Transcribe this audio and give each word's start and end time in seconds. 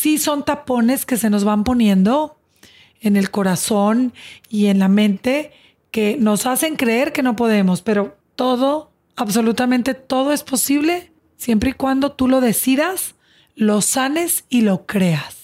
sí 0.00 0.16
son 0.16 0.46
tapones 0.46 1.04
que 1.04 1.18
se 1.18 1.28
nos 1.28 1.44
van 1.44 1.62
poniendo 1.62 2.38
en 3.02 3.18
el 3.18 3.30
corazón 3.30 4.14
y 4.48 4.68
en 4.68 4.78
la 4.78 4.88
mente 4.88 5.52
que 5.90 6.16
nos 6.18 6.46
hacen 6.46 6.76
creer 6.76 7.12
que 7.12 7.22
no 7.22 7.36
podemos, 7.36 7.82
pero 7.82 8.16
todo, 8.34 8.92
absolutamente 9.14 9.92
todo 9.92 10.32
es 10.32 10.42
posible 10.42 11.12
siempre 11.36 11.70
y 11.70 11.72
cuando 11.74 12.12
tú 12.12 12.28
lo 12.28 12.40
decidas, 12.40 13.14
lo 13.54 13.82
sanes 13.82 14.46
y 14.48 14.62
lo 14.62 14.86
creas. 14.86 15.36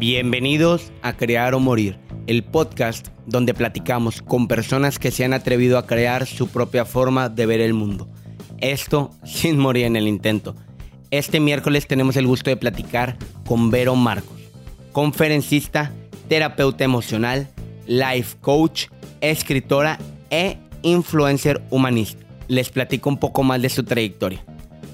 Bienvenidos 0.00 0.92
a 1.02 1.16
Crear 1.16 1.54
o 1.54 1.60
Morir, 1.60 1.96
el 2.26 2.42
podcast 2.42 3.13
donde 3.26 3.54
platicamos 3.54 4.22
con 4.22 4.48
personas 4.48 4.98
que 4.98 5.10
se 5.10 5.24
han 5.24 5.32
atrevido 5.32 5.78
a 5.78 5.86
crear 5.86 6.26
su 6.26 6.48
propia 6.48 6.84
forma 6.84 7.28
de 7.28 7.46
ver 7.46 7.60
el 7.60 7.74
mundo. 7.74 8.08
Esto 8.58 9.10
sin 9.24 9.58
morir 9.58 9.86
en 9.86 9.96
el 9.96 10.08
intento. 10.08 10.54
Este 11.10 11.40
miércoles 11.40 11.86
tenemos 11.86 12.16
el 12.16 12.26
gusto 12.26 12.50
de 12.50 12.56
platicar 12.56 13.16
con 13.46 13.70
Vero 13.70 13.94
Marcos, 13.94 14.40
conferencista, 14.92 15.92
terapeuta 16.28 16.84
emocional, 16.84 17.48
life 17.86 18.36
coach, 18.40 18.86
escritora 19.20 19.98
e 20.30 20.58
influencer 20.82 21.62
humanista. 21.70 22.24
Les 22.48 22.70
platico 22.70 23.08
un 23.08 23.18
poco 23.18 23.42
más 23.42 23.62
de 23.62 23.68
su 23.68 23.84
trayectoria. 23.84 24.44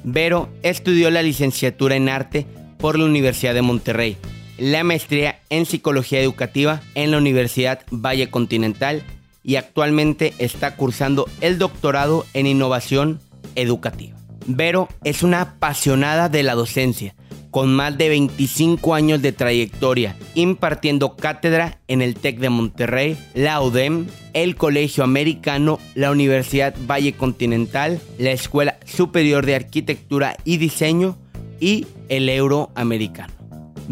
Vero 0.04 0.48
estudió 0.62 1.10
la 1.10 1.22
licenciatura 1.22 1.96
en 1.96 2.08
arte 2.08 2.46
por 2.78 2.98
la 2.98 3.04
Universidad 3.04 3.54
de 3.54 3.62
Monterrey, 3.62 4.16
la 4.60 4.84
maestría 4.84 5.40
en 5.48 5.64
psicología 5.64 6.20
educativa 6.20 6.82
en 6.94 7.10
la 7.10 7.18
Universidad 7.18 7.80
Valle 7.90 8.28
Continental 8.28 9.02
y 9.42 9.56
actualmente 9.56 10.34
está 10.38 10.76
cursando 10.76 11.26
el 11.40 11.58
doctorado 11.58 12.26
en 12.34 12.46
innovación 12.46 13.20
educativa. 13.56 14.18
Vero 14.46 14.88
es 15.02 15.22
una 15.22 15.40
apasionada 15.40 16.28
de 16.28 16.42
la 16.42 16.54
docencia, 16.54 17.14
con 17.50 17.74
más 17.74 17.96
de 17.96 18.10
25 18.10 18.94
años 18.94 19.22
de 19.22 19.32
trayectoria, 19.32 20.14
impartiendo 20.34 21.16
cátedra 21.16 21.78
en 21.88 22.02
el 22.02 22.14
TEC 22.14 22.38
de 22.38 22.50
Monterrey, 22.50 23.18
la 23.34 23.62
UDEM, 23.62 24.08
el 24.34 24.56
Colegio 24.56 25.04
Americano, 25.04 25.78
la 25.94 26.10
Universidad 26.10 26.74
Valle 26.86 27.14
Continental, 27.14 27.98
la 28.18 28.32
Escuela 28.32 28.78
Superior 28.84 29.46
de 29.46 29.54
Arquitectura 29.54 30.36
y 30.44 30.58
Diseño 30.58 31.16
y 31.60 31.86
el 32.10 32.28
Euroamericano. 32.28 33.39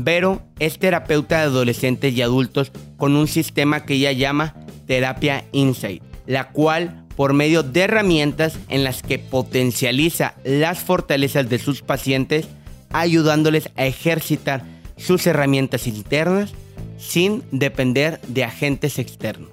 Vero 0.01 0.41
es 0.61 0.79
terapeuta 0.79 1.39
de 1.39 1.43
adolescentes 1.47 2.15
y 2.15 2.23
adultos 2.23 2.71
con 2.99 3.17
un 3.17 3.27
sistema 3.27 3.85
que 3.85 3.95
ella 3.95 4.13
llama 4.13 4.55
Terapia 4.87 5.45
Insight, 5.51 6.05
la 6.25 6.51
cual 6.51 7.05
por 7.17 7.33
medio 7.33 7.65
de 7.65 7.81
herramientas 7.81 8.61
en 8.69 8.85
las 8.85 9.03
que 9.03 9.19
potencializa 9.19 10.35
las 10.45 10.79
fortalezas 10.79 11.49
de 11.49 11.59
sus 11.59 11.83
pacientes, 11.83 12.47
ayudándoles 12.91 13.71
a 13.75 13.87
ejercitar 13.87 14.63
sus 14.97 15.27
herramientas 15.27 15.89
internas 15.89 16.53
sin 16.97 17.43
depender 17.51 18.21
de 18.29 18.45
agentes 18.45 19.01
externos. 19.01 19.51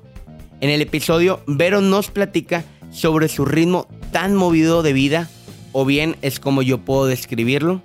En 0.62 0.70
el 0.70 0.80
episodio, 0.84 1.42
Vero 1.48 1.82
nos 1.82 2.12
platica 2.12 2.64
sobre 2.92 3.30
su 3.30 3.46
ritmo 3.46 3.88
tan 4.12 4.36
movido 4.36 4.84
de 4.84 4.94
vida, 4.94 5.28
o 5.72 5.86
bien 5.86 6.18
es 6.22 6.40
como 6.40 6.62
yo 6.62 6.86
puedo 6.86 7.08
describirlo, 7.08 7.82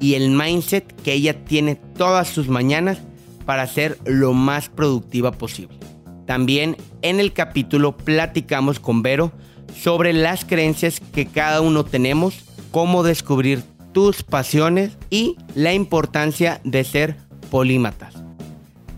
y 0.00 0.14
el 0.14 0.30
mindset 0.30 0.94
que 1.02 1.12
ella 1.12 1.44
tiene 1.44 1.74
todas 1.74 2.28
sus 2.28 2.48
mañanas 2.48 2.98
para 3.44 3.66
ser 3.66 3.98
lo 4.04 4.32
más 4.34 4.68
productiva 4.68 5.32
posible. 5.32 5.78
También 6.26 6.76
en 7.02 7.20
el 7.20 7.32
capítulo 7.32 7.96
platicamos 7.96 8.80
con 8.80 9.02
Vero 9.02 9.32
sobre 9.74 10.12
las 10.12 10.44
creencias 10.44 11.00
que 11.00 11.26
cada 11.26 11.60
uno 11.60 11.84
tenemos, 11.84 12.44
cómo 12.70 13.02
descubrir 13.02 13.62
tus 13.92 14.22
pasiones 14.22 14.98
y 15.10 15.36
la 15.54 15.72
importancia 15.72 16.60
de 16.64 16.84
ser 16.84 17.16
polímatas. 17.50 18.14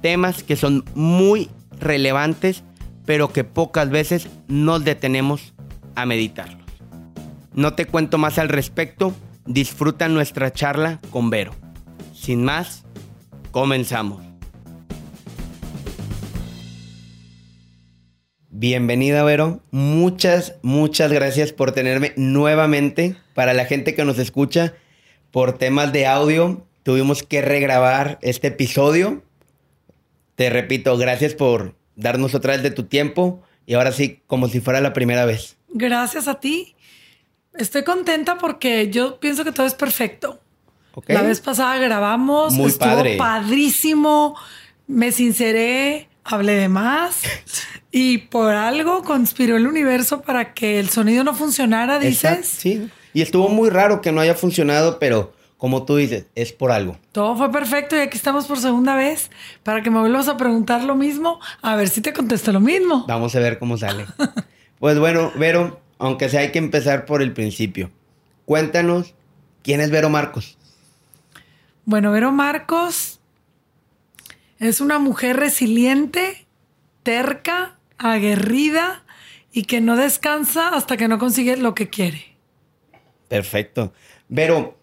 Temas 0.03 0.43
que 0.43 0.57
son 0.57 0.85
muy 0.95 1.49
relevantes, 1.79 2.65
pero 3.07 3.33
que 3.33 3.45
pocas 3.45 3.91
veces 3.91 4.29
nos 4.49 4.85
detenemos 4.85 5.55
a 5.95 6.07
meditarlos. 6.07 6.67
No 7.55 7.75
te 7.75 7.87
cuento 7.87 8.19
más 8.19 8.39
al 8.39 8.49
respecto, 8.49 9.15
disfruta 9.53 10.09
nuestra 10.09 10.53
charla 10.53 11.01
con 11.11 11.29
Vero. 11.29 11.53
Sin 12.15 12.45
más, 12.45 12.85
comenzamos. 13.51 14.23
Bienvenida, 18.49 19.25
Vero. 19.25 19.61
Muchas, 19.71 20.55
muchas 20.63 21.13
gracias 21.13 21.53
por 21.53 21.73
tenerme 21.73 22.13
nuevamente. 22.17 23.17
Para 23.35 23.55
la 23.55 23.65
gente 23.65 23.95
que 23.95 24.05
nos 24.05 24.19
escucha, 24.19 24.75
por 25.31 25.59
temas 25.59 25.93
de 25.93 26.07
audio, 26.07 26.67
tuvimos 26.83 27.23
que 27.23 27.41
regrabar 27.41 28.19
este 28.23 28.49
episodio. 28.49 29.25
Te 30.37 30.51
repito, 30.51 30.97
gracias 30.97 31.35
por 31.35 31.75
darnos 31.97 32.35
otra 32.35 32.53
vez 32.53 32.63
de 32.63 32.71
tu 32.71 32.85
tiempo 32.85 33.43
y 33.67 33.75
ahora 33.75 33.93
sí, 33.93 34.23
como 34.27 34.49
si 34.49 34.61
fuera 34.61 34.81
la 34.81 34.93
primera 34.93 35.25
vez. 35.25 35.57
Gracias 35.73 36.29
a 36.29 36.39
ti. 36.39 36.75
Estoy 37.55 37.83
contenta 37.85 38.39
porque 38.39 38.91
yo 38.91 39.19
pienso 39.21 39.45
que 39.45 39.53
todo 39.53 39.67
es 39.67 39.75
perfecto. 39.75 40.41
La 41.07 41.23
vez 41.23 41.41
pasada 41.41 41.77
grabamos, 41.79 42.53
Muy 42.55 42.67
estuvo 42.69 42.89
padre. 42.91 43.17
padrísimo, 43.17 44.35
me 44.87 45.13
sinceré, 45.13 46.09
hablé 46.25 46.55
de 46.55 46.69
más 46.69 47.23
y 47.93 48.19
por 48.19 48.55
algo 48.55 49.03
conspiró 49.03 49.57
el 49.57 49.67
universo 49.67 50.21
para 50.23 50.53
que 50.53 50.81
el 50.81 50.91
sonido 50.91 51.23
no 51.25 51.33
funcionara, 51.35 52.05
Exacto, 52.05 52.39
dices. 52.41 52.47
sí. 52.49 52.91
Y 53.15 53.23
estuvo 53.23 53.49
muy 53.49 53.71
raro 53.71 54.01
que 54.01 54.13
no 54.13 54.21
haya 54.21 54.35
funcionado, 54.35 54.99
pero 54.99 55.33
como 55.59 55.85
tú 55.85 55.97
dices, 55.97 56.27
es 56.35 56.53
por 56.53 56.71
algo. 56.73 56.97
Todo 57.13 57.37
fue 57.37 57.51
perfecto 57.53 57.97
y 57.97 58.01
aquí 58.01 58.17
estamos 58.17 58.47
por 58.47 58.59
segunda 58.59 58.95
vez 58.95 59.31
para 59.63 59.83
que 59.83 59.91
me 59.91 60.01
vuelvas 60.01 60.29
a 60.29 60.37
preguntar 60.37 60.85
lo 60.85 60.95
mismo, 60.97 61.41
a 61.63 61.77
ver 61.77 61.89
si 61.89 62.01
te 62.01 62.13
contesto 62.13 62.53
lo 62.53 62.61
mismo. 62.61 63.05
Vamos 63.09 63.35
a 63.37 63.41
ver 63.41 63.59
cómo 63.59 63.77
sale. 63.77 64.07
pues 64.79 64.99
bueno, 64.99 65.33
Vero, 65.37 65.81
aunque 66.01 66.29
sea 66.29 66.41
hay 66.41 66.51
que 66.51 66.59
empezar 66.59 67.05
por 67.05 67.23
el 67.23 67.33
principio. 67.33 67.91
Cuéntanos, 68.47 69.15
¿quién 69.63 69.81
es 69.81 69.91
Vero 69.91 70.09
Marcos? 70.09 70.59
Bueno, 71.85 72.11
Vero 72.11 72.33
Marcos 72.33 73.21
es 74.59 74.81
una 74.81 74.99
mujer 74.99 75.37
resiliente, 75.37 76.47
terca, 77.03 77.79
aguerrida 77.99 79.05
y 79.53 79.65
que 79.65 79.81
no 79.81 79.97
descansa 79.97 80.69
hasta 80.69 80.97
que 80.97 81.07
no 81.07 81.19
consigue 81.19 81.57
lo 81.57 81.75
que 81.75 81.91
quiere. 81.91 82.37
Perfecto. 83.29 83.93
Vero, 84.29 84.79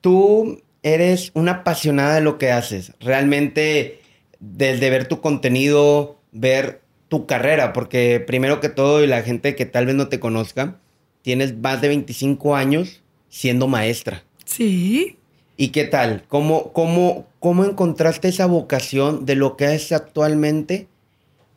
tú 0.00 0.62
eres 0.82 1.32
una 1.34 1.52
apasionada 1.52 2.14
de 2.14 2.20
lo 2.22 2.38
que 2.38 2.50
haces. 2.50 2.94
Realmente, 2.98 4.00
desde 4.38 4.88
ver 4.88 5.06
tu 5.06 5.20
contenido, 5.20 6.18
ver 6.32 6.82
tu 7.10 7.26
carrera, 7.26 7.72
porque 7.72 8.22
primero 8.24 8.60
que 8.60 8.68
todo, 8.68 9.02
y 9.02 9.08
la 9.08 9.22
gente 9.22 9.56
que 9.56 9.66
tal 9.66 9.84
vez 9.84 9.96
no 9.96 10.06
te 10.06 10.20
conozca, 10.20 10.76
tienes 11.22 11.58
más 11.58 11.82
de 11.82 11.88
25 11.88 12.54
años 12.54 13.02
siendo 13.28 13.66
maestra. 13.66 14.22
Sí. 14.44 15.18
¿Y 15.56 15.68
qué 15.68 15.84
tal? 15.84 16.22
¿Cómo, 16.28 16.72
cómo, 16.72 17.26
cómo 17.40 17.64
encontraste 17.64 18.28
esa 18.28 18.46
vocación 18.46 19.26
de 19.26 19.34
lo 19.34 19.56
que 19.56 19.74
es 19.74 19.90
actualmente? 19.90 20.86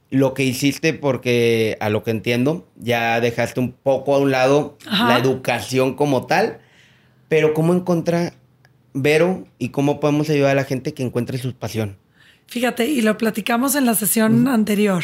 Lo 0.09 0.33
que 0.33 0.43
hiciste, 0.43 0.93
porque 0.93 1.77
a 1.79 1.89
lo 1.89 2.03
que 2.03 2.11
entiendo, 2.11 2.67
ya 2.75 3.21
dejaste 3.21 3.59
un 3.59 3.73
poco 3.73 4.15
a 4.15 4.19
un 4.19 4.31
lado 4.31 4.75
Ajá. 4.87 5.07
la 5.07 5.19
educación 5.19 5.93
como 5.93 6.25
tal, 6.25 6.61
pero 7.29 7.53
¿cómo 7.53 7.73
encontrar 7.73 8.33
Vero 8.95 9.45
y 9.59 9.69
cómo 9.69 9.99
podemos 9.99 10.31
ayudar 10.31 10.51
a 10.51 10.55
la 10.55 10.65
gente 10.65 10.95
que 10.95 11.03
encuentre 11.03 11.37
su 11.37 11.53
pasión? 11.53 11.97
Fíjate, 12.47 12.87
y 12.87 13.01
lo 13.01 13.17
platicamos 13.19 13.75
en 13.75 13.85
la 13.85 13.93
sesión 13.93 14.47
anterior. 14.47 15.03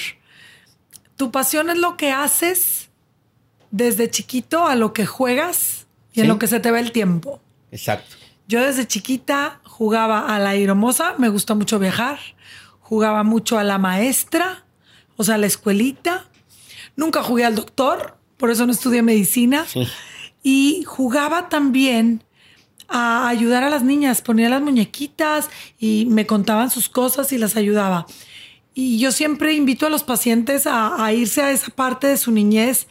Tu 1.19 1.31
pasión 1.31 1.69
es 1.69 1.78
lo 1.78 1.97
que 1.97 2.13
haces 2.13 2.88
desde 3.72 4.09
chiquito 4.09 4.66
a 4.66 4.75
lo 4.75 4.94
que 4.94 5.06
juegas 5.06 5.86
y 6.13 6.21
en 6.21 6.30
lo 6.30 6.39
que 6.39 6.48
se 6.48 6.62
te 6.62 6.71
va 6.71 6.80
el 6.80 6.94
tiempo. 6.94 7.42
Exacto. 7.74 8.16
Yo 8.48 8.63
desde 8.63 8.88
chiquita 8.88 9.60
jugaba 9.66 10.33
a 10.33 10.39
la 10.39 10.51
aeromoza, 10.51 11.16
me 11.18 11.27
gusta 11.27 11.56
mucho 11.56 11.77
viajar, 11.77 12.19
jugaba 12.80 13.24
mucho 13.24 13.60
a 13.60 13.66
la 13.66 13.77
maestra, 13.77 14.63
o 15.18 15.25
sea, 15.25 15.36
a 15.36 15.38
la 15.38 15.48
escuelita. 15.48 16.30
Nunca 16.95 17.22
jugué 17.22 17.44
al 17.44 17.56
doctor, 17.56 18.18
por 18.38 18.50
eso 18.50 18.65
no 18.65 18.72
estudié 18.72 19.01
medicina. 19.01 19.65
Sí. 19.68 19.86
Y 20.42 20.86
jugaba 20.88 21.50
también 21.50 22.24
a 22.88 23.27
ayudar 23.27 23.65
a 23.65 23.69
las 23.69 23.83
niñas, 23.83 24.22
ponía 24.22 24.48
las 24.48 24.62
muñequitas 24.62 25.50
y 25.77 26.06
me 26.06 26.25
contaban 26.25 26.72
sus 26.72 26.88
cosas 26.88 27.33
y 27.33 27.38
las 27.38 27.57
ayudaba. 27.57 28.06
Y 28.80 28.98
yo 28.98 29.12
siempre 29.12 29.52
invito 29.52 29.88
a 29.88 29.90
los 29.90 30.06
pacientes 30.06 30.66
a, 30.66 31.04
a 31.04 31.12
irse 31.12 31.42
a 31.42 31.52
esa 31.52 31.70
parte 31.70 32.08
de 32.08 32.16
su 32.16 32.31
niñez 32.31 32.88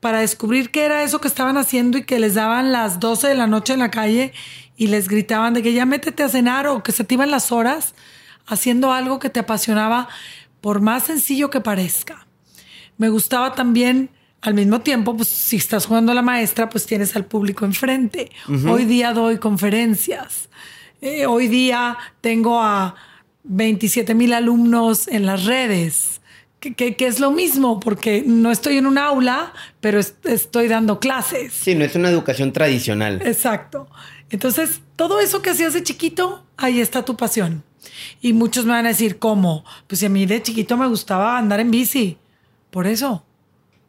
para 0.00 0.18
descubrir 0.18 0.72
qué 0.72 0.82
era 0.82 1.04
eso 1.04 1.20
que 1.20 1.28
estaban 1.28 1.56
haciendo 1.56 1.96
y 1.96 2.02
que 2.02 2.18
les 2.18 2.34
daban 2.34 2.72
las 2.72 2.98
12 2.98 3.28
de 3.28 3.34
la 3.36 3.46
noche 3.46 3.72
en 3.74 3.78
la 3.78 3.92
calle 3.92 4.32
y 4.76 4.88
les 4.88 5.06
gritaban 5.06 5.54
de 5.54 5.62
que 5.62 5.72
ya 5.72 5.86
métete 5.86 6.24
a 6.24 6.28
cenar 6.28 6.66
o 6.66 6.82
que 6.82 6.90
se 6.90 7.04
te 7.04 7.14
iban 7.14 7.30
las 7.30 7.52
horas 7.52 7.94
haciendo 8.48 8.92
algo 8.92 9.20
que 9.20 9.30
te 9.30 9.38
apasionaba, 9.38 10.08
por 10.60 10.80
más 10.80 11.04
sencillo 11.04 11.50
que 11.50 11.60
parezca. 11.60 12.26
Me 12.96 13.08
gustaba 13.08 13.54
también 13.54 14.10
al 14.40 14.54
mismo 14.54 14.80
tiempo, 14.80 15.16
pues 15.16 15.28
si 15.28 15.54
estás 15.54 15.86
jugando 15.86 16.10
a 16.10 16.16
la 16.16 16.22
maestra, 16.22 16.68
pues 16.68 16.84
tienes 16.84 17.14
al 17.14 17.26
público 17.26 17.64
enfrente. 17.64 18.32
Hoy 18.68 18.86
día 18.86 19.12
doy 19.12 19.38
conferencias. 19.38 20.48
Eh, 21.00 21.26
hoy 21.26 21.46
día 21.46 21.96
tengo 22.22 22.60
a 22.60 22.96
27 23.48 24.14
mil 24.14 24.34
alumnos 24.34 25.08
en 25.08 25.26
las 25.26 25.46
redes, 25.46 26.20
que, 26.60 26.94
es 26.98 27.18
lo 27.18 27.30
mismo, 27.30 27.80
porque 27.80 28.22
no 28.26 28.50
estoy 28.50 28.76
en 28.76 28.86
un 28.86 28.98
aula, 28.98 29.52
pero 29.80 29.98
estoy 29.98 30.68
dando 30.68 31.00
clases. 31.00 31.52
Sí, 31.54 31.74
no 31.74 31.84
es 31.84 31.94
una 31.94 32.10
educación 32.10 32.52
tradicional. 32.52 33.22
Exacto. 33.24 33.88
Entonces, 34.30 34.82
todo 34.96 35.20
eso 35.20 35.40
que 35.40 35.50
hacías 35.50 35.72
de 35.72 35.82
chiquito, 35.82 36.44
ahí 36.56 36.80
está 36.80 37.04
tu 37.04 37.16
pasión. 37.16 37.64
Y 38.20 38.34
muchos 38.34 38.66
me 38.66 38.72
van 38.72 38.86
a 38.86 38.90
decir, 38.90 39.18
¿cómo? 39.18 39.64
Pues 39.86 40.02
a 40.02 40.08
mí 40.08 40.26
de 40.26 40.42
chiquito 40.42 40.76
me 40.76 40.86
gustaba 40.86 41.38
andar 41.38 41.60
en 41.60 41.70
bici. 41.70 42.18
Por 42.70 42.86
eso. 42.86 43.24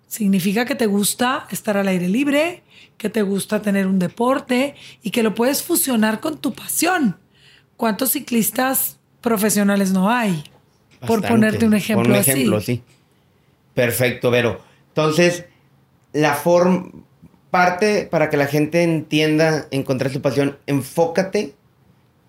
Significa 0.08 0.66
que 0.66 0.76
te 0.76 0.86
gusta 0.86 1.48
estar 1.52 1.78
al 1.78 1.88
aire 1.88 2.08
libre, 2.08 2.64
que 2.98 3.10
te 3.10 3.22
gusta 3.22 3.62
tener 3.62 3.86
un 3.88 4.00
deporte 4.00 4.76
y 5.04 5.12
que 5.12 5.22
lo 5.22 5.36
puedes 5.36 5.62
fusionar 5.62 6.20
con 6.20 6.38
tu 6.38 6.54
pasión. 6.54 7.18
¿Cuántos 7.78 8.12
ciclistas 8.12 8.99
profesionales 9.22 9.92
no 9.92 10.10
hay? 10.10 10.44
Por 11.06 11.26
ponerte 11.26 11.66
un 11.66 11.74
ejemplo. 11.74 12.10
un 12.10 12.16
ejemplo, 12.16 12.62
sí. 12.62 12.84
Perfecto, 13.74 14.32
Vero. 14.32 14.60
Entonces, 14.90 15.46
la 16.12 16.34
forma, 16.34 16.90
parte 17.50 18.08
para 18.10 18.30
que 18.30 18.38
la 18.38 18.48
gente 18.48 18.84
entienda, 18.84 19.68
encontrar 19.72 20.12
su 20.12 20.22
pasión, 20.22 20.58
enfócate 20.68 21.54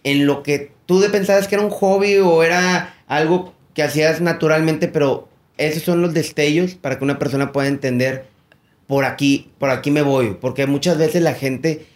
en 0.05 0.27
lo 0.27 0.43
que 0.43 0.73
tú 0.87 1.03
pensabas 1.11 1.49
que 1.49 1.57
era 1.57 1.65
un 1.65 1.71
hobby 1.71 2.17
o 2.19 2.43
era 2.43 2.95
algo 3.07 3.53
que 3.75 3.83
hacías 3.83 4.21
naturalmente, 4.21 4.89
pero 4.89 5.29
esos 5.59 5.83
son 5.83 6.01
los 6.01 6.15
destellos 6.15 6.75
para 6.75 6.99
que 6.99 7.05
una 7.05 7.19
persona 7.19 7.53
pueda 7.53 7.69
entender 7.69 8.27
por 8.87 9.05
aquí, 9.05 9.51
por 9.59 9.71
aquí 9.71 9.91
me 9.91 10.03
voy, 10.03 10.37
porque 10.41 10.67
muchas 10.67 10.99
veces 10.99 11.23
la 11.23 11.35
gente 11.35 11.87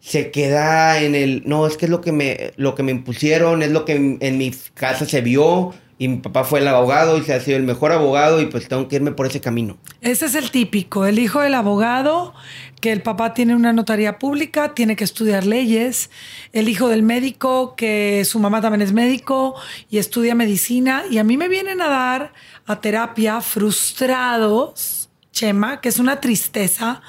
se 0.00 0.30
queda 0.30 1.00
en 1.00 1.14
el, 1.14 1.42
no, 1.44 1.66
es 1.66 1.76
que 1.76 1.86
es 1.86 1.90
lo 1.90 2.00
que 2.00 2.12
me, 2.12 2.52
lo 2.56 2.74
que 2.74 2.82
me 2.82 2.92
impusieron, 2.92 3.62
es 3.62 3.70
lo 3.70 3.84
que 3.84 4.18
en, 4.20 4.38
mi 4.38 4.52
casa 4.74 5.04
se 5.04 5.20
vio, 5.20 5.74
y 6.00 6.06
mi 6.06 6.18
papá 6.18 6.44
fue 6.44 6.60
el 6.60 6.68
abogado 6.68 7.18
y 7.18 7.24
se 7.24 7.34
ha 7.34 7.40
sido 7.40 7.56
el 7.56 7.64
mejor 7.64 7.90
abogado 7.90 8.40
y 8.40 8.46
pues 8.46 8.68
tengo 8.68 8.86
que 8.86 8.96
irme 8.96 9.10
por 9.10 9.26
ese 9.26 9.40
camino. 9.40 9.76
Ese 10.00 10.26
es 10.26 10.36
el 10.36 10.52
típico, 10.52 11.06
el 11.06 11.18
hijo 11.18 11.40
del 11.40 11.54
abogado, 11.54 12.34
que 12.80 12.92
el 12.92 13.02
papá 13.02 13.34
tiene 13.34 13.56
una 13.56 13.72
notaría 13.72 14.20
pública, 14.20 14.74
tiene 14.74 14.94
que 14.94 15.02
estudiar 15.02 15.44
leyes, 15.44 16.10
el 16.52 16.68
hijo 16.68 16.88
del 16.88 17.02
médico, 17.02 17.74
que 17.74 18.24
su 18.24 18.38
mamá 18.38 18.60
también 18.60 18.82
es 18.82 18.92
médico 18.92 19.56
y 19.90 19.98
estudia 19.98 20.36
medicina, 20.36 21.02
y 21.10 21.18
a 21.18 21.24
mí 21.24 21.36
me 21.36 21.48
vienen 21.48 21.80
a 21.80 21.88
dar 21.88 22.32
a 22.64 22.80
terapia 22.80 23.40
frustrados, 23.40 25.10
Chema, 25.32 25.80
que 25.80 25.88
es 25.88 25.98
una 25.98 26.20
tristeza. 26.20 27.02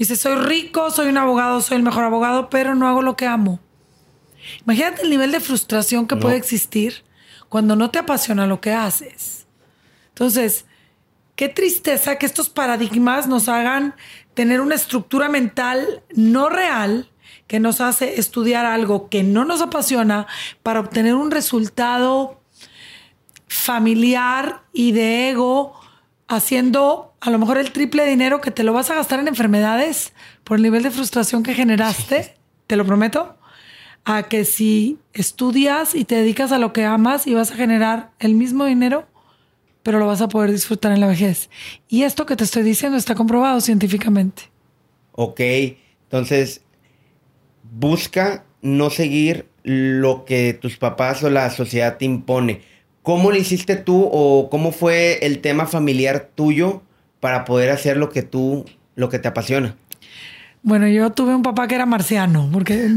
Dice, 0.00 0.16
soy 0.16 0.36
rico, 0.36 0.90
soy 0.90 1.08
un 1.08 1.18
abogado, 1.18 1.60
soy 1.60 1.76
el 1.76 1.82
mejor 1.82 2.04
abogado, 2.04 2.48
pero 2.48 2.74
no 2.74 2.88
hago 2.88 3.02
lo 3.02 3.16
que 3.16 3.26
amo. 3.26 3.60
Imagínate 4.64 5.02
el 5.02 5.10
nivel 5.10 5.30
de 5.30 5.40
frustración 5.40 6.06
que 6.06 6.16
puede 6.16 6.36
existir 6.36 7.04
cuando 7.50 7.76
no 7.76 7.90
te 7.90 7.98
apasiona 7.98 8.46
lo 8.46 8.62
que 8.62 8.72
haces. 8.72 9.46
Entonces, 10.08 10.64
qué 11.36 11.50
tristeza 11.50 12.16
que 12.16 12.24
estos 12.24 12.48
paradigmas 12.48 13.26
nos 13.26 13.50
hagan 13.50 13.94
tener 14.32 14.62
una 14.62 14.74
estructura 14.74 15.28
mental 15.28 16.02
no 16.14 16.48
real 16.48 17.10
que 17.46 17.60
nos 17.60 17.82
hace 17.82 18.18
estudiar 18.18 18.64
algo 18.64 19.10
que 19.10 19.22
no 19.22 19.44
nos 19.44 19.60
apasiona 19.60 20.26
para 20.62 20.80
obtener 20.80 21.14
un 21.14 21.30
resultado 21.30 22.40
familiar 23.48 24.62
y 24.72 24.92
de 24.92 25.28
ego, 25.28 25.78
haciendo 26.26 27.09
a 27.20 27.30
lo 27.30 27.38
mejor 27.38 27.58
el 27.58 27.70
triple 27.70 28.04
de 28.04 28.10
dinero 28.10 28.40
que 28.40 28.50
te 28.50 28.62
lo 28.62 28.72
vas 28.72 28.90
a 28.90 28.94
gastar 28.94 29.20
en 29.20 29.28
enfermedades 29.28 30.12
por 30.44 30.56
el 30.56 30.62
nivel 30.62 30.82
de 30.82 30.90
frustración 30.90 31.42
que 31.42 31.54
generaste, 31.54 32.34
te 32.66 32.76
lo 32.76 32.86
prometo 32.86 33.36
a 34.04 34.22
que 34.24 34.46
si 34.46 34.98
estudias 35.12 35.94
y 35.94 36.04
te 36.04 36.14
dedicas 36.14 36.52
a 36.52 36.58
lo 36.58 36.72
que 36.72 36.84
amas 36.84 37.26
y 37.26 37.34
vas 37.34 37.50
a 37.50 37.56
generar 37.56 38.10
el 38.18 38.34
mismo 38.34 38.64
dinero, 38.64 39.06
pero 39.82 39.98
lo 39.98 40.06
vas 40.06 40.22
a 40.22 40.28
poder 40.28 40.50
disfrutar 40.50 40.92
en 40.92 41.00
la 41.00 41.06
vejez. 41.06 41.50
Y 41.88 42.04
esto 42.04 42.24
que 42.24 42.36
te 42.36 42.44
estoy 42.44 42.62
diciendo 42.62 42.96
está 42.96 43.14
comprobado 43.14 43.60
científicamente. 43.60 44.44
Ok, 45.12 45.40
entonces 46.04 46.62
busca 47.70 48.44
no 48.62 48.88
seguir 48.88 49.46
lo 49.62 50.24
que 50.24 50.54
tus 50.54 50.78
papás 50.78 51.22
o 51.22 51.28
la 51.28 51.50
sociedad 51.50 51.98
te 51.98 52.06
impone. 52.06 52.62
¿Cómo 53.02 53.30
lo 53.30 53.36
hiciste 53.36 53.76
tú 53.76 54.08
o 54.10 54.48
cómo 54.50 54.72
fue 54.72 55.18
el 55.22 55.40
tema 55.40 55.66
familiar 55.66 56.30
tuyo 56.34 56.82
para 57.20 57.44
poder 57.44 57.70
hacer 57.70 57.96
lo 57.96 58.10
que 58.10 58.22
tú, 58.22 58.64
lo 58.96 59.08
que 59.08 59.18
te 59.18 59.28
apasiona? 59.28 59.76
Bueno, 60.62 60.88
yo 60.88 61.10
tuve 61.10 61.34
un 61.34 61.42
papá 61.42 61.68
que 61.68 61.74
era 61.74 61.86
marciano, 61.86 62.48
porque 62.52 62.88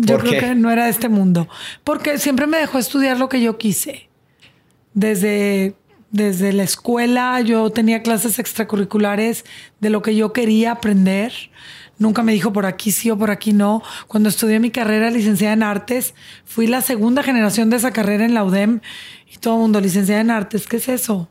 yo 0.00 0.18
creo 0.18 0.40
que 0.40 0.54
no 0.54 0.70
era 0.70 0.84
de 0.84 0.90
este 0.90 1.08
mundo. 1.08 1.48
Porque 1.84 2.18
siempre 2.18 2.46
me 2.46 2.58
dejó 2.58 2.78
estudiar 2.78 3.18
lo 3.18 3.28
que 3.28 3.42
yo 3.42 3.58
quise. 3.58 4.08
Desde, 4.94 5.74
desde 6.10 6.52
la 6.52 6.62
escuela 6.62 7.40
yo 7.42 7.70
tenía 7.70 8.02
clases 8.02 8.38
extracurriculares 8.38 9.44
de 9.80 9.90
lo 9.90 10.00
que 10.00 10.16
yo 10.16 10.32
quería 10.32 10.72
aprender. 10.72 11.32
Nunca 11.98 12.22
me 12.22 12.32
dijo 12.32 12.54
por 12.54 12.64
aquí 12.64 12.90
sí 12.90 13.10
o 13.10 13.18
por 13.18 13.30
aquí 13.30 13.52
no. 13.52 13.82
Cuando 14.08 14.30
estudié 14.30 14.58
mi 14.58 14.70
carrera 14.70 15.10
licenciada 15.10 15.52
en 15.52 15.62
artes, 15.62 16.14
fui 16.46 16.66
la 16.66 16.80
segunda 16.80 17.22
generación 17.22 17.68
de 17.68 17.76
esa 17.76 17.92
carrera 17.92 18.24
en 18.24 18.32
la 18.32 18.44
UDEM 18.44 18.80
y 19.30 19.36
todo 19.36 19.56
el 19.56 19.60
mundo 19.60 19.80
licenciada 19.82 20.22
en 20.22 20.30
artes. 20.30 20.66
¿Qué 20.66 20.78
es 20.78 20.88
eso? 20.88 21.28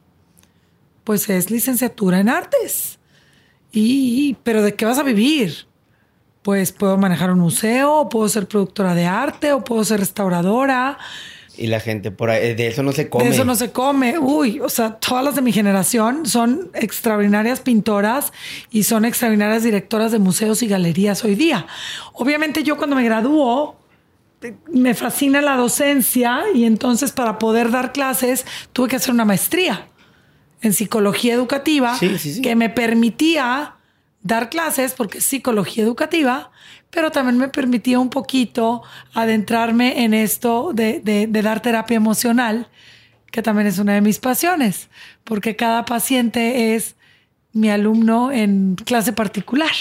Pues 1.10 1.28
es 1.28 1.50
licenciatura 1.50 2.20
en 2.20 2.30
artes. 2.30 3.00
Y, 3.72 4.38
pero 4.44 4.62
¿de 4.62 4.76
qué 4.76 4.86
vas 4.86 5.00
a 5.00 5.02
vivir? 5.02 5.66
pues 6.44 6.72
puedo 6.72 7.00
manejar 7.00 7.32
un 7.32 7.40
museo, 7.40 8.10
puedo 8.10 8.30
ser 8.30 8.48
productora 8.48 8.94
de 8.94 9.08
arte, 9.08 9.52
o 9.54 9.64
puedo 9.64 9.84
ser 9.84 10.02
restauradora. 10.02 11.00
Y 11.58 11.66
la 11.66 11.80
gente 11.80 12.12
por 12.12 12.30
ahí, 12.30 12.54
de 12.54 12.68
eso 12.68 12.84
no 12.84 12.92
se 12.92 13.10
come. 13.10 13.24
De 13.24 13.32
eso 13.32 13.44
no 13.44 13.56
se 13.56 13.72
come. 13.72 14.20
Uy, 14.20 14.60
o 14.60 14.70
sea, 14.70 14.98
todas 14.98 15.26
las 15.26 15.34
de 15.34 15.42
mi 15.42 15.52
generación 15.52 16.28
son 16.28 16.70
extraordinarias 16.76 17.60
pintoras 17.60 18.32
y 18.70 18.84
son 18.84 19.04
extraordinarias 19.04 19.64
directoras 19.64 20.12
de 20.12 20.20
museos 20.20 20.62
y 20.62 20.68
galerías 20.68 21.24
hoy 21.26 21.34
día. 21.34 21.66
Obviamente 22.14 22.62
yo 22.62 22.78
cuando 22.78 22.96
me 22.96 23.04
graduó, 23.04 23.80
me 24.72 24.94
fascina 24.94 25.42
la 25.42 25.56
docencia 25.56 26.44
y 26.54 26.66
entonces 26.66 27.12
para 27.14 27.40
poder 27.40 27.72
dar 27.72 27.94
clases 27.94 28.46
tuve 28.74 28.90
que 28.90 28.98
hacer 28.98 29.12
una 29.12 29.26
maestría 29.26 29.89
en 30.62 30.74
psicología 30.74 31.34
educativa 31.34 31.98
que 32.44 32.56
me 32.56 32.70
permitía 32.70 33.76
dar 34.22 34.50
clases 34.50 34.94
porque 34.94 35.20
es 35.20 35.26
psicología 35.26 35.84
educativa, 35.84 36.52
pero 36.90 37.12
también 37.12 37.38
me 37.38 37.48
permitía 37.48 38.00
un 38.00 38.10
poquito 38.10 38.84
adentrarme 39.14 40.04
en 40.04 40.14
esto 40.14 40.72
de, 40.74 41.28
dar 41.30 41.62
terapia 41.62 41.98
emocional, 41.98 42.68
que 43.32 43.42
también 43.42 43.68
es 43.68 43.78
una 43.80 43.94
de 43.94 44.02
mis 44.02 44.20
pasiones, 44.20 44.90
porque 45.24 45.56
cada 45.56 45.86
paciente 45.86 46.76
es 46.76 46.96
mi 47.54 47.70
alumno 47.70 48.32
en 48.32 48.76
clase 48.76 49.14
particular, 49.14 49.72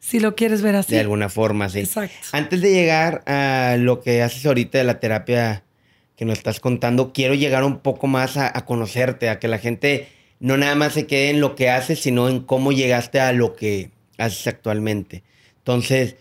si 0.00 0.20
lo 0.20 0.34
quieres 0.34 0.62
ver 0.62 0.76
así. 0.76 0.94
De 0.94 1.00
alguna 1.00 1.28
forma, 1.28 1.68
sí. 1.68 1.80
Exacto. 1.80 2.16
Antes 2.32 2.60
de 2.60 2.72
llegar 2.72 3.22
a 3.26 3.76
lo 3.78 4.00
que 4.00 4.22
haces 4.22 4.44
ahorita 4.46 4.78
de 4.78 4.84
la 4.84 5.00
terapia 5.00 5.62
que 6.18 6.26
nos 6.26 6.36
estás 6.36 6.60
contando, 6.60 7.14
quiero 7.14 7.32
llegar 7.32 7.64
un 7.64 7.78
poco 7.78 8.06
más 8.08 8.36
a 8.36 8.52
conocerte, 8.66 9.30
a 9.30 9.38
que 9.38 9.48
la 9.48 9.58
gente 9.58 10.08
no 10.40 10.56
nada 10.56 10.74
más 10.74 10.94
se 10.94 11.06
quede 11.06 11.30
en 11.30 11.40
lo 11.40 11.54
que 11.54 11.70
haces, 11.70 12.00
sino 12.00 12.28
en 12.28 12.40
cómo 12.40 12.72
llegaste 12.72 13.20
a 13.20 13.32
lo 13.32 13.56
que 13.56 13.90
haces 14.18 14.46
actualmente. 14.46 15.22
Entonces, 15.58 16.16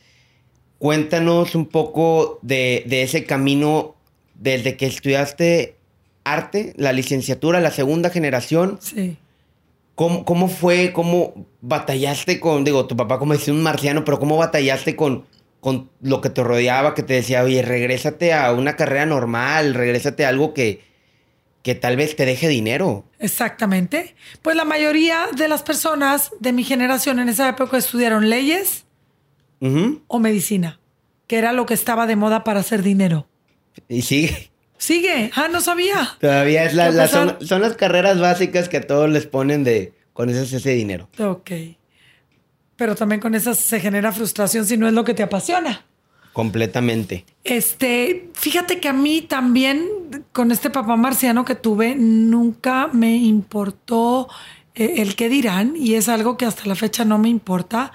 cuéntanos 0.80 1.56
un 1.56 1.68
poco 1.68 2.40
de, 2.42 2.84
ese 2.90 3.26
camino 3.26 3.96
desde 4.36 4.78
que 4.78 4.86
estudiaste 4.86 5.76
arte, 6.24 6.74
la 6.78 6.94
licenciatura, 6.94 7.60
la 7.60 7.72
segunda 7.72 8.10
generación. 8.10 8.80
Sí. 8.82 9.18
¿Cómo, 9.96 10.48
fue? 10.48 10.94
¿Cómo 10.94 11.48
batallaste 11.62 12.40
con, 12.40 12.64
digo, 12.64 12.86
tu 12.86 12.96
papá 12.96 13.18
como 13.18 13.34
decía 13.34 13.54
un 13.54 13.64
marciano, 13.64 14.06
pero 14.06 14.20
cómo 14.20 14.38
batallaste 14.38 14.96
con, 14.96 15.26
con 15.68 15.90
lo 16.00 16.22
que 16.22 16.30
te 16.30 16.46
rodeaba, 16.46 16.96
que 16.96 17.04
te 17.04 17.16
decía, 17.16 17.44
oye, 17.44 17.62
regrésate 17.62 18.32
a 18.32 18.54
una 18.54 18.78
carrera 18.78 19.06
normal, 19.06 19.74
regrésate 19.74 20.24
a 20.24 20.30
algo 20.30 20.54
que, 20.54 20.82
que 21.62 21.76
tal 21.76 21.98
vez 21.98 22.16
te 22.16 22.26
deje 22.26 22.48
dinero. 22.48 23.04
Exactamente. 23.20 24.16
Pues 24.42 24.56
la 24.56 24.64
mayoría 24.64 25.26
de 25.36 25.50
las 25.50 25.64
personas 25.64 26.32
de 26.40 26.54
mi 26.54 26.64
generación 26.64 27.20
en 27.20 27.28
esa 27.28 27.50
época 27.50 27.76
estudiaron 27.76 28.30
leyes 28.30 28.86
o 30.08 30.20
medicina, 30.20 30.80
que 31.28 31.38
era 31.38 31.52
lo 31.52 31.66
que 31.66 31.74
estaba 31.74 32.08
de 32.08 32.16
moda 32.16 32.46
para 32.46 32.62
hacer 32.62 32.82
dinero. 32.82 33.28
Y 33.90 34.04
sigue. 34.04 34.52
Sigue. 34.78 35.32
Ah, 35.36 35.50
no 35.52 35.60
sabía. 35.60 36.16
Todavía 36.22 36.64
es 36.64 36.76
la, 36.76 37.10
son, 37.10 37.62
las 37.62 37.76
carreras 37.76 38.22
básicas 38.22 38.70
que 38.70 38.78
a 38.78 38.88
todos 38.88 39.10
les 39.10 39.26
ponen 39.26 39.66
de 39.66 39.92
con 40.14 40.30
esas 40.30 40.54
ese 40.54 40.70
dinero. 40.70 41.10
Ok. 41.20 41.52
Pero 42.78 42.96
también 42.96 43.20
con 43.20 43.36
esas 43.36 43.60
se 43.60 43.80
genera 43.80 44.14
frustración 44.14 44.66
si 44.66 44.78
no 44.78 44.88
es 44.88 44.94
lo 44.94 45.04
que 45.04 45.14
te 45.14 45.24
apasiona. 45.24 45.86
Completamente. 46.32 47.26
Este, 47.44 48.30
fíjate 48.34 48.80
que 48.80 48.88
a 48.88 48.94
mí 48.94 49.24
también, 49.24 49.88
con 50.32 50.52
este 50.52 50.70
papá 50.70 50.96
marciano 50.96 51.44
que 51.44 51.56
tuve, 51.56 51.96
nunca 51.96 52.90
me 52.94 53.18
importó 53.18 54.30
eh, 54.76 54.96
el 54.98 55.16
qué 55.16 55.30
dirán, 55.30 55.74
y 55.76 55.96
es 55.96 56.08
algo 56.08 56.38
que 56.38 56.46
hasta 56.46 56.68
la 56.68 56.76
fecha 56.76 57.04
no 57.06 57.18
me 57.18 57.28
importa, 57.28 57.92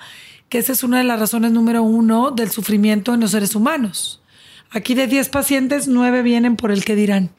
que 0.49 0.59
esa 0.59 0.73
es 0.73 0.83
una 0.83 0.99
de 0.99 1.05
las 1.05 1.21
razones 1.21 1.53
número 1.53 1.85
uno 1.85 2.33
del 2.33 2.51
sufrimiento 2.51 3.15
en 3.15 3.21
los 3.21 3.31
seres 3.31 3.55
humanos. 3.55 4.21
Aquí 4.71 4.95
de 4.95 5.07
10 5.07 5.29
pacientes, 5.29 5.87
9 5.87 6.23
vienen 6.23 6.57
por 6.57 6.73
el 6.73 6.85
qué 6.85 6.97
dirán, 6.97 7.31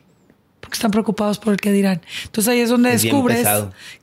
porque 0.73 0.77
están 0.77 0.89
preocupados 0.91 1.37
por 1.37 1.53
el 1.53 1.59
qué 1.59 1.71
dirán. 1.71 2.01
Entonces 2.25 2.51
ahí 2.51 2.59
es 2.61 2.69
donde 2.69 2.91
Es 2.93 3.03
descubres 3.03 3.47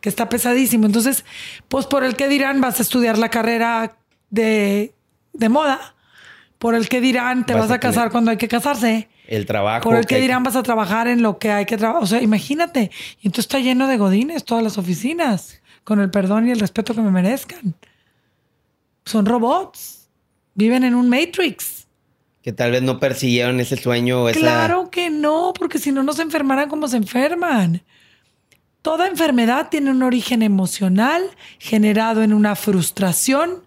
que 0.01 0.09
está 0.09 0.29
pesadísimo. 0.29 0.87
Entonces, 0.87 1.25
pues 1.67 1.87
por 1.87 2.05
el 2.05 2.15
qué 2.15 2.29
dirán 2.29 2.61
vas 2.61 2.79
a 2.79 2.83
estudiar 2.83 3.19
la 3.19 3.29
carrera 3.29 3.97
de, 4.31 4.95
de 5.33 5.49
moda. 5.49 5.97
Por 6.61 6.77
el 6.77 6.89
qué 6.89 7.01
dirán 7.01 7.45
te 7.45 7.55
Vas 7.55 7.63
vas, 7.63 7.71
a 7.73 7.75
a 7.75 7.81
casar 7.81 7.95
tener- 8.05 8.13
cuando 8.13 8.31
hay 8.31 8.37
que 8.37 8.47
casarse. 8.47 9.09
El 9.27 9.47
trabajo. 9.47 9.83
Por 9.83 9.97
el 9.97 10.07
que 10.07 10.15
que- 10.17 10.21
dirán 10.21 10.45
vas 10.45 10.55
a 10.55 10.63
trabajar 10.63 11.09
en 11.09 11.23
lo 11.23 11.39
que 11.39 11.51
hay 11.51 11.67
que 11.67 11.77
trabajar. 11.77 12.03
O 12.05 12.07
sea, 12.07 12.23
imagínate. 12.23 12.93
Y 13.21 13.27
entonces 13.27 13.47
está 13.47 13.59
lleno 13.59 13.89
de 13.89 13.97
godines 13.97 14.45
todas 14.45 14.63
las 14.63 14.79
oficinas, 14.79 15.61
con 15.83 15.99
el 16.01 16.11
perdón 16.11 16.47
y 16.47 16.53
el 16.53 16.61
respeto 16.61 16.95
que 16.95 17.01
me 17.01 17.11
merezcan. 17.11 17.75
Son 19.05 19.27
robots. 19.27 20.09
Viven 20.55 20.85
en 20.85 20.95
un 20.95 21.09
Matrix. 21.09 21.80
Que 22.43 22.53
tal 22.53 22.71
vez 22.71 22.83
no 22.83 22.99
persiguieron 22.99 23.61
ese 23.61 23.77
sueño 23.77 24.23
o 24.23 24.29
esa... 24.29 24.41
Claro 24.41 24.91
que 24.91 25.11
no, 25.11 25.53
porque 25.59 25.79
si 25.79 25.93
no, 25.93 26.03
no 26.03 26.13
se 26.15 26.23
enfermaran 26.23 26.69
como 26.69 26.89
se 26.89 26.97
enferman. 26.97 27.83
Toda 28.83 29.09
enfermedad 29.09 29.69
tiene 29.71 29.91
un 29.91 30.03
origen 30.03 30.41
emocional 30.43 31.23
generado 31.59 32.23
en 32.23 32.33
una 32.33 32.57
frustración, 32.57 33.63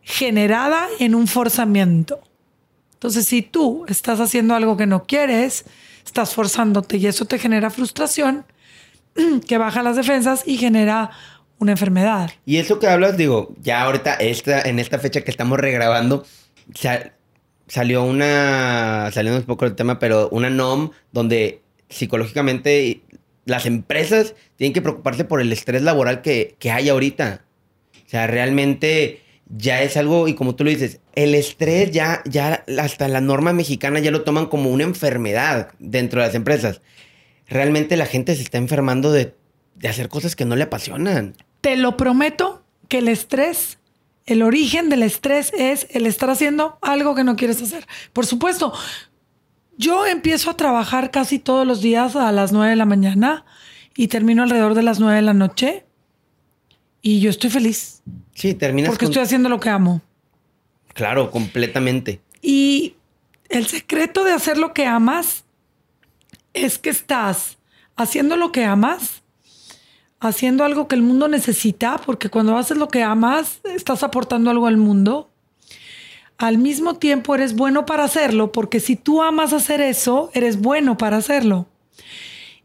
generada 0.00 0.86
en 1.00 1.14
un 1.14 1.26
forzamiento. 1.26 2.20
Entonces, 2.94 3.26
si 3.26 3.42
tú 3.42 3.84
estás 3.88 4.20
haciendo 4.20 4.54
algo 4.54 4.76
que 4.76 4.86
no 4.86 5.04
quieres, 5.04 5.64
estás 6.04 6.34
forzándote 6.34 6.98
y 6.98 7.06
eso 7.06 7.24
te 7.24 7.38
genera 7.38 7.70
frustración, 7.70 8.44
que 9.48 9.58
baja 9.58 9.82
las 9.82 9.96
defensas 9.96 10.44
y 10.46 10.56
genera 10.56 11.10
una 11.58 11.72
enfermedad. 11.72 12.30
Y 12.46 12.58
eso 12.58 12.78
que 12.78 12.86
hablas, 12.86 13.16
digo, 13.16 13.54
ya 13.60 13.82
ahorita, 13.82 14.14
esta, 14.14 14.62
en 14.62 14.78
esta 14.78 15.00
fecha 15.00 15.22
que 15.22 15.30
estamos 15.32 15.58
regrabando, 15.58 16.24
sa- 16.74 17.12
salió 17.68 18.04
una, 18.04 19.10
saliendo 19.12 19.40
un 19.40 19.46
poco 19.46 19.64
del 19.64 19.74
tema, 19.74 19.98
pero 19.98 20.28
una 20.30 20.50
NOM 20.50 20.90
donde 21.12 21.60
psicológicamente 21.88 23.02
las 23.44 23.66
empresas 23.66 24.34
tienen 24.56 24.72
que 24.72 24.82
preocuparse 24.82 25.24
por 25.24 25.40
el 25.40 25.52
estrés 25.52 25.82
laboral 25.82 26.22
que, 26.22 26.56
que 26.58 26.70
hay 26.70 26.88
ahorita. 26.88 27.44
O 28.06 28.08
sea, 28.08 28.26
realmente 28.26 29.20
ya 29.54 29.82
es 29.82 29.96
algo, 29.96 30.28
y 30.28 30.34
como 30.34 30.54
tú 30.54 30.64
lo 30.64 30.70
dices, 30.70 31.00
el 31.14 31.34
estrés 31.34 31.90
ya, 31.90 32.22
ya 32.24 32.64
hasta 32.78 33.08
la 33.08 33.20
norma 33.20 33.52
mexicana 33.52 34.00
ya 34.00 34.10
lo 34.10 34.22
toman 34.22 34.46
como 34.46 34.70
una 34.70 34.84
enfermedad 34.84 35.70
dentro 35.78 36.20
de 36.20 36.28
las 36.28 36.34
empresas. 36.34 36.80
Realmente 37.48 37.96
la 37.96 38.06
gente 38.06 38.34
se 38.34 38.42
está 38.42 38.58
enfermando 38.58 39.12
de, 39.12 39.34
de 39.74 39.88
hacer 39.88 40.08
cosas 40.08 40.36
que 40.36 40.44
no 40.44 40.56
le 40.56 40.64
apasionan. 40.64 41.34
Te 41.60 41.76
lo 41.76 41.96
prometo 41.96 42.64
que 42.88 42.98
el 42.98 43.08
estrés, 43.08 43.78
el 44.26 44.42
origen 44.42 44.88
del 44.88 45.02
estrés 45.02 45.52
es 45.56 45.86
el 45.90 46.06
estar 46.06 46.30
haciendo 46.30 46.78
algo 46.82 47.14
que 47.14 47.24
no 47.24 47.36
quieres 47.36 47.60
hacer. 47.62 47.86
Por 48.12 48.24
supuesto, 48.26 48.72
yo 49.76 50.06
empiezo 50.06 50.50
a 50.50 50.56
trabajar 50.56 51.10
casi 51.10 51.38
todos 51.38 51.66
los 51.66 51.80
días 51.82 52.14
a 52.16 52.30
las 52.32 52.52
9 52.52 52.70
de 52.70 52.76
la 52.76 52.84
mañana 52.84 53.44
y 53.96 54.08
termino 54.08 54.42
alrededor 54.42 54.74
de 54.74 54.82
las 54.82 55.00
9 55.00 55.16
de 55.16 55.22
la 55.22 55.34
noche 55.34 55.84
y 57.00 57.20
yo 57.20 57.30
estoy 57.30 57.50
feliz 57.50 58.02
Sí, 58.34 58.54
terminas 58.54 58.88
porque 58.90 59.06
con- 59.06 59.12
estoy 59.12 59.24
haciendo 59.24 59.48
lo 59.48 59.58
que 59.60 59.68
amo. 59.70 60.00
Claro, 60.94 61.30
completamente. 61.30 62.20
Y 62.40 62.94
el 63.48 63.66
secreto 63.66 64.24
de 64.24 64.32
hacer 64.32 64.56
lo 64.58 64.72
que 64.72 64.86
amas 64.86 65.44
es 66.54 66.78
que 66.78 66.90
estás 66.90 67.58
haciendo 67.96 68.36
lo 68.36 68.52
que 68.52 68.64
amas, 68.64 69.21
haciendo 70.24 70.64
algo 70.64 70.86
que 70.88 70.94
el 70.94 71.02
mundo 71.02 71.26
necesita, 71.28 71.98
porque 72.04 72.30
cuando 72.30 72.56
haces 72.56 72.76
lo 72.78 72.88
que 72.88 73.02
amas, 73.02 73.60
estás 73.64 74.02
aportando 74.04 74.50
algo 74.50 74.66
al 74.68 74.76
mundo. 74.76 75.30
Al 76.38 76.58
mismo 76.58 76.94
tiempo 76.96 77.34
eres 77.34 77.54
bueno 77.54 77.84
para 77.86 78.04
hacerlo, 78.04 78.52
porque 78.52 78.78
si 78.80 78.94
tú 78.96 79.22
amas 79.22 79.52
hacer 79.52 79.80
eso, 79.80 80.30
eres 80.32 80.60
bueno 80.60 80.96
para 80.96 81.16
hacerlo. 81.16 81.66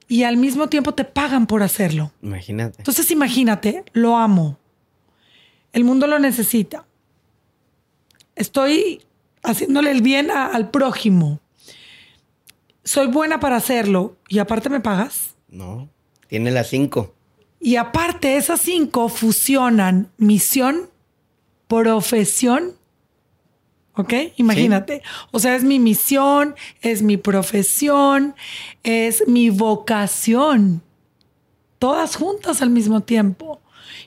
Y 0.08 0.24
al 0.24 0.38
mismo 0.38 0.68
tiempo 0.70 0.94
te 0.94 1.04
pagan 1.04 1.48
por 1.48 1.64
hacerlo. 1.64 2.12
Imagínate. 2.22 2.76
Entonces 2.78 3.10
imagínate, 3.12 3.84
lo 3.94 4.16
amo. 4.18 4.58
El 5.74 5.84
mundo 5.84 6.08
lo 6.08 6.18
necesita. 6.20 6.86
Estoy 8.36 9.02
haciéndole 9.44 9.92
el 9.92 10.02
bien 10.02 10.32
a- 10.32 10.48
al 10.48 10.70
prójimo. 10.70 11.40
Soy 12.84 13.08
buena 13.08 13.40
para 13.40 13.58
hacerlo 13.58 14.16
y 14.30 14.40
aparte 14.40 14.70
me 14.70 14.80
pagas. 14.80 15.36
No, 15.50 15.90
tiene 16.28 16.52
las 16.52 16.68
cinco. 16.70 17.14
Y 17.60 17.76
aparte 17.76 18.38
esas 18.38 18.62
cinco 18.62 19.10
fusionan 19.10 20.12
misión, 20.18 20.90
profesión. 21.68 22.74
¿Ok? 23.96 24.14
Imagínate. 24.36 25.02
O 25.32 25.40
sea, 25.40 25.56
es 25.56 25.64
mi 25.64 25.80
misión, 25.80 26.56
es 26.82 27.02
mi 27.02 27.18
profesión, 27.18 28.36
es 28.84 29.28
mi 29.28 29.50
vocación. 29.50 30.84
Todas 31.80 32.16
juntas 32.16 32.62
al 32.62 32.70
mismo 32.70 33.02
tiempo. 33.02 33.60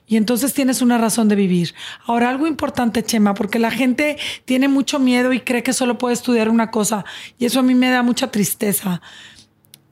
Y 0.06 0.16
entonces 0.16 0.54
tienes 0.54 0.82
una 0.82 0.98
razón 0.98 1.28
de 1.28 1.36
vivir. 1.36 1.74
Ahora, 2.04 2.30
algo 2.30 2.46
importante, 2.46 3.02
Chema, 3.02 3.34
porque 3.34 3.58
la 3.58 3.70
gente 3.70 4.16
tiene 4.44 4.68
mucho 4.68 4.98
miedo 4.98 5.32
y 5.32 5.40
cree 5.40 5.62
que 5.62 5.72
solo 5.72 5.98
puede 5.98 6.14
estudiar 6.14 6.48
una 6.48 6.70
cosa. 6.70 7.04
Y 7.38 7.46
eso 7.46 7.60
a 7.60 7.62
mí 7.62 7.74
me 7.74 7.90
da 7.90 8.02
mucha 8.02 8.30
tristeza. 8.30 9.00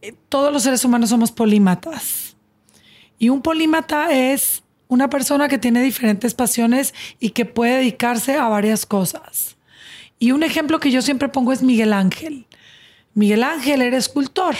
Eh, 0.03 0.15
Todos 0.29 0.53
los 0.53 0.63
seres 0.63 0.85
humanos 0.85 1.11
somos 1.11 1.33
polímatas. 1.33 2.28
Y 3.19 3.29
un 3.29 3.43
polímata 3.43 4.13
es 4.13 4.63
una 4.89 5.11
persona 5.11 5.49
que 5.49 5.59
tiene 5.59 5.83
diferentes 5.83 6.35
pasiones 6.35 6.95
y 7.21 7.31
que 7.31 7.45
puede 7.45 7.77
dedicarse 7.77 8.35
a 8.35 8.49
varias 8.49 8.87
cosas. 8.87 9.57
Y 10.19 10.33
un 10.33 10.43
ejemplo 10.43 10.81
que 10.81 10.91
yo 10.91 11.03
siempre 11.03 11.29
pongo 11.29 11.53
es 11.53 11.63
Miguel 11.63 11.93
Ángel. 11.93 12.47
Miguel 13.15 13.45
Ángel 13.45 13.83
era 13.83 13.97
escultor. 13.97 14.57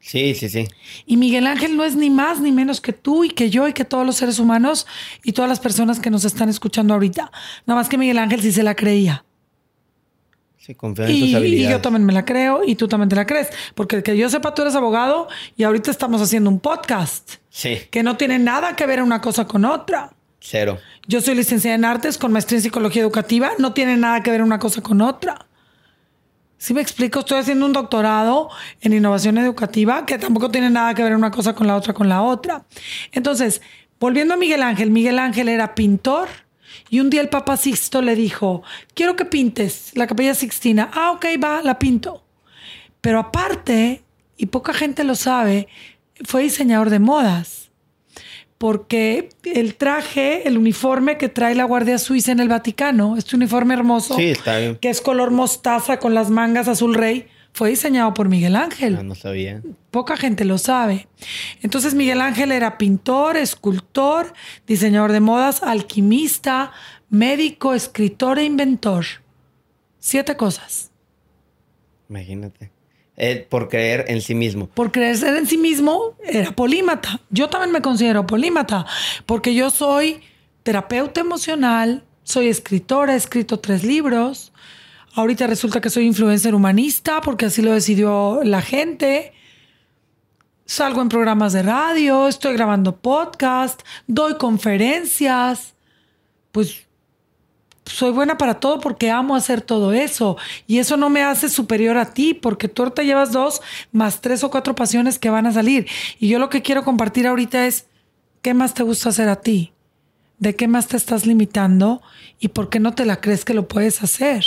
Sí, 0.00 0.34
sí, 0.34 0.48
sí. 0.48 0.66
Y 1.06 1.16
Miguel 1.16 1.46
Ángel 1.46 1.76
no 1.76 1.84
es 1.84 1.94
ni 1.94 2.10
más 2.10 2.40
ni 2.40 2.52
menos 2.52 2.80
que 2.80 2.92
tú 2.92 3.24
y 3.24 3.30
que 3.30 3.50
yo 3.50 3.68
y 3.68 3.72
que 3.72 3.84
todos 3.84 4.06
los 4.06 4.16
seres 4.16 4.38
humanos 4.38 4.86
y 5.22 5.32
todas 5.32 5.48
las 5.48 5.60
personas 5.60 6.00
que 6.00 6.10
nos 6.10 6.24
están 6.24 6.48
escuchando 6.48 6.94
ahorita. 6.94 7.30
Nada 7.66 7.80
más 7.80 7.88
que 7.88 7.98
Miguel 7.98 8.18
Ángel 8.18 8.40
sí 8.40 8.50
se 8.50 8.62
la 8.62 8.74
creía. 8.74 9.24
Sí, 10.60 10.74
confío 10.74 11.06
en 11.06 11.10
Y, 11.10 11.62
yo 11.68 11.80
también 11.80 12.04
me 12.04 12.12
la 12.12 12.26
creo 12.26 12.60
y 12.64 12.74
tú 12.74 12.86
también 12.86 13.08
te 13.08 13.16
la 13.16 13.26
crees. 13.26 13.48
Porque 13.74 14.02
que 14.02 14.16
yo 14.16 14.28
sepa, 14.28 14.54
tú 14.54 14.60
eres 14.60 14.74
abogado 14.74 15.26
y 15.56 15.64
ahorita 15.64 15.90
estamos 15.90 16.20
haciendo 16.20 16.50
un 16.50 16.60
podcast 16.60 17.36
Sí, 17.48 17.78
que 17.90 18.02
no 18.02 18.18
tiene 18.18 18.38
nada 18.38 18.76
que 18.76 18.84
ver 18.84 19.02
una 19.02 19.22
cosa 19.22 19.46
con 19.46 19.64
otra. 19.64 20.12
cero. 20.38 20.78
Yo 21.08 21.22
soy 21.22 21.34
licenciada 21.34 21.74
en 21.74 21.86
artes 21.86 22.18
con 22.18 22.30
maestría 22.30 22.58
en 22.58 22.62
psicología 22.62 23.00
educativa. 23.00 23.52
No 23.58 23.72
tiene 23.72 23.96
nada 23.96 24.22
que 24.22 24.30
ver 24.30 24.42
una 24.42 24.58
cosa 24.58 24.82
con 24.82 25.00
otra. 25.00 25.46
Si 26.58 26.74
me 26.74 26.82
explico, 26.82 27.20
estoy 27.20 27.38
haciendo 27.38 27.64
un 27.64 27.72
doctorado 27.72 28.50
en 28.82 28.92
innovación 28.92 29.38
educativa 29.38 30.04
que 30.04 30.18
tampoco 30.18 30.50
tiene 30.50 30.68
nada 30.68 30.92
que 30.92 31.02
ver 31.02 31.16
una 31.16 31.30
cosa 31.30 31.54
con 31.54 31.66
la 31.66 31.74
otra 31.74 31.94
con 31.94 32.06
la 32.06 32.20
otra. 32.20 32.66
Entonces, 33.12 33.62
volviendo 33.98 34.34
a 34.34 34.36
Miguel 34.36 34.62
Ángel, 34.62 34.90
Miguel 34.90 35.18
Ángel 35.18 35.48
era 35.48 35.74
pintor 35.74 36.28
y 36.88 37.00
un 37.00 37.10
día 37.10 37.20
el 37.20 37.28
Papa 37.28 37.56
Sixto 37.56 38.02
le 38.02 38.14
dijo, 38.14 38.62
quiero 38.94 39.16
que 39.16 39.24
pintes 39.24 39.92
la 39.94 40.06
capilla 40.06 40.34
Sixtina. 40.34 40.90
Ah, 40.92 41.12
ok, 41.12 41.26
va, 41.42 41.62
la 41.62 41.78
pinto. 41.78 42.22
Pero 43.00 43.18
aparte, 43.18 44.02
y 44.36 44.46
poca 44.46 44.72
gente 44.74 45.04
lo 45.04 45.14
sabe, 45.14 45.68
fue 46.24 46.42
diseñador 46.42 46.90
de 46.90 46.98
modas 46.98 47.60
porque 48.60 49.30
el 49.42 49.74
traje, 49.76 50.46
el 50.46 50.58
uniforme 50.58 51.16
que 51.16 51.30
trae 51.30 51.54
la 51.54 51.64
Guardia 51.64 51.96
Suiza 51.96 52.30
en 52.32 52.40
el 52.40 52.48
Vaticano, 52.48 53.16
este 53.16 53.34
uniforme 53.34 53.72
hermoso, 53.72 54.16
Sí, 54.16 54.24
está 54.32 54.58
bien. 54.58 54.76
que 54.76 54.90
es 54.90 55.00
color 55.00 55.30
mostaza 55.30 55.98
con 55.98 56.12
las 56.12 56.28
mangas 56.28 56.68
azul 56.68 56.92
rey, 56.94 57.26
fue 57.52 57.70
diseñado 57.70 58.14
por 58.14 58.28
Miguel 58.28 58.56
Ángel. 58.56 58.96
Ah, 58.98 59.02
no 59.02 59.14
sabía. 59.14 59.62
Poca 59.90 60.16
gente 60.16 60.44
lo 60.44 60.58
sabe. 60.58 61.08
Entonces 61.62 61.94
Miguel 61.94 62.20
Ángel 62.20 62.52
era 62.52 62.78
pintor, 62.78 63.36
escultor, 63.36 64.32
diseñador 64.66 65.12
de 65.12 65.20
modas, 65.20 65.62
alquimista, 65.62 66.72
médico, 67.08 67.74
escritor 67.74 68.38
e 68.38 68.44
inventor. 68.44 69.04
Siete 69.98 70.36
cosas. 70.36 70.90
Imagínate. 72.08 72.70
Eh, 73.16 73.46
por 73.50 73.68
creer 73.68 74.06
en 74.08 74.22
sí 74.22 74.34
mismo. 74.34 74.66
Por 74.68 74.90
creer 74.92 75.22
en 75.22 75.46
sí 75.46 75.58
mismo, 75.58 76.16
era 76.24 76.52
polímata. 76.52 77.20
Yo 77.28 77.50
también 77.50 77.70
me 77.70 77.82
considero 77.82 78.26
polímata, 78.26 78.86
porque 79.26 79.54
yo 79.54 79.68
soy 79.68 80.22
terapeuta 80.62 81.20
emocional, 81.20 82.04
soy 82.22 82.48
escritora, 82.48 83.12
he 83.12 83.16
escrito 83.16 83.60
tres 83.60 83.84
libros. 83.84 84.52
Ahorita 85.14 85.46
resulta 85.46 85.80
que 85.80 85.90
soy 85.90 86.06
influencer 86.06 86.54
humanista, 86.54 87.20
porque 87.20 87.46
así 87.46 87.62
lo 87.62 87.72
decidió 87.72 88.40
la 88.44 88.62
gente. 88.62 89.32
Salgo 90.66 91.02
en 91.02 91.08
programas 91.08 91.52
de 91.52 91.62
radio, 91.62 92.28
estoy 92.28 92.54
grabando 92.54 92.96
podcast, 92.96 93.82
doy 94.06 94.34
conferencias. 94.38 95.74
Pues 96.52 96.86
soy 97.84 98.12
buena 98.12 98.38
para 98.38 98.60
todo 98.60 98.78
porque 98.78 99.10
amo 99.10 99.34
hacer 99.34 99.62
todo 99.62 99.92
eso. 99.92 100.36
Y 100.68 100.78
eso 100.78 100.96
no 100.96 101.10
me 101.10 101.22
hace 101.22 101.48
superior 101.48 101.98
a 101.98 102.12
ti, 102.12 102.34
porque 102.34 102.68
tú 102.68 102.82
ahorita 102.82 103.02
llevas 103.02 103.32
dos 103.32 103.60
más 103.90 104.20
tres 104.20 104.44
o 104.44 104.50
cuatro 104.50 104.76
pasiones 104.76 105.18
que 105.18 105.30
van 105.30 105.46
a 105.46 105.52
salir. 105.52 105.88
Y 106.20 106.28
yo 106.28 106.38
lo 106.38 106.50
que 106.50 106.62
quiero 106.62 106.84
compartir 106.84 107.26
ahorita 107.26 107.66
es, 107.66 107.86
¿qué 108.42 108.54
más 108.54 108.74
te 108.74 108.84
gusta 108.84 109.08
hacer 109.08 109.28
a 109.28 109.40
ti? 109.40 109.72
¿De 110.38 110.54
qué 110.54 110.68
más 110.68 110.86
te 110.86 110.96
estás 110.96 111.26
limitando? 111.26 112.00
¿Y 112.38 112.48
por 112.48 112.70
qué 112.70 112.78
no 112.78 112.94
te 112.94 113.04
la 113.04 113.20
crees 113.20 113.44
que 113.44 113.54
lo 113.54 113.66
puedes 113.66 114.04
hacer? 114.04 114.44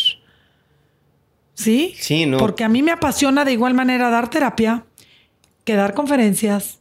¿Sí? 1.54 1.96
Sí, 2.00 2.26
no. 2.26 2.38
Porque 2.38 2.64
a 2.64 2.70
mí 2.70 2.82
me 2.82 2.92
apasiona 2.92 3.46
de 3.46 3.54
igual 3.54 3.74
manera 3.74 4.10
dar 4.10 4.30
terapia, 4.30 4.86
que 5.64 5.76
dar 5.76 5.94
conferencias, 5.94 6.80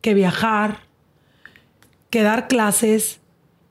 que 0.00 0.14
viajar, 0.14 0.80
que 2.10 2.22
dar 2.22 2.48
clases. 2.48 3.20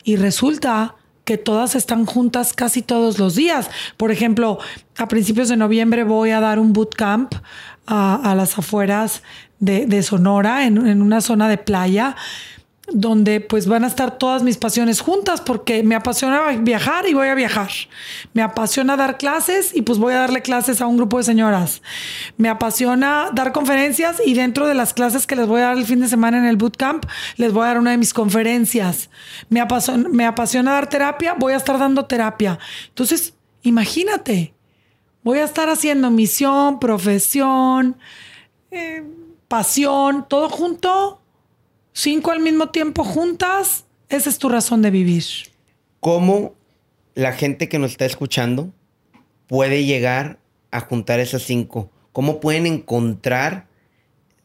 Y 0.03 0.15
resulta 0.15 0.95
que 1.25 1.37
todas 1.37 1.75
están 1.75 2.05
juntas 2.05 2.53
casi 2.53 2.81
todos 2.81 3.19
los 3.19 3.35
días. 3.35 3.69
Por 3.97 4.11
ejemplo, 4.11 4.59
a 4.97 5.07
principios 5.07 5.49
de 5.49 5.57
noviembre 5.57 6.03
voy 6.03 6.31
a 6.31 6.39
dar 6.39 6.57
un 6.57 6.73
bootcamp 6.73 7.35
a, 7.85 8.15
a 8.15 8.33
las 8.33 8.57
afueras 8.57 9.21
de, 9.59 10.03
Sonora, 10.03 10.65
en, 10.65 10.87
en 10.87 11.01
una 11.01 11.21
zona 11.21 11.49
de 11.49 11.57
playa 11.57 12.15
donde 12.91 13.41
pues 13.41 13.67
van 13.67 13.83
a 13.83 13.87
estar 13.87 14.17
todas 14.17 14.43
mis 14.43 14.57
pasiones 14.57 15.01
juntas 15.01 15.41
porque 15.41 15.83
me 15.83 15.95
apasiona 15.95 16.49
viajar 16.59 17.07
y 17.07 17.13
voy 17.13 17.27
a 17.27 17.35
viajar. 17.35 17.69
Me 18.33 18.41
apasiona 18.41 18.97
dar 18.97 19.17
clases 19.17 19.75
y 19.75 19.81
pues 19.81 19.99
voy 19.99 20.13
a 20.13 20.19
darle 20.19 20.41
clases 20.41 20.81
a 20.81 20.87
un 20.87 20.97
grupo 20.97 21.17
de 21.17 21.23
señoras. 21.23 21.81
Me 22.37 22.49
apasiona 22.49 23.29
dar 23.33 23.51
conferencias 23.51 24.21
y 24.25 24.33
dentro 24.33 24.67
de 24.67 24.73
las 24.73 24.93
clases 24.93 25.27
que 25.27 25.35
les 25.35 25.47
voy 25.47 25.61
a 25.61 25.65
dar 25.65 25.77
el 25.77 25.85
fin 25.85 25.99
de 25.99 26.07
semana 26.07 26.37
en 26.37 26.45
el 26.45 26.57
bootcamp, 26.57 27.05
les 27.37 27.53
voy 27.53 27.63
a 27.63 27.67
dar 27.67 27.79
una 27.79 27.91
de 27.91 27.97
mis 27.97 28.13
conferencias. 28.13 29.09
Me 29.49 29.61
apasiona, 29.61 30.09
me 30.09 30.25
apasiona 30.25 30.73
dar 30.73 30.89
terapia, 30.89 31.35
voy 31.37 31.53
a 31.53 31.57
estar 31.57 31.77
dando 31.77 32.05
terapia. 32.05 32.59
Entonces, 32.89 33.33
imagínate, 33.61 34.53
voy 35.23 35.39
a 35.39 35.43
estar 35.43 35.69
haciendo 35.69 36.09
misión, 36.09 36.79
profesión, 36.79 37.97
eh, 38.71 39.03
pasión, 39.47 40.25
todo 40.27 40.49
junto 40.49 41.19
cinco 41.99 42.31
al 42.31 42.39
mismo 42.39 42.69
tiempo 42.69 43.03
juntas, 43.03 43.85
esa 44.07 44.29
es 44.29 44.37
tu 44.37 44.47
razón 44.47 44.81
de 44.81 44.89
vivir. 44.89 45.23
¿Cómo 45.99 46.55
la 47.13 47.33
gente 47.33 47.67
que 47.67 47.77
nos 47.77 47.91
está 47.91 48.05
escuchando 48.05 48.71
puede 49.47 49.83
llegar 49.83 50.39
a 50.71 50.79
juntar 50.79 51.19
esas 51.19 51.43
cinco? 51.43 51.91
¿Cómo 52.13 52.39
pueden 52.39 52.65
encontrar 52.65 53.67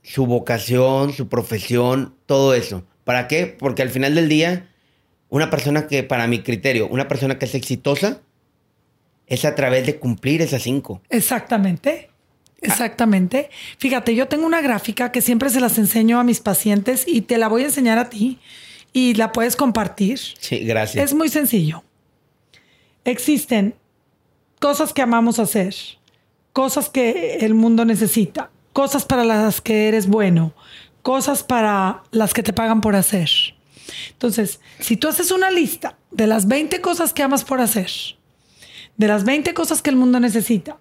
su 0.03 0.27
vocación, 0.27 1.13
su 1.13 1.29
profesión, 1.29 2.15
todo 2.27 2.55
eso? 2.55 2.85
¿Para 3.05 3.29
qué? 3.29 3.47
Porque 3.47 3.83
al 3.83 3.91
final 3.91 4.17
del 4.17 4.29
día, 4.29 4.69
una 5.29 5.49
persona 5.49 5.87
que, 5.87 6.03
para 6.03 6.27
mi 6.27 6.43
criterio, 6.43 6.89
una 6.89 7.07
persona 7.07 7.39
que 7.39 7.45
es 7.45 7.55
exitosa, 7.55 8.21
es 9.27 9.45
a 9.45 9.55
través 9.55 9.87
de 9.87 9.99
cumplir 9.99 10.43
esas 10.43 10.63
cinco. 10.63 11.01
Exactamente. 11.09 12.11
Exactamente. 12.65 13.51
Fíjate, 13.79 14.15
yo 14.15 14.29
tengo 14.29 14.47
una 14.47 14.61
gráfica 14.61 15.13
que 15.13 15.21
siempre 15.21 15.51
se 15.51 15.61
las 15.61 15.79
enseño 15.79 16.19
a 16.19 16.25
mis 16.25 16.41
pacientes 16.41 17.05
y 17.07 17.23
te 17.23 17.39
la 17.39 17.49
voy 17.49 17.63
a 17.63 17.67
enseñar 17.67 17.99
a 17.99 18.11
ti 18.11 18.39
y 18.93 19.15
la 19.15 19.33
puedes 19.33 19.57
compartir. 19.57 20.19
Sí, 20.39 20.61
gracias. 20.61 21.05
Es 21.05 21.15
muy 21.15 21.29
sencillo. 21.29 21.83
Existen 23.05 23.75
cosas 24.61 24.93
que 24.93 25.03
amamos 25.03 25.39
hacer, 25.39 25.75
cosas 26.53 26.89
que 26.89 27.39
el 27.41 27.55
mundo 27.55 27.85
necesita, 27.85 28.51
cosas 28.73 29.05
para 29.05 29.25
las 29.25 29.61
que 29.61 29.89
eres 29.89 30.07
bueno, 30.07 30.55
cosas 31.03 31.43
para 31.43 32.03
las 32.13 32.33
que 32.33 32.43
te 32.43 32.53
pagan 32.53 32.81
por 32.81 32.97
hacer. 32.97 33.29
Entonces, 34.13 34.61
si 34.81 34.97
tú 34.97 35.09
haces 35.09 35.31
una 35.31 35.51
lista 35.51 35.99
de 36.11 36.27
las 36.27 36.49
20 36.49 36.81
cosas 36.81 37.13
que 37.13 37.23
amas 37.23 37.45
por 37.45 37.61
hacer, 37.61 37.91
de 38.97 39.09
las 39.09 39.25
20 39.25 39.53
cosas 39.55 39.83
que 39.83 39.91
el 39.91 39.97
mundo 39.97 40.21
necesita, 40.21 40.79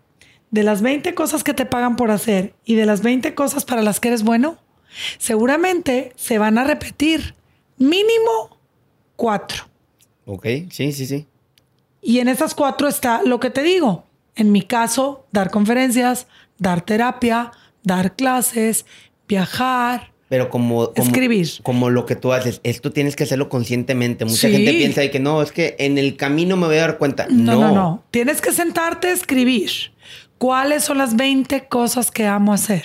de 0.54 0.62
las 0.62 0.84
20 0.84 1.16
cosas 1.16 1.44
que 1.44 1.56
te 1.56 1.66
pagan 1.66 1.96
por 1.96 2.12
hacer 2.12 2.54
y 2.64 2.76
de 2.76 2.86
las 2.86 3.02
20 3.02 3.34
cosas 3.34 3.66
para 3.66 3.82
las 3.82 4.00
que 4.00 4.10
eres 4.10 4.22
bueno, 4.22 4.60
seguramente 5.18 6.14
se 6.16 6.38
van 6.38 6.60
a 6.60 6.64
repetir 6.64 7.34
mínimo 7.80 8.60
cuatro. 9.16 9.64
Ok, 10.28 10.46
sí, 10.70 10.92
sí, 10.92 11.08
sí. 11.08 11.26
Y 12.04 12.20
en 12.20 12.28
esas 12.28 12.54
cuatro 12.54 12.88
está 12.88 13.24
lo 13.24 13.40
que 13.40 13.50
te 13.50 13.64
digo. 13.64 14.06
En 14.36 14.52
mi 14.52 14.62
caso, 14.62 15.26
dar 15.32 15.50
conferencias, 15.50 16.28
dar 16.60 16.82
terapia, 16.82 17.52
dar 17.82 18.16
clases, 18.16 18.86
viajar. 19.28 20.12
Pero 20.30 20.52
como, 20.52 20.92
escribir. 20.94 21.50
Como 21.64 21.90
lo 21.90 22.06
que 22.06 22.16
tú 22.16 22.32
haces, 22.32 22.62
esto 22.62 22.92
tienes 22.92 23.16
que 23.16 23.24
hacerlo 23.24 23.50
conscientemente. 23.50 24.24
Mucha 24.24 24.50
gente 24.50 24.72
piensa 24.74 25.10
que 25.10 25.20
no, 25.20 25.42
es 25.42 25.52
que 25.52 25.76
en 25.80 25.98
el 25.98 26.16
camino 26.16 26.58
me 26.58 26.68
voy 26.68 26.78
a 26.78 26.82
dar 26.82 27.00
cuenta. 27.00 27.26
No, 27.28 27.60
no, 27.60 27.74
no. 27.74 28.04
Tienes 28.12 28.40
que 28.40 28.52
sentarte 28.52 29.08
a 29.08 29.14
escribir. 29.14 29.93
¿Cuáles 30.44 30.84
son 30.84 30.98
las 30.98 31.16
20 31.16 31.70
cosas 31.70 32.12
que 32.12 32.28
amo 32.28 32.52
hacer? 32.52 32.84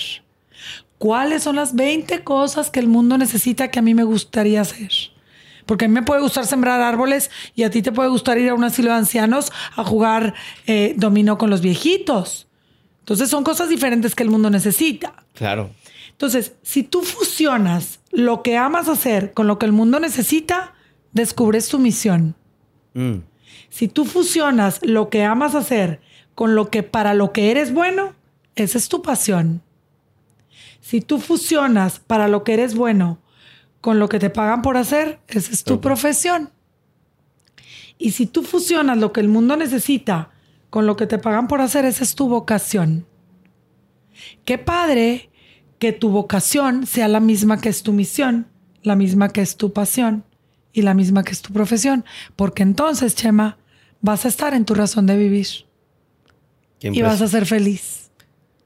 ¿Cuáles 0.96 1.42
son 1.42 1.56
las 1.56 1.74
20 1.74 2.22
cosas 2.22 2.70
que 2.70 2.78
el 2.78 2.86
mundo 2.86 3.18
necesita 3.18 3.68
que 3.68 3.80
a 3.80 3.82
mí 3.82 3.94
me 3.94 4.04
gustaría 4.04 4.60
hacer? 4.60 4.92
Porque 5.66 5.86
a 5.86 5.88
mí 5.88 5.94
me 5.94 6.04
puede 6.04 6.20
gustar 6.20 6.46
sembrar 6.46 6.80
árboles 6.80 7.32
y 7.56 7.64
a 7.64 7.70
ti 7.70 7.82
te 7.82 7.90
puede 7.90 8.10
gustar 8.10 8.38
ir 8.38 8.50
a 8.50 8.54
un 8.54 8.62
asilo 8.62 8.90
de 8.90 8.98
ancianos 8.98 9.50
a 9.74 9.82
jugar 9.82 10.34
eh, 10.68 10.94
dominó 10.98 11.36
con 11.36 11.50
los 11.50 11.60
viejitos. 11.60 12.46
Entonces 13.00 13.28
son 13.28 13.42
cosas 13.42 13.68
diferentes 13.68 14.14
que 14.14 14.22
el 14.22 14.30
mundo 14.30 14.50
necesita. 14.50 15.24
Claro. 15.34 15.70
Entonces, 16.12 16.52
si 16.62 16.84
tú 16.84 17.02
fusionas 17.02 17.98
lo 18.12 18.44
que 18.44 18.56
amas 18.56 18.88
hacer 18.88 19.32
con 19.32 19.48
lo 19.48 19.58
que 19.58 19.66
el 19.66 19.72
mundo 19.72 19.98
necesita, 19.98 20.74
descubres 21.10 21.68
tu 21.68 21.80
misión. 21.80 22.36
Mm. 22.94 23.16
Si 23.68 23.88
tú 23.88 24.04
fusionas 24.04 24.78
lo 24.84 25.10
que 25.10 25.24
amas 25.24 25.56
hacer 25.56 26.00
con 26.38 26.54
lo 26.54 26.70
que 26.70 26.84
para 26.84 27.14
lo 27.14 27.32
que 27.32 27.50
eres 27.50 27.74
bueno, 27.74 28.14
esa 28.54 28.78
es 28.78 28.88
tu 28.88 29.02
pasión. 29.02 29.60
Si 30.80 31.00
tú 31.00 31.18
fusionas 31.18 31.98
para 31.98 32.28
lo 32.28 32.44
que 32.44 32.54
eres 32.54 32.76
bueno 32.76 33.18
con 33.80 33.98
lo 33.98 34.08
que 34.08 34.20
te 34.20 34.30
pagan 34.30 34.62
por 34.62 34.76
hacer, 34.76 35.18
esa 35.26 35.50
es 35.50 35.64
tu 35.64 35.80
profesión. 35.80 36.52
Y 37.98 38.12
si 38.12 38.26
tú 38.26 38.44
fusionas 38.44 38.98
lo 38.98 39.12
que 39.12 39.18
el 39.18 39.26
mundo 39.26 39.56
necesita 39.56 40.30
con 40.70 40.86
lo 40.86 40.94
que 40.94 41.08
te 41.08 41.18
pagan 41.18 41.48
por 41.48 41.60
hacer, 41.60 41.84
esa 41.84 42.04
es 42.04 42.14
tu 42.14 42.28
vocación. 42.28 43.04
Qué 44.44 44.58
padre 44.58 45.30
que 45.80 45.90
tu 45.90 46.10
vocación 46.10 46.86
sea 46.86 47.08
la 47.08 47.18
misma 47.18 47.60
que 47.60 47.68
es 47.68 47.82
tu 47.82 47.92
misión, 47.92 48.46
la 48.84 48.94
misma 48.94 49.30
que 49.30 49.40
es 49.40 49.56
tu 49.56 49.72
pasión 49.72 50.22
y 50.72 50.82
la 50.82 50.94
misma 50.94 51.24
que 51.24 51.32
es 51.32 51.42
tu 51.42 51.52
profesión, 51.52 52.04
porque 52.36 52.62
entonces, 52.62 53.16
Chema, 53.16 53.58
vas 54.00 54.24
a 54.24 54.28
estar 54.28 54.54
en 54.54 54.64
tu 54.64 54.74
razón 54.74 55.06
de 55.06 55.16
vivir 55.16 55.67
y 56.80 57.02
vas 57.02 57.20
a 57.20 57.28
ser 57.28 57.46
feliz. 57.46 58.10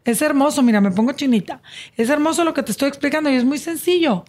Es 0.05 0.21
hermoso, 0.21 0.63
mira, 0.63 0.81
me 0.81 0.91
pongo 0.91 1.13
chinita. 1.13 1.63
Es 1.97 2.11
hermoso 2.11 2.45
lo 2.45 2.55
que 2.55 2.63
te 2.63 2.73
estoy 2.73 2.89
explicando 2.89 3.31
y 3.31 3.35
es 3.35 3.45
muy 3.45 3.59
sencillo, 3.59 4.25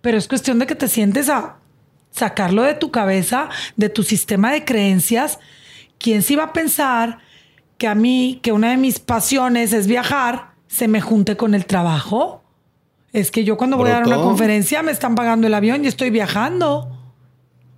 pero 0.00 0.16
es 0.16 0.26
cuestión 0.26 0.58
de 0.58 0.66
que 0.66 0.74
te 0.74 0.88
sientes 0.88 1.28
a 1.28 1.58
sacarlo 2.10 2.62
de 2.62 2.74
tu 2.74 2.90
cabeza, 2.90 3.48
de 3.76 3.88
tu 3.88 4.02
sistema 4.02 4.52
de 4.52 4.64
creencias. 4.64 5.38
¿Quién 5.98 6.22
se 6.22 6.34
iba 6.34 6.44
a 6.44 6.52
pensar 6.52 7.18
que 7.76 7.86
a 7.86 7.94
mí, 7.94 8.40
que 8.42 8.52
una 8.52 8.70
de 8.70 8.76
mis 8.76 8.98
pasiones 8.98 9.72
es 9.72 9.86
viajar, 9.86 10.52
se 10.66 10.88
me 10.88 11.00
junte 11.00 11.36
con 11.36 11.54
el 11.54 11.66
trabajo? 11.66 12.42
Es 13.12 13.30
que 13.30 13.44
yo 13.44 13.56
cuando 13.56 13.76
voy 13.76 13.90
a 13.90 13.94
dar 13.94 14.06
una 14.06 14.16
conferencia 14.16 14.82
me 14.82 14.92
están 14.92 15.14
pagando 15.14 15.46
el 15.46 15.54
avión 15.54 15.84
y 15.84 15.88
estoy 15.88 16.10
viajando. 16.10 16.94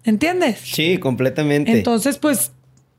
¿Entiendes? 0.05 0.61
Sí, 0.61 0.99
completamente. 0.99 1.71
Entonces, 1.71 2.19
pues, 2.19 2.53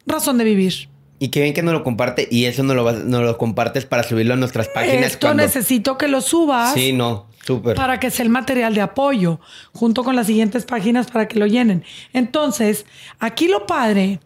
razón 0.06 0.38
de 0.38 0.44
vivir. 0.44 0.90
Y 1.22 1.30
qué 1.30 1.40
bien 1.40 1.54
que 1.54 1.62
no 1.62 1.72
lo 1.72 1.84
comparte 1.84 2.28
y 2.32 2.46
eso 2.46 2.64
no 2.64 2.74
lo, 2.74 2.92
lo 2.92 3.38
compartes 3.38 3.86
para 3.86 4.02
subirlo 4.02 4.34
a 4.34 4.38
nuestras 4.38 4.68
páginas. 4.70 5.06
Esto 5.06 5.36
necesito 5.36 5.96
que 5.96 6.08
lo 6.08 6.20
subas. 6.20 6.74
Sí, 6.74 6.94
no, 6.94 7.28
súper. 7.46 7.76
Para 7.76 8.00
que 8.00 8.10
sea 8.10 8.26
el 8.26 8.32
material 8.32 8.74
de 8.74 8.82
apoyo, 8.82 9.40
junto 9.72 10.04
con 10.04 10.16
las 10.16 10.26
siguientes 10.26 10.66
páginas 10.66 11.12
para 11.12 11.28
que 11.28 11.38
lo 11.38 11.46
llenen. 11.46 11.84
Entonces, 12.14 12.88
aquí 13.20 13.48
lo 13.48 13.68
padre, 13.68 14.20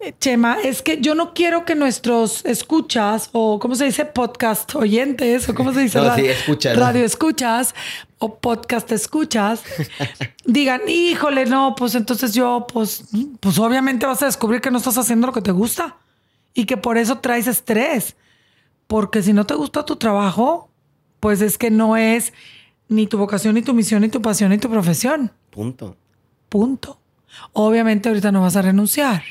eh, 0.00 0.14
Chema, 0.18 0.56
es 0.64 0.80
que 0.80 0.98
yo 0.98 1.14
no 1.14 1.34
quiero 1.34 1.66
que 1.66 1.74
nuestros 1.74 2.42
escuchas, 2.46 3.28
o 3.32 3.58
¿cómo 3.58 3.74
se 3.74 3.84
dice? 3.84 4.06
Podcast 4.06 4.74
oyentes, 4.76 5.46
o 5.50 5.54
¿cómo 5.54 5.74
se 5.74 5.80
dice? 5.80 5.98
no, 6.00 6.14
sí, 6.14 6.24
escuchas. 6.24 6.74
Radio 6.74 7.04
escuchas, 7.04 7.74
o 8.18 8.38
podcast 8.38 8.90
escuchas, 8.92 9.62
digan, 10.44 10.82
híjole, 10.88 11.46
no, 11.46 11.74
pues 11.76 11.94
entonces 11.94 12.34
yo, 12.34 12.66
pues, 12.72 13.04
pues 13.40 13.58
obviamente 13.58 14.06
vas 14.06 14.22
a 14.22 14.26
descubrir 14.26 14.60
que 14.60 14.70
no 14.70 14.78
estás 14.78 14.98
haciendo 14.98 15.26
lo 15.28 15.32
que 15.32 15.42
te 15.42 15.52
gusta 15.52 15.96
y 16.54 16.64
que 16.66 16.76
por 16.76 16.98
eso 16.98 17.18
traes 17.18 17.46
estrés. 17.46 18.16
Porque 18.86 19.22
si 19.22 19.32
no 19.32 19.46
te 19.46 19.54
gusta 19.54 19.84
tu 19.84 19.96
trabajo, 19.96 20.70
pues 21.20 21.40
es 21.42 21.58
que 21.58 21.70
no 21.70 21.96
es 21.96 22.32
ni 22.88 23.06
tu 23.06 23.18
vocación, 23.18 23.54
ni 23.54 23.62
tu 23.62 23.74
misión, 23.74 24.02
ni 24.02 24.08
tu 24.08 24.22
pasión, 24.22 24.50
ni 24.50 24.58
tu 24.58 24.70
profesión. 24.70 25.30
Punto. 25.50 25.96
Punto. 26.48 26.98
Obviamente 27.52 28.08
ahorita 28.08 28.32
no 28.32 28.40
vas 28.40 28.56
a 28.56 28.62
renunciar. 28.62 29.22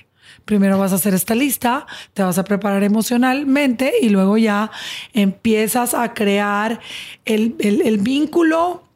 Primero 0.47 0.79
vas 0.79 0.93
a 0.93 0.95
hacer 0.95 1.13
esta 1.13 1.35
lista, 1.35 1.85
te 2.13 2.23
vas 2.23 2.37
a 2.37 2.43
preparar 2.45 2.81
emocionalmente 2.83 3.93
y 4.01 4.09
luego 4.09 4.37
ya 4.37 4.71
empiezas 5.13 5.93
a 5.93 6.13
crear 6.13 6.79
el, 7.25 7.55
el 7.59 7.97
vínculo 7.97 8.87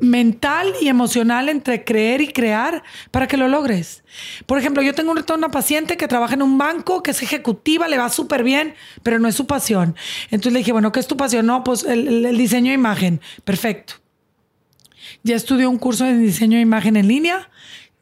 mental 0.00 0.72
y 0.80 0.88
emocional 0.88 1.48
entre 1.48 1.84
creer 1.84 2.20
y 2.20 2.28
crear 2.28 2.82
para 3.10 3.28
que 3.28 3.36
lo 3.36 3.48
logres. 3.48 4.02
Por 4.46 4.58
ejemplo, 4.58 4.82
yo 4.82 4.92
tengo 4.92 5.12
una 5.12 5.50
paciente 5.50 5.96
que 5.96 6.08
trabaja 6.08 6.34
en 6.34 6.42
un 6.42 6.58
banco, 6.58 7.02
que 7.02 7.12
es 7.12 7.22
ejecutiva, 7.22 7.88
le 7.88 7.98
va 7.98 8.08
súper 8.08 8.42
bien, 8.42 8.74
pero 9.02 9.18
no 9.18 9.28
es 9.28 9.34
su 9.34 9.46
pasión. 9.46 9.94
Entonces 10.24 10.52
le 10.52 10.58
dije, 10.58 10.72
bueno, 10.72 10.92
¿qué 10.92 11.00
es 11.00 11.06
tu 11.06 11.16
pasión? 11.16 11.46
No, 11.46 11.62
pues 11.64 11.84
el, 11.84 12.26
el 12.26 12.36
diseño 12.36 12.70
de 12.70 12.74
imagen. 12.74 13.20
Perfecto. 13.44 13.94
ya 15.22 15.36
estudió 15.36 15.70
un 15.70 15.78
curso 15.78 16.04
de 16.04 16.16
diseño 16.16 16.56
de 16.56 16.62
imagen 16.62 16.96
en 16.96 17.08
línea, 17.08 17.48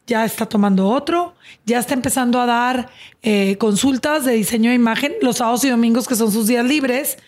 ya 0.06 0.24
está 0.24 0.46
tomando 0.46 0.88
otro, 0.88 1.34
ya 1.64 1.78
está 1.78 1.94
empezando 1.94 2.40
a 2.40 2.46
dar 2.46 2.90
eh, 3.22 3.56
consultas 3.58 4.24
de 4.24 4.32
diseño 4.32 4.70
de 4.70 4.76
imagen 4.76 5.14
los 5.22 5.36
sábados 5.38 5.64
y 5.64 5.70
domingos, 5.70 6.08
que 6.08 6.16
son 6.16 6.32
sus 6.32 6.46
días 6.46 6.64
libres. 6.64 7.18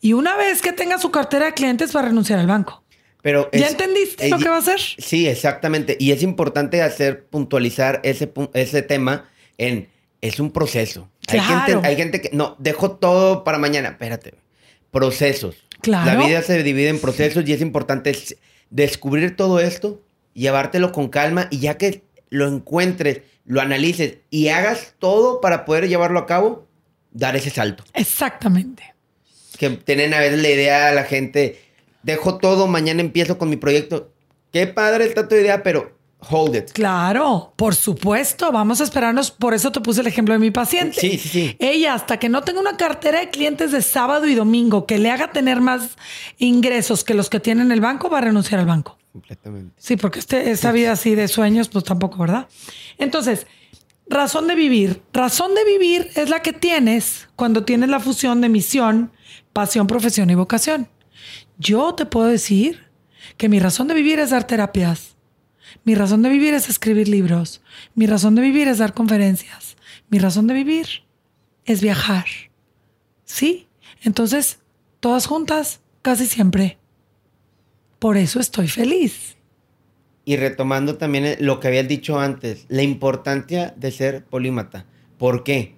Y 0.00 0.12
una 0.12 0.36
vez 0.36 0.60
que 0.62 0.72
tenga 0.72 0.98
su 0.98 1.10
cartera 1.10 1.46
de 1.46 1.54
clientes, 1.54 1.94
va 1.94 2.00
a 2.00 2.04
renunciar 2.04 2.38
al 2.38 2.46
banco. 2.46 2.82
Pero 3.22 3.50
¿Ya 3.52 3.66
es- 3.66 3.72
entendiste 3.72 4.28
lo 4.28 4.38
que 4.38 4.48
va 4.48 4.56
a 4.56 4.60
hacer? 4.60 4.78
Sí, 4.80 5.26
exactamente. 5.26 5.96
Y 5.98 6.12
es 6.12 6.22
importante 6.22 6.82
hacer 6.82 7.26
puntualizar 7.26 8.00
ese, 8.04 8.32
ese 8.54 8.82
tema 8.82 9.28
en 9.56 9.88
es 10.20 10.40
un 10.40 10.50
proceso. 10.50 11.08
Hay, 11.28 11.40
gente, 11.40 11.78
hay 11.86 11.96
gente 11.96 12.20
que 12.20 12.30
no, 12.32 12.56
dejo 12.58 12.92
todo 12.92 13.44
para 13.44 13.58
mañana. 13.58 13.90
Espérate. 13.90 14.34
Procesos. 14.90 15.56
Claro. 15.80 16.06
La 16.20 16.26
vida 16.26 16.42
se 16.42 16.62
divide 16.62 16.88
en 16.88 17.00
procesos 17.00 17.44
y 17.46 17.52
es 17.52 17.60
importante 17.60 18.16
descubrir 18.70 19.36
todo 19.36 19.60
esto, 19.60 20.02
llevártelo 20.34 20.92
con 20.92 21.08
calma 21.08 21.46
y 21.50 21.58
ya 21.58 21.76
que 21.78 22.02
lo 22.30 22.46
encuentres, 22.46 23.22
lo 23.44 23.60
analices 23.60 24.18
y 24.30 24.48
hagas 24.48 24.94
todo 24.98 25.40
para 25.40 25.64
poder 25.64 25.88
llevarlo 25.88 26.18
a 26.18 26.26
cabo, 26.26 26.66
dar 27.10 27.36
ese 27.36 27.50
salto. 27.50 27.84
Exactamente. 27.94 28.94
Que 29.58 29.70
tienen 29.70 30.14
a 30.14 30.20
veces 30.20 30.40
la 30.40 30.50
idea 30.50 30.88
a 30.88 30.92
la 30.92 31.04
gente, 31.04 31.60
dejo 32.02 32.38
todo, 32.38 32.66
mañana 32.66 33.00
empiezo 33.00 33.38
con 33.38 33.50
mi 33.50 33.56
proyecto. 33.56 34.12
Qué 34.52 34.66
padre 34.66 35.04
está 35.04 35.28
tu 35.28 35.34
idea, 35.34 35.62
pero 35.62 35.98
hold 36.30 36.56
it. 36.56 36.72
Claro, 36.72 37.52
por 37.56 37.74
supuesto, 37.74 38.52
vamos 38.52 38.80
a 38.80 38.84
esperarnos. 38.84 39.30
Por 39.30 39.54
eso 39.54 39.72
te 39.72 39.80
puse 39.80 40.00
el 40.00 40.06
ejemplo 40.06 40.34
de 40.34 40.40
mi 40.40 40.50
paciente. 40.50 41.00
Sí, 41.00 41.18
sí, 41.18 41.28
sí. 41.28 41.56
Ella, 41.58 41.94
hasta 41.94 42.18
que 42.18 42.28
no 42.28 42.42
tenga 42.42 42.60
una 42.60 42.76
cartera 42.76 43.20
de 43.20 43.30
clientes 43.30 43.72
de 43.72 43.82
sábado 43.82 44.26
y 44.26 44.34
domingo 44.34 44.86
que 44.86 44.98
le 44.98 45.10
haga 45.10 45.32
tener 45.32 45.60
más 45.60 45.96
ingresos 46.38 47.04
que 47.04 47.14
los 47.14 47.30
que 47.30 47.40
tiene 47.40 47.62
en 47.62 47.72
el 47.72 47.80
banco, 47.80 48.10
va 48.10 48.18
a 48.18 48.22
renunciar 48.22 48.60
al 48.60 48.66
banco. 48.66 48.97
Completamente. 49.18 49.74
Sí, 49.78 49.96
porque 49.96 50.20
este, 50.20 50.52
esta 50.52 50.70
vida 50.70 50.92
así 50.92 51.16
de 51.16 51.26
sueños, 51.26 51.68
pues 51.68 51.82
tampoco, 51.82 52.18
¿verdad? 52.18 52.46
Entonces, 52.98 53.48
razón 54.08 54.46
de 54.46 54.54
vivir. 54.54 55.02
Razón 55.12 55.56
de 55.56 55.64
vivir 55.64 56.08
es 56.14 56.30
la 56.30 56.40
que 56.40 56.52
tienes 56.52 57.28
cuando 57.34 57.64
tienes 57.64 57.88
la 57.88 57.98
fusión 57.98 58.40
de 58.40 58.48
misión, 58.48 59.10
pasión, 59.52 59.88
profesión 59.88 60.30
y 60.30 60.36
vocación. 60.36 60.88
Yo 61.58 61.96
te 61.96 62.06
puedo 62.06 62.28
decir 62.28 62.86
que 63.36 63.48
mi 63.48 63.58
razón 63.58 63.88
de 63.88 63.94
vivir 63.94 64.20
es 64.20 64.30
dar 64.30 64.46
terapias. 64.46 65.16
Mi 65.82 65.96
razón 65.96 66.22
de 66.22 66.28
vivir 66.28 66.54
es 66.54 66.68
escribir 66.68 67.08
libros. 67.08 67.60
Mi 67.96 68.06
razón 68.06 68.36
de 68.36 68.42
vivir 68.42 68.68
es 68.68 68.78
dar 68.78 68.94
conferencias. 68.94 69.76
Mi 70.10 70.20
razón 70.20 70.46
de 70.46 70.54
vivir 70.54 70.86
es 71.64 71.82
viajar. 71.82 72.26
¿Sí? 73.24 73.66
Entonces, 74.02 74.60
todas 75.00 75.26
juntas, 75.26 75.80
casi 76.02 76.26
siempre. 76.26 76.77
Por 77.98 78.16
eso 78.16 78.40
estoy 78.40 78.68
feliz. 78.68 79.36
Y 80.24 80.36
retomando 80.36 80.96
también 80.96 81.24
eh, 81.24 81.36
lo 81.40 81.58
que 81.58 81.68
habías 81.68 81.88
dicho 81.88 82.18
antes, 82.20 82.66
la 82.68 82.82
importancia 82.82 83.72
de 83.76 83.90
ser 83.90 84.24
polímata. 84.24 84.84
¿Por 85.16 85.42
qué? 85.42 85.74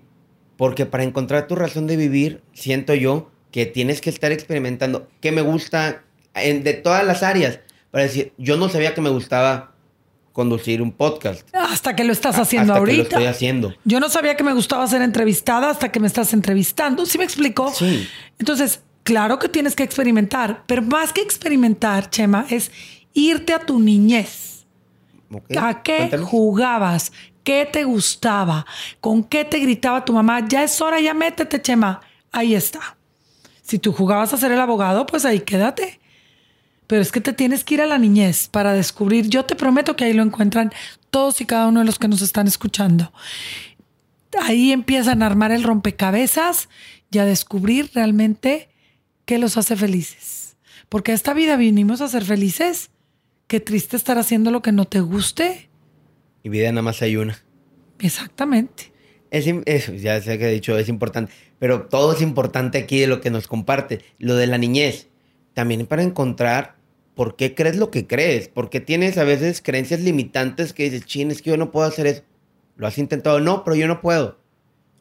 Porque 0.57 0.87
para 0.87 1.05
encontrar 1.05 1.47
tu 1.47 1.55
razón 1.57 1.87
de 1.87 1.97
vivir, 1.97 2.43
siento 2.53 2.95
yo 2.95 3.31
que 3.53 3.67
tienes 3.67 4.01
que 4.01 4.11
estar 4.11 4.33
experimentando 4.33 5.09
qué 5.21 5.33
me 5.33 5.41
gusta 5.41 6.03
en- 6.35 6.63
de 6.65 6.75
todas 6.75 7.05
las 7.07 7.23
áreas. 7.23 7.61
Para 7.91 8.05
decir, 8.05 8.33
yo 8.39 8.57
no 8.57 8.69
sabía 8.69 8.95
que 8.95 9.01
me 9.01 9.11
gustaba 9.11 9.73
conducir 10.33 10.81
un 10.83 10.93
podcast. 10.93 11.49
Hasta 11.53 11.97
que 11.97 12.05
lo 12.05 12.13
estás 12.13 12.39
haciendo 12.39 12.73
hasta 12.75 12.85
que 12.85 12.93
lo 12.93 12.99
ahorita. 12.99 13.17
estoy 13.17 13.27
haciendo. 13.27 13.75
Yo 13.85 13.99
no 14.01 14.09
sabía 14.09 14.37
que 14.37 14.45
me 14.45 14.53
gustaba 14.53 14.87
ser 14.87 15.03
entrevistada 15.03 15.71
hasta 15.71 15.91
que 15.91 15.99
me 16.01 16.07
estás 16.07 16.33
entrevistando. 16.33 17.05
¿Sí 17.07 17.19
me 17.19 17.25
explico? 17.25 17.73
Sí. 17.75 18.07
Entonces, 18.39 18.81
claro 19.03 19.39
que 19.39 19.49
tienes 19.49 19.75
que 19.75 19.83
experimentar, 19.83 20.65
pero 20.67 20.83
más 20.83 21.13
que 21.13 21.21
experimentar, 21.21 22.11
Chema, 22.11 22.47
es 22.51 22.71
irte 23.13 23.53
a 23.53 23.61
tu 23.61 23.79
niñez. 23.79 24.67
¿A 25.59 25.83
qué 25.83 26.17
jugabas? 26.19 27.13
¿Qué 27.45 27.69
te 27.71 27.85
gustaba? 27.85 28.67
¿Con 29.01 29.25
qué 29.25 29.45
te 29.45 29.59
gritaba 29.59 30.05
tu 30.05 30.13
mamá? 30.13 30.47
Ya 30.47 30.63
es 30.63 30.81
hora, 30.81 31.01
ya 31.01 31.15
métete, 31.15 31.63
Chema. 31.63 32.01
Ahí 32.33 32.55
está. 32.55 32.97
Si 33.63 33.79
tú 33.79 33.93
jugabas 33.93 34.33
a 34.33 34.37
ser 34.37 34.53
el 34.53 34.61
abogado, 34.61 35.07
pues 35.07 35.25
ahí 35.25 35.41
quédate. 35.41 36.01
Pero 36.87 37.03
es 37.03 37.13
que 37.13 37.21
te 37.21 37.33
tienes 37.33 37.63
que 37.63 37.75
ir 37.75 37.83
a 37.83 37.87
la 37.87 37.99
niñez 37.99 38.49
para 38.49 38.73
descubrir. 38.73 39.29
Yo 39.29 39.45
te 39.45 39.55
prometo 39.55 39.95
que 39.95 40.05
ahí 40.05 40.13
lo 40.13 40.25
encuentran 40.25 40.73
todos 41.11 41.41
y 41.41 41.47
cada 41.47 41.69
uno 41.69 41.81
de 41.81 41.87
los 41.87 41.99
que 41.99 42.09
nos 42.09 42.21
están 42.21 42.49
escuchando. 42.49 43.13
Ahí 44.41 44.73
empiezan 44.73 45.23
a 45.23 45.27
armar 45.27 45.53
el 45.53 45.63
rompecabezas 45.63 46.69
y 47.13 47.19
a 47.19 47.25
descubrir 47.25 47.91
realmente 47.95 48.70
qué 49.31 49.39
los 49.39 49.57
hace 49.57 49.77
felices. 49.77 50.57
Porque 50.89 51.13
a 51.13 51.15
esta 51.15 51.35
vida 51.35 51.57
vinimos 51.57 52.01
a 52.01 52.09
ser 52.09 52.25
felices. 52.25 52.91
Qué 53.47 53.61
triste 53.61 53.97
estar 53.97 54.19
haciendo 54.19 54.51
lo 54.51 54.61
que 54.61 54.73
no 54.73 54.87
te 54.87 54.99
guste. 55.01 55.71
Y 56.43 56.49
vida 56.49 56.69
nada 56.73 56.83
más 56.83 57.01
hay 57.01 57.15
una. 57.15 57.39
Exactamente. 58.01 58.91
Es, 59.31 59.47
es- 59.67 60.03
ya 60.03 60.21
sé 60.21 60.37
que 60.37 60.49
he 60.49 60.53
dicho, 60.53 60.77
es 60.77 60.89
importante, 60.89 61.31
pero 61.61 61.83
todo 61.83 62.13
es 62.13 62.21
importante 62.23 62.79
aquí 62.79 62.99
de 62.99 63.07
lo 63.07 63.21
que 63.21 63.31
nos 63.31 63.47
comparte. 63.47 64.01
Lo 64.19 64.35
de 64.35 64.49
la 64.49 64.59
niñez, 64.59 65.07
también 65.55 65.87
para 65.87 66.03
encontrar 66.03 66.75
por 67.15 67.37
qué 67.37 67.55
crees 67.55 67.77
lo 67.77 67.93
que 67.93 68.09
crees, 68.09 68.49
porque 68.49 68.81
tienes 68.81 69.17
a 69.17 69.23
veces 69.23 69.63
creencias 69.63 70.01
limitantes 70.01 70.73
que 70.73 70.91
dices, 70.91 71.07
chin, 71.07 71.31
es 71.31 71.41
que 71.41 71.51
yo 71.51 71.57
no 71.57 71.71
puedo 71.71 71.87
hacer 71.87 72.09
eso. 72.09 72.23
Lo 72.75 72.89
has 72.89 72.99
intentado, 72.99 73.39
no, 73.39 73.63
pero 73.63 73.77
yo 73.77 73.87
no 73.87 74.01
puedo. 74.01 74.41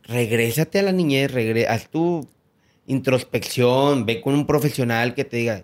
Regrésate 0.04 0.78
a 0.78 0.84
la 0.84 0.92
niñez, 0.92 1.32
regre 1.32 1.68
haz 1.68 1.89
tu 1.89 2.28
introspección, 2.89 4.06
ve 4.06 4.19
con 4.19 4.34
un 4.34 4.45
profesional 4.45 5.13
que 5.13 5.23
te 5.23 5.38
diga, 5.38 5.63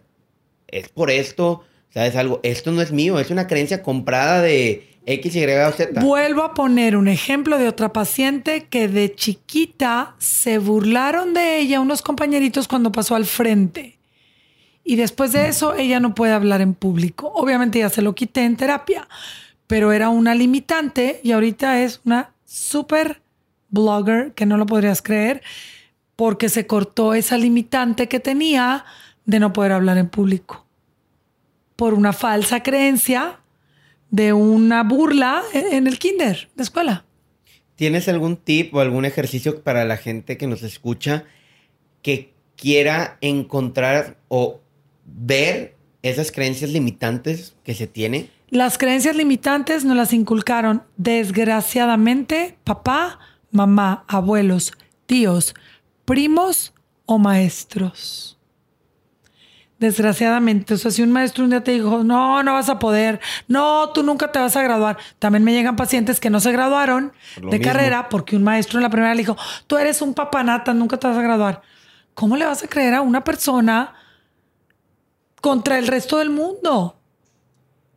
es 0.67 0.89
por 0.89 1.11
esto, 1.11 1.63
¿sabes 1.89 2.15
algo? 2.15 2.39
Esto 2.43 2.71
no 2.71 2.81
es 2.81 2.91
mío, 2.91 3.19
es 3.19 3.31
una 3.31 3.47
creencia 3.47 3.81
comprada 3.81 4.41
de 4.41 4.87
X, 5.07 5.35
Y 5.35 5.43
o 5.43 5.71
Z. 5.71 6.01
Vuelvo 6.01 6.43
a 6.43 6.53
poner 6.53 6.95
un 6.95 7.07
ejemplo 7.07 7.57
de 7.57 7.67
otra 7.67 7.91
paciente 7.91 8.67
que 8.69 8.87
de 8.87 9.13
chiquita 9.13 10.15
se 10.19 10.59
burlaron 10.59 11.33
de 11.33 11.59
ella 11.59 11.79
unos 11.79 12.01
compañeritos 12.01 12.67
cuando 12.67 12.91
pasó 12.91 13.15
al 13.15 13.25
frente. 13.25 13.97
Y 14.83 14.95
después 14.95 15.31
de 15.31 15.47
eso 15.47 15.73
ella 15.75 15.99
no 15.99 16.13
puede 16.13 16.33
hablar 16.33 16.61
en 16.61 16.75
público. 16.75 17.31
Obviamente 17.33 17.79
ya 17.79 17.89
se 17.89 18.03
lo 18.03 18.13
quité 18.13 18.45
en 18.45 18.55
terapia, 18.55 19.07
pero 19.65 19.91
era 19.91 20.09
una 20.09 20.35
limitante 20.35 21.21
y 21.23 21.31
ahorita 21.31 21.81
es 21.81 22.01
una 22.05 22.33
super 22.45 23.21
blogger 23.69 24.33
que 24.33 24.45
no 24.45 24.57
lo 24.57 24.67
podrías 24.67 25.01
creer 25.01 25.41
porque 26.15 26.49
se 26.49 26.67
cortó 26.67 27.13
esa 27.13 27.37
limitante 27.37 28.07
que 28.07 28.19
tenía 28.19 28.85
de 29.25 29.39
no 29.39 29.53
poder 29.53 29.71
hablar 29.71 29.97
en 29.97 30.09
público 30.09 30.65
por 31.75 31.93
una 31.93 32.13
falsa 32.13 32.63
creencia 32.63 33.39
de 34.09 34.33
una 34.33 34.83
burla 34.83 35.43
en 35.53 35.73
en 35.73 35.87
el 35.87 35.99
kinder, 35.99 36.49
de 36.55 36.63
escuela. 36.63 37.05
¿Tienes 37.75 38.07
algún 38.07 38.37
tip 38.37 38.73
o 38.73 38.79
algún 38.79 39.03
ejercicio 39.03 39.61
para 39.61 39.83
la 39.83 39.97
gente 39.97 40.37
que 40.37 40.47
nos 40.47 40.63
escucha 40.63 41.25
que 42.01 42.33
quiera 42.55 43.17
encontrar 43.19 44.17
o 44.29 44.61
ver 45.05 45.75
esas 46.01 46.31
creencias 46.31 46.71
limitantes 46.71 47.55
que 47.63 47.73
se 47.73 47.87
tiene? 47.87 48.29
Las 48.49 48.77
creencias 48.77 49.15
limitantes 49.15 49.83
nos 49.83 49.97
las 49.97 50.13
inculcaron 50.13 50.83
desgraciadamente 50.95 52.57
papá, 52.63 53.19
mamá, 53.51 54.05
abuelos, 54.07 54.71
tíos, 55.05 55.55
primos 56.05 56.73
o 57.05 57.17
maestros. 57.17 58.37
Desgraciadamente, 59.77 60.75
o 60.75 60.77
sea, 60.77 60.89
si 60.89 61.03
un 61.03 61.11
maestro 61.11 61.43
un 61.43 61.49
día 61.49 61.61
te 61.61 61.71
dijo, 61.71 62.03
no, 62.03 62.41
no 62.43 62.53
vas 62.53 62.69
a 62.69 62.79
poder, 62.79 63.19
no, 63.49 63.89
tú 63.89 64.03
nunca 64.03 64.31
te 64.31 64.39
vas 64.39 64.55
a 64.55 64.63
graduar. 64.63 64.97
También 65.19 65.43
me 65.43 65.51
llegan 65.51 65.75
pacientes 65.75 66.21
que 66.21 66.29
no 66.29 66.39
se 66.39 66.53
graduaron 66.53 67.11
lo 67.41 67.49
de 67.49 67.59
mismo. 67.59 67.73
carrera 67.73 68.07
porque 68.07 68.37
un 68.37 68.43
maestro 68.43 68.79
en 68.79 68.83
la 68.83 68.89
primera 68.89 69.13
le 69.13 69.19
dijo, 69.19 69.35
tú 69.67 69.77
eres 69.77 70.01
un 70.01 70.13
papanata, 70.13 70.73
nunca 70.73 70.97
te 70.97 71.07
vas 71.07 71.17
a 71.17 71.21
graduar. 71.21 71.61
¿Cómo 72.13 72.37
le 72.37 72.45
vas 72.45 72.63
a 72.63 72.67
creer 72.67 72.93
a 72.93 73.01
una 73.01 73.25
persona 73.25 73.93
contra 75.41 75.77
el 75.77 75.87
resto 75.87 76.17
del 76.19 76.29
mundo? 76.29 76.97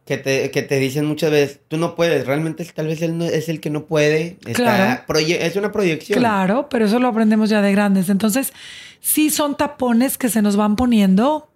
Que 0.09 0.17
te, 0.17 0.51
que 0.51 0.63
te 0.63 0.79
dicen 0.79 1.05
muchas 1.05 1.31
veces, 1.31 1.61
tú 1.69 1.77
no 1.77 1.95
puedes, 1.95 2.27
realmente 2.27 2.65
tal 2.65 2.87
vez 2.87 3.03
él 3.03 3.19
no- 3.19 3.27
es 3.27 3.51
el 3.51 3.61
que 3.61 3.69
no 3.69 3.85
puede. 3.85 4.39
Está 4.47 4.53
Claro. 4.55 5.03
proye- 5.07 5.37
es 5.43 5.55
una 5.57 5.71
proyección. 5.71 6.19
Claro, 6.19 6.71
pero 6.71 6.87
eso 6.87 6.99
lo 6.99 7.09
aprendemos 7.09 7.51
ya 7.51 7.61
de 7.61 7.73
grandes. 7.73 8.09
Entonces, 8.09 8.55
sí 9.01 9.29
son 9.29 9.59
tapones 9.59 10.17
que 10.17 10.31
se 10.31 10.41
nos 10.41 10.57
van 10.57 10.77
poniendo 10.77 11.51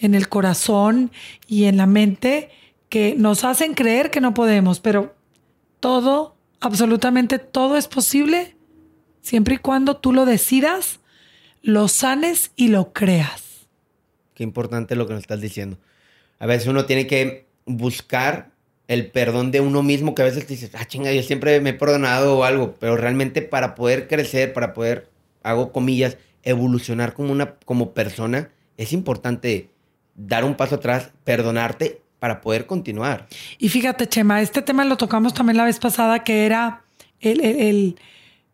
en 0.00 0.16
el 0.16 0.28
corazón 0.28 1.12
y 1.46 1.66
en 1.66 1.76
la 1.76 1.86
mente 1.86 2.50
que 2.88 3.14
nos 3.16 3.44
hacen 3.44 3.74
creer 3.74 4.10
que 4.10 4.20
no 4.20 4.34
podemos, 4.34 4.80
pero 4.80 5.14
todo, 5.78 6.34
absolutamente 6.58 7.38
todo 7.38 7.76
es 7.76 7.86
posible 7.86 8.56
siempre 9.20 9.54
y 9.54 9.58
cuando 9.58 9.98
tú 9.98 10.12
lo 10.12 10.24
decidas, 10.26 10.98
lo 11.62 11.86
sanes 11.86 12.50
y 12.56 12.68
lo 12.68 12.92
creas. 12.92 13.68
Qué 14.34 14.42
importante 14.42 14.96
lo 14.96 15.06
que 15.06 15.14
nos 15.14 15.22
estás 15.22 15.40
diciendo. 15.40 15.78
A 16.40 16.46
veces 16.46 16.66
uno 16.66 16.86
tiene 16.86 17.06
que 17.06 17.46
buscar 17.66 18.50
el 18.88 19.10
perdón 19.10 19.50
de 19.50 19.60
uno 19.60 19.82
mismo, 19.82 20.14
que 20.14 20.22
a 20.22 20.26
veces 20.26 20.46
dices, 20.46 20.70
ah, 20.74 20.84
chinga, 20.84 21.12
yo 21.12 21.22
siempre 21.22 21.60
me 21.60 21.70
he 21.70 21.74
perdonado 21.74 22.38
o 22.38 22.44
algo, 22.44 22.74
pero 22.78 22.96
realmente 22.96 23.42
para 23.42 23.74
poder 23.74 24.08
crecer, 24.08 24.52
para 24.52 24.74
poder, 24.74 25.08
hago 25.42 25.72
comillas, 25.72 26.18
evolucionar 26.42 27.14
como 27.14 27.32
una 27.32 27.54
como 27.64 27.92
persona, 27.92 28.50
es 28.76 28.92
importante 28.92 29.70
dar 30.14 30.44
un 30.44 30.54
paso 30.54 30.76
atrás, 30.76 31.10
perdonarte 31.24 32.02
para 32.18 32.40
poder 32.40 32.66
continuar. 32.66 33.26
Y 33.58 33.68
fíjate, 33.70 34.06
Chema, 34.06 34.42
este 34.42 34.62
tema 34.62 34.84
lo 34.84 34.96
tocamos 34.96 35.34
también 35.34 35.56
la 35.56 35.64
vez 35.64 35.78
pasada, 35.78 36.24
que 36.24 36.44
era 36.44 36.84
el, 37.20 37.40
el 37.40 37.96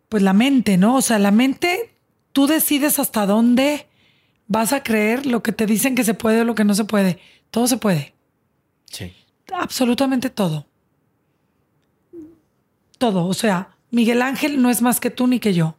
pues 0.09 0.23
la 0.23 0.33
mente, 0.33 0.77
¿no? 0.77 0.97
O 0.97 1.03
sea, 1.03 1.19
la 1.19 1.31
mente, 1.31 1.91
tú 2.33 2.47
decides 2.47 2.99
hasta 2.99 3.27
dónde 3.27 3.87
vas 4.47 4.73
a 4.73 4.83
creer 4.83 5.27
lo 5.27 5.43
que 5.43 5.53
te 5.53 5.67
dicen 5.67 5.95
que 5.95 6.05
se 6.05 6.15
puede 6.15 6.41
o 6.41 6.45
lo 6.45 6.55
que 6.55 6.65
no 6.65 6.75
se 6.75 6.85
puede. 6.85 7.19
Todo 7.51 7.69
se 7.69 7.77
puede. 7.77 8.13
Sí. 8.91 9.15
Absolutamente 9.53 10.29
todo. 10.29 10.67
Todo. 12.99 13.27
O 13.27 13.35
sea, 13.35 13.71
Miguel 13.91 14.21
Ángel 14.21 14.61
no 14.61 14.69
es 14.69 14.83
más 14.83 15.01
que 15.01 15.11
tú 15.11 15.27
ni 15.27 15.41
que 15.41 15.55
yo. 15.55 15.77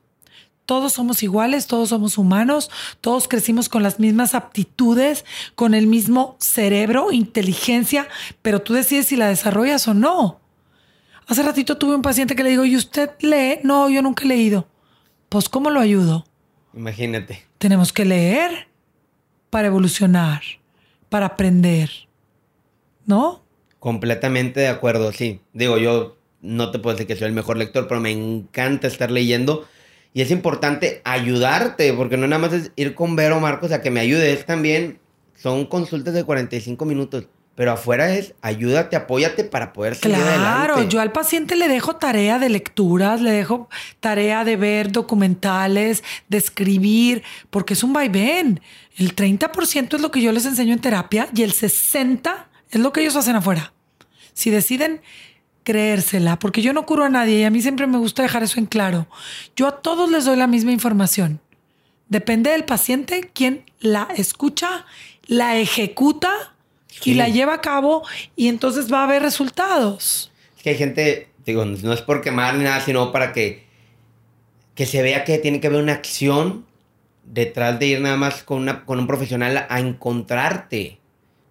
Todos 0.65 0.93
somos 0.93 1.21
iguales, 1.21 1.67
todos 1.67 1.89
somos 1.89 2.17
humanos, 2.17 2.71
todos 3.01 3.27
crecimos 3.27 3.67
con 3.67 3.83
las 3.83 3.99
mismas 3.99 4.33
aptitudes, 4.35 5.25
con 5.55 5.73
el 5.73 5.85
mismo 5.85 6.37
cerebro, 6.39 7.11
inteligencia, 7.11 8.07
pero 8.41 8.61
tú 8.61 8.73
decides 8.73 9.07
si 9.07 9.17
la 9.17 9.27
desarrollas 9.27 9.87
o 9.87 9.93
no. 9.93 10.39
Hace 11.27 11.43
ratito 11.43 11.77
tuve 11.77 11.95
un 11.95 12.01
paciente 12.01 12.35
que 12.35 12.43
le 12.43 12.51
digo, 12.51 12.65
¿y 12.65 12.75
usted 12.75 13.11
lee? 13.19 13.59
No, 13.63 13.89
yo 13.89 14.01
nunca 14.01 14.23
he 14.23 14.27
leído. 14.27 14.67
Pues, 15.29 15.49
¿cómo 15.49 15.69
lo 15.69 15.79
ayudo? 15.79 16.25
Imagínate. 16.73 17.45
Tenemos 17.57 17.91
que 17.91 18.05
leer 18.05 18.67
para 19.49 19.67
evolucionar, 19.67 20.41
para 21.09 21.25
aprender. 21.25 21.89
¿No? 23.05 23.43
Completamente 23.79 24.59
de 24.59 24.67
acuerdo, 24.67 25.11
sí. 25.11 25.41
Digo, 25.53 25.77
yo 25.77 26.17
no 26.41 26.71
te 26.71 26.79
puedo 26.79 26.95
decir 26.95 27.07
que 27.07 27.15
soy 27.15 27.27
el 27.27 27.33
mejor 27.33 27.57
lector, 27.57 27.87
pero 27.87 27.99
me 27.99 28.11
encanta 28.11 28.87
estar 28.87 29.11
leyendo. 29.11 29.67
Y 30.13 30.21
es 30.21 30.31
importante 30.31 31.01
ayudarte, 31.03 31.93
porque 31.93 32.17
no 32.17 32.27
nada 32.27 32.41
más 32.41 32.53
es 32.53 32.71
ir 32.75 32.95
con 32.95 33.15
Vero 33.15 33.39
Marcos 33.39 33.71
a 33.71 33.81
que 33.81 33.91
me 33.91 33.99
ayudes 34.01 34.45
también. 34.45 34.99
Son 35.35 35.65
consultas 35.65 36.13
de 36.13 36.23
45 36.23 36.85
minutos. 36.85 37.27
Pero 37.55 37.73
afuera 37.73 38.13
es 38.15 38.33
ayúdate, 38.41 38.95
apóyate 38.95 39.43
para 39.43 39.73
poder 39.73 39.95
salir 39.95 40.17
claro, 40.17 40.75
Claro, 40.75 40.89
yo 40.89 41.01
al 41.01 41.11
paciente 41.11 41.55
le 41.55 41.67
dejo 41.67 41.97
tarea 41.97 42.39
de 42.39 42.49
lecturas, 42.49 43.21
le 43.21 43.31
dejo 43.31 43.69
tarea 43.99 44.45
de 44.45 44.55
ver 44.55 44.91
documentales, 44.91 46.01
de 46.29 46.37
escribir, 46.37 47.23
porque 47.49 47.73
es 47.73 47.83
un 47.83 47.91
vaivén. 47.91 48.61
El 48.97 49.15
30% 49.15 49.95
es 49.95 50.01
lo 50.01 50.11
que 50.11 50.21
yo 50.21 50.31
les 50.31 50.45
enseño 50.45 50.73
en 50.73 50.79
terapia 50.79 51.27
y 51.35 51.43
el 51.43 51.53
60% 51.53 52.50
es 52.71 52.79
lo 52.79 52.91
que 52.91 53.01
ellos 53.01 53.15
hacen 53.15 53.35
afuera. 53.35 53.73
Si 54.33 54.49
deciden 54.49 55.01
creérsela, 55.63 56.39
porque 56.39 56.61
yo 56.61 56.73
no 56.73 56.85
curo 56.85 57.03
a 57.03 57.09
nadie 57.09 57.39
y 57.39 57.43
a 57.43 57.49
mí 57.49 57.61
siempre 57.61 57.87
me 57.87 57.97
gusta 57.97 58.23
dejar 58.23 58.43
eso 58.43 58.59
en 58.59 58.65
claro. 58.65 59.07
Yo 59.55 59.67
a 59.67 59.81
todos 59.81 60.09
les 60.09 60.25
doy 60.25 60.37
la 60.37 60.47
misma 60.47 60.71
información. 60.71 61.39
Depende 62.09 62.49
del 62.51 62.65
paciente 62.65 63.29
quien 63.33 63.63
la 63.79 64.07
escucha, 64.15 64.85
la 65.27 65.57
ejecuta 65.57 66.53
y 67.05 67.13
la 67.13 67.29
lleva 67.29 67.55
a 67.55 67.61
cabo 67.61 68.03
y 68.35 68.47
entonces 68.47 68.91
va 68.91 69.01
a 69.01 69.03
haber 69.05 69.21
resultados. 69.21 70.31
Es 70.57 70.63
que 70.63 70.71
hay 70.71 70.77
gente, 70.77 71.29
digo, 71.45 71.63
no 71.63 71.93
es 71.93 72.01
por 72.01 72.21
quemar 72.21 72.55
ni 72.55 72.63
nada, 72.63 72.81
sino 72.81 73.11
para 73.11 73.31
que, 73.31 73.65
que 74.75 74.85
se 74.85 75.01
vea 75.01 75.23
que 75.23 75.37
tiene 75.37 75.61
que 75.61 75.67
haber 75.67 75.81
una 75.81 75.93
acción 75.93 76.65
detrás 77.23 77.79
de 77.79 77.85
ir 77.85 78.01
nada 78.01 78.17
más 78.17 78.43
con, 78.43 78.59
una, 78.59 78.83
con 78.83 78.99
un 78.99 79.07
profesional 79.07 79.65
a 79.69 79.79
encontrarte. 79.79 80.99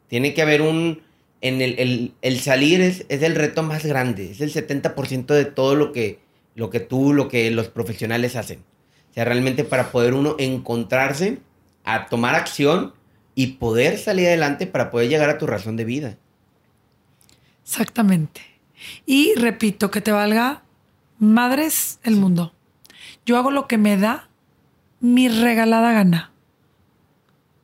Tiene 0.09 0.35
que 0.35 0.43
haber 0.43 0.63
un... 0.63 1.03
En 1.43 1.63
el, 1.63 2.13
el, 2.21 2.41
salir 2.41 2.83
es, 2.83 3.07
es, 3.09 3.23
el 3.23 3.35
reto 3.35 3.63
más 3.63 3.85
grande, 3.87 4.31
es 4.31 4.41
el 4.43 4.53
70% 4.53 5.27
de 5.27 5.47
todo 5.47 5.75
lo 5.75 5.93
que, 5.93 6.19
lo 6.55 6.69
que 6.69 6.81
tú, 6.81 7.15
lo 7.15 7.29
que 7.29 7.51
los 7.51 7.69
profesionales 7.69 8.37
hacen. 8.37 8.61
O 9.11 9.15
sea, 9.15 9.25
realmente 9.25 9.65
para 9.65 9.91
poder 9.91 10.13
uno 10.13 10.37
encontrarse, 10.39 11.39
a 11.85 12.07
tomar 12.07 12.35
acción 12.35 12.93
y 13.35 13.49
poder 13.55 13.99
salir 13.99 14.27
adelante 14.27 14.67
para 14.67 14.91
poder 14.91 15.09
llegar 15.09 15.31
a 15.31 15.39
tu 15.39 15.47
razón 15.47 15.77
de 15.77 15.85
vida. 15.85 16.19
Exactamente. 17.65 18.43
Y 19.07 19.35
repito, 19.35 19.91
que 19.91 20.01
te 20.01 20.13
valga 20.13 20.63
madres 21.19 22.01
el 22.03 22.17
mundo. 22.17 22.53
Yo 23.25 23.37
hago 23.37 23.51
lo 23.51 23.67
que 23.67 23.79
me 23.79 23.97
da 23.97 24.29
mi 25.01 25.29
regalada 25.29 25.93
gana. 25.93 26.33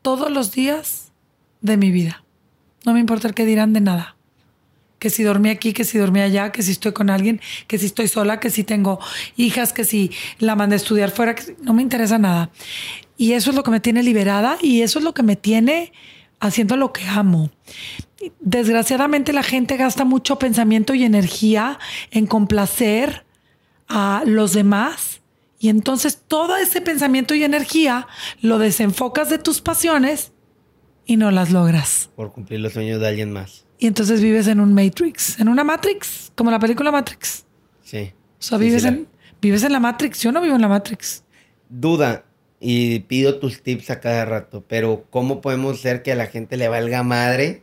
Todos 0.02 0.30
los 0.30 0.52
días 0.52 1.12
de 1.60 1.76
mi 1.76 1.90
vida. 1.90 2.24
No 2.86 2.92
me 2.92 3.00
importa 3.00 3.26
el 3.26 3.34
que 3.34 3.44
dirán 3.44 3.72
de 3.72 3.80
nada. 3.80 4.16
Que 5.00 5.10
si 5.10 5.24
dormí 5.24 5.50
aquí, 5.50 5.72
que 5.72 5.84
si 5.84 5.98
dormí 5.98 6.20
allá, 6.20 6.52
que 6.52 6.62
si 6.62 6.70
estoy 6.70 6.92
con 6.92 7.10
alguien, 7.10 7.40
que 7.66 7.78
si 7.78 7.86
estoy 7.86 8.06
sola, 8.06 8.38
que 8.38 8.48
si 8.48 8.62
tengo 8.62 9.00
hijas, 9.36 9.72
que 9.72 9.84
si 9.84 10.12
la 10.38 10.54
mandé 10.54 10.74
a 10.74 10.78
estudiar 10.78 11.10
fuera, 11.10 11.34
que 11.34 11.56
no 11.62 11.74
me 11.74 11.82
interesa 11.82 12.16
nada. 12.16 12.48
Y 13.18 13.32
eso 13.32 13.50
es 13.50 13.56
lo 13.56 13.64
que 13.64 13.72
me 13.72 13.80
tiene 13.80 14.04
liberada 14.04 14.56
y 14.62 14.82
eso 14.82 15.00
es 15.00 15.04
lo 15.04 15.14
que 15.14 15.24
me 15.24 15.34
tiene 15.34 15.92
haciendo 16.38 16.76
lo 16.76 16.92
que 16.92 17.04
amo. 17.04 17.50
Desgraciadamente 18.38 19.32
la 19.32 19.42
gente 19.42 19.76
gasta 19.76 20.04
mucho 20.04 20.38
pensamiento 20.38 20.94
y 20.94 21.04
energía 21.04 21.80
en 22.12 22.26
complacer 22.26 23.26
a 23.88 24.22
los 24.24 24.52
demás 24.52 25.20
y 25.58 25.70
entonces 25.70 26.22
todo 26.28 26.56
ese 26.56 26.80
pensamiento 26.80 27.34
y 27.34 27.42
energía 27.42 28.06
lo 28.40 28.58
desenfocas 28.58 29.28
de 29.28 29.38
tus 29.38 29.60
pasiones 29.60 30.32
y 31.06 31.16
no 31.16 31.30
las 31.30 31.50
logras. 31.50 32.10
Por 32.16 32.32
cumplir 32.32 32.60
los 32.60 32.72
sueños 32.72 33.00
de 33.00 33.08
alguien 33.08 33.32
más. 33.32 33.64
Y 33.78 33.86
entonces 33.86 34.20
vives 34.20 34.48
en 34.48 34.60
un 34.60 34.74
Matrix, 34.74 35.38
en 35.38 35.48
una 35.48 35.64
Matrix, 35.64 36.32
como 36.34 36.50
la 36.50 36.58
película 36.58 36.90
Matrix. 36.90 37.44
Sí. 37.82 38.12
O 38.38 38.42
sea, 38.42 38.58
vives, 38.58 38.84
en, 38.84 39.06
vives 39.40 39.62
en 39.62 39.72
la 39.72 39.80
Matrix. 39.80 40.20
Yo 40.20 40.32
no 40.32 40.40
vivo 40.40 40.56
en 40.56 40.62
la 40.62 40.68
Matrix. 40.68 41.22
Duda, 41.68 42.24
y 42.60 43.00
pido 43.00 43.38
tus 43.38 43.62
tips 43.62 43.90
a 43.90 44.00
cada 44.00 44.24
rato, 44.24 44.64
pero 44.66 45.04
¿cómo 45.10 45.40
podemos 45.40 45.78
hacer 45.78 46.02
que 46.02 46.12
a 46.12 46.16
la 46.16 46.26
gente 46.26 46.56
le 46.56 46.68
valga 46.68 47.02
madre 47.02 47.62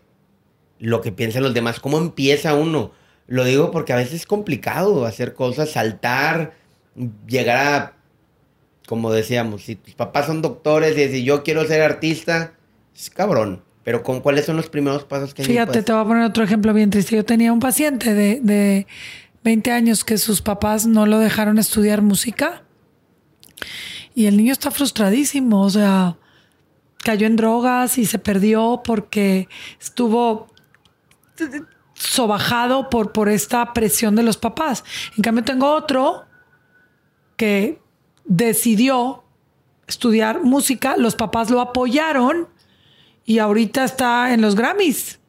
lo 0.80 1.02
que 1.02 1.12
piensan 1.12 1.44
los 1.44 1.54
demás? 1.54 1.80
¿Cómo 1.80 1.98
empieza 1.98 2.56
uno? 2.56 2.92
Lo 3.28 3.44
digo 3.44 3.72
porque 3.72 3.94
a 3.94 3.98
veces 3.98 4.14
es 4.14 4.26
complicado 4.26 5.06
hacer 5.06 5.34
cosas, 5.34 5.72
saltar, 5.72 6.54
llegar 7.28 7.58
a, 7.58 7.94
como 8.86 9.12
decíamos, 9.12 9.64
si 9.64 9.76
tus 9.76 9.96
papás 9.96 10.28
son 10.28 10.42
doctores 10.42 10.96
y 10.96 11.02
decir 11.02 11.24
yo 11.24 11.44
quiero 11.44 11.66
ser 11.66 11.82
artista, 11.82 12.54
es 12.96 13.10
cabrón. 13.10 13.64
Pero 13.84 14.02
¿con 14.02 14.22
cuáles 14.22 14.46
son 14.46 14.56
los 14.56 14.70
primeros 14.70 15.04
pasos 15.04 15.34
que 15.34 15.44
Fíjate, 15.44 15.84
te 15.84 15.92
voy 15.92 16.02
a 16.02 16.06
poner 16.06 16.24
otro 16.24 16.44
ejemplo 16.44 16.74
bien 16.74 16.90
triste. 16.90 17.18
Yo 17.18 17.26
tenía 17.26 17.52
un 17.52 17.60
paciente 17.60 18.14
de, 18.14 18.40
de 18.42 18.88
20 19.44 19.72
años 19.72 20.06
que 20.06 20.18
sus 20.18 20.42
papás 20.42 20.86
no 20.86 21.06
lo 21.06 21.20
dejaron 21.20 21.60
estudiar 21.60 22.02
música 22.02 22.64
y 24.16 24.28
el 24.28 24.38
niño 24.38 24.54
está 24.54 24.72
frustradísimo, 24.72 25.62
o 25.62 25.70
sea, 25.70 26.18
cayó 27.04 27.28
en 27.28 27.36
drogas 27.36 27.98
y 27.98 28.06
se 28.06 28.20
perdió 28.20 28.82
porque 28.84 29.48
estuvo 29.80 30.48
sobajado 31.94 32.90
por, 32.90 33.12
por 33.12 33.30
esta 33.30 33.74
presión 33.74 34.16
de 34.16 34.24
los 34.24 34.38
papás. 34.38 34.84
En 35.18 35.24
cambio, 35.24 35.44
tengo 35.44 35.72
otro 35.74 36.26
que 37.38 37.82
decidió 38.26 39.24
estudiar 39.88 40.44
música, 40.44 40.96
los 40.98 41.16
papás 41.16 41.50
lo 41.50 41.60
apoyaron 41.60 42.48
y 43.26 43.40
ahorita 43.40 43.84
está 43.84 44.34
en 44.34 44.42
los 44.42 44.56
Grammys. 44.56 45.20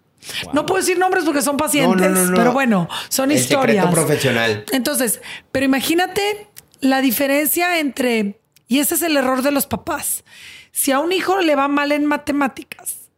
No 0.52 0.64
puedo 0.64 0.80
decir 0.80 0.98
nombres 0.98 1.24
porque 1.24 1.42
son 1.42 1.56
pacientes, 1.56 2.30
pero 2.34 2.52
bueno, 2.52 2.88
son 3.08 3.30
El 3.30 3.38
historias. 3.38 3.86
Profesional. 3.92 4.64
Entonces, 4.72 5.20
pero 5.52 5.66
imagínate 5.66 6.48
la 6.80 7.00
diferencia 7.00 7.78
entre 7.78 8.40
y 8.68 8.78
ese 8.78 8.94
es 8.94 9.02
el 9.02 9.16
error 9.16 9.42
de 9.42 9.50
los 9.50 9.66
papás. 9.66 10.24
Si 10.72 10.92
a 10.92 10.98
un 10.98 11.12
hijo 11.12 11.40
le 11.40 11.54
va 11.54 11.68
mal 11.68 11.92
en 11.92 12.06
matemáticas 12.06 13.10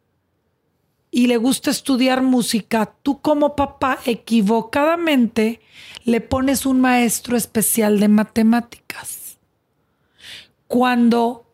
y 1.10 1.28
le 1.28 1.36
gusta 1.36 1.70
estudiar 1.70 2.22
música, 2.22 2.92
tú 3.02 3.20
como 3.22 3.56
papá 3.56 3.98
equivocadamente 4.04 5.60
le 6.04 6.20
pones 6.20 6.66
un 6.66 6.80
maestro 6.80 7.36
especial 7.36 8.00
de 8.00 8.08
matemáticas. 8.08 9.38
Cuando 10.66 11.45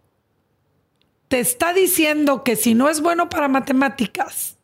te 1.33 1.41
está 1.41 1.73
diciendo 1.73 2.45
que 2.45 2.57
si 2.57 2.75
no 2.75 2.91
es 2.91 3.01
bueno 3.01 3.31
para 3.31 3.49
matemáticas, 3.49 4.59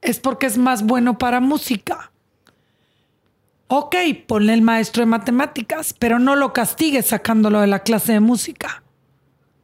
es 0.00 0.20
porque 0.20 0.46
es 0.46 0.56
más 0.56 0.84
bueno 0.84 1.18
para 1.18 1.40
música. 1.40 2.12
Ok, 3.66 3.96
ponle 4.28 4.54
el 4.54 4.62
maestro 4.62 5.00
de 5.00 5.06
matemáticas, 5.06 5.92
pero 5.98 6.20
no 6.20 6.36
lo 6.36 6.52
castigues 6.52 7.06
sacándolo 7.06 7.60
de 7.60 7.66
la 7.66 7.80
clase 7.80 8.12
de 8.12 8.20
música. 8.20 8.84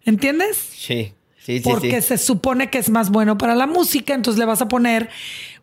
¿Entiendes? 0.03 0.57
Sí, 0.57 1.15
sí, 1.39 1.59
sí. 1.59 1.63
Porque 1.63 2.03
se 2.03 2.19
supone 2.19 2.71
que 2.71 2.79
es 2.79 2.91
más 2.91 3.11
bueno 3.11 3.39
para 3.39 3.55
la 3.55 3.69
música, 3.69 4.13
entonces 4.13 4.41
le 4.41 4.47
vas 4.47 4.61
a 4.61 4.67
poner 4.67 5.09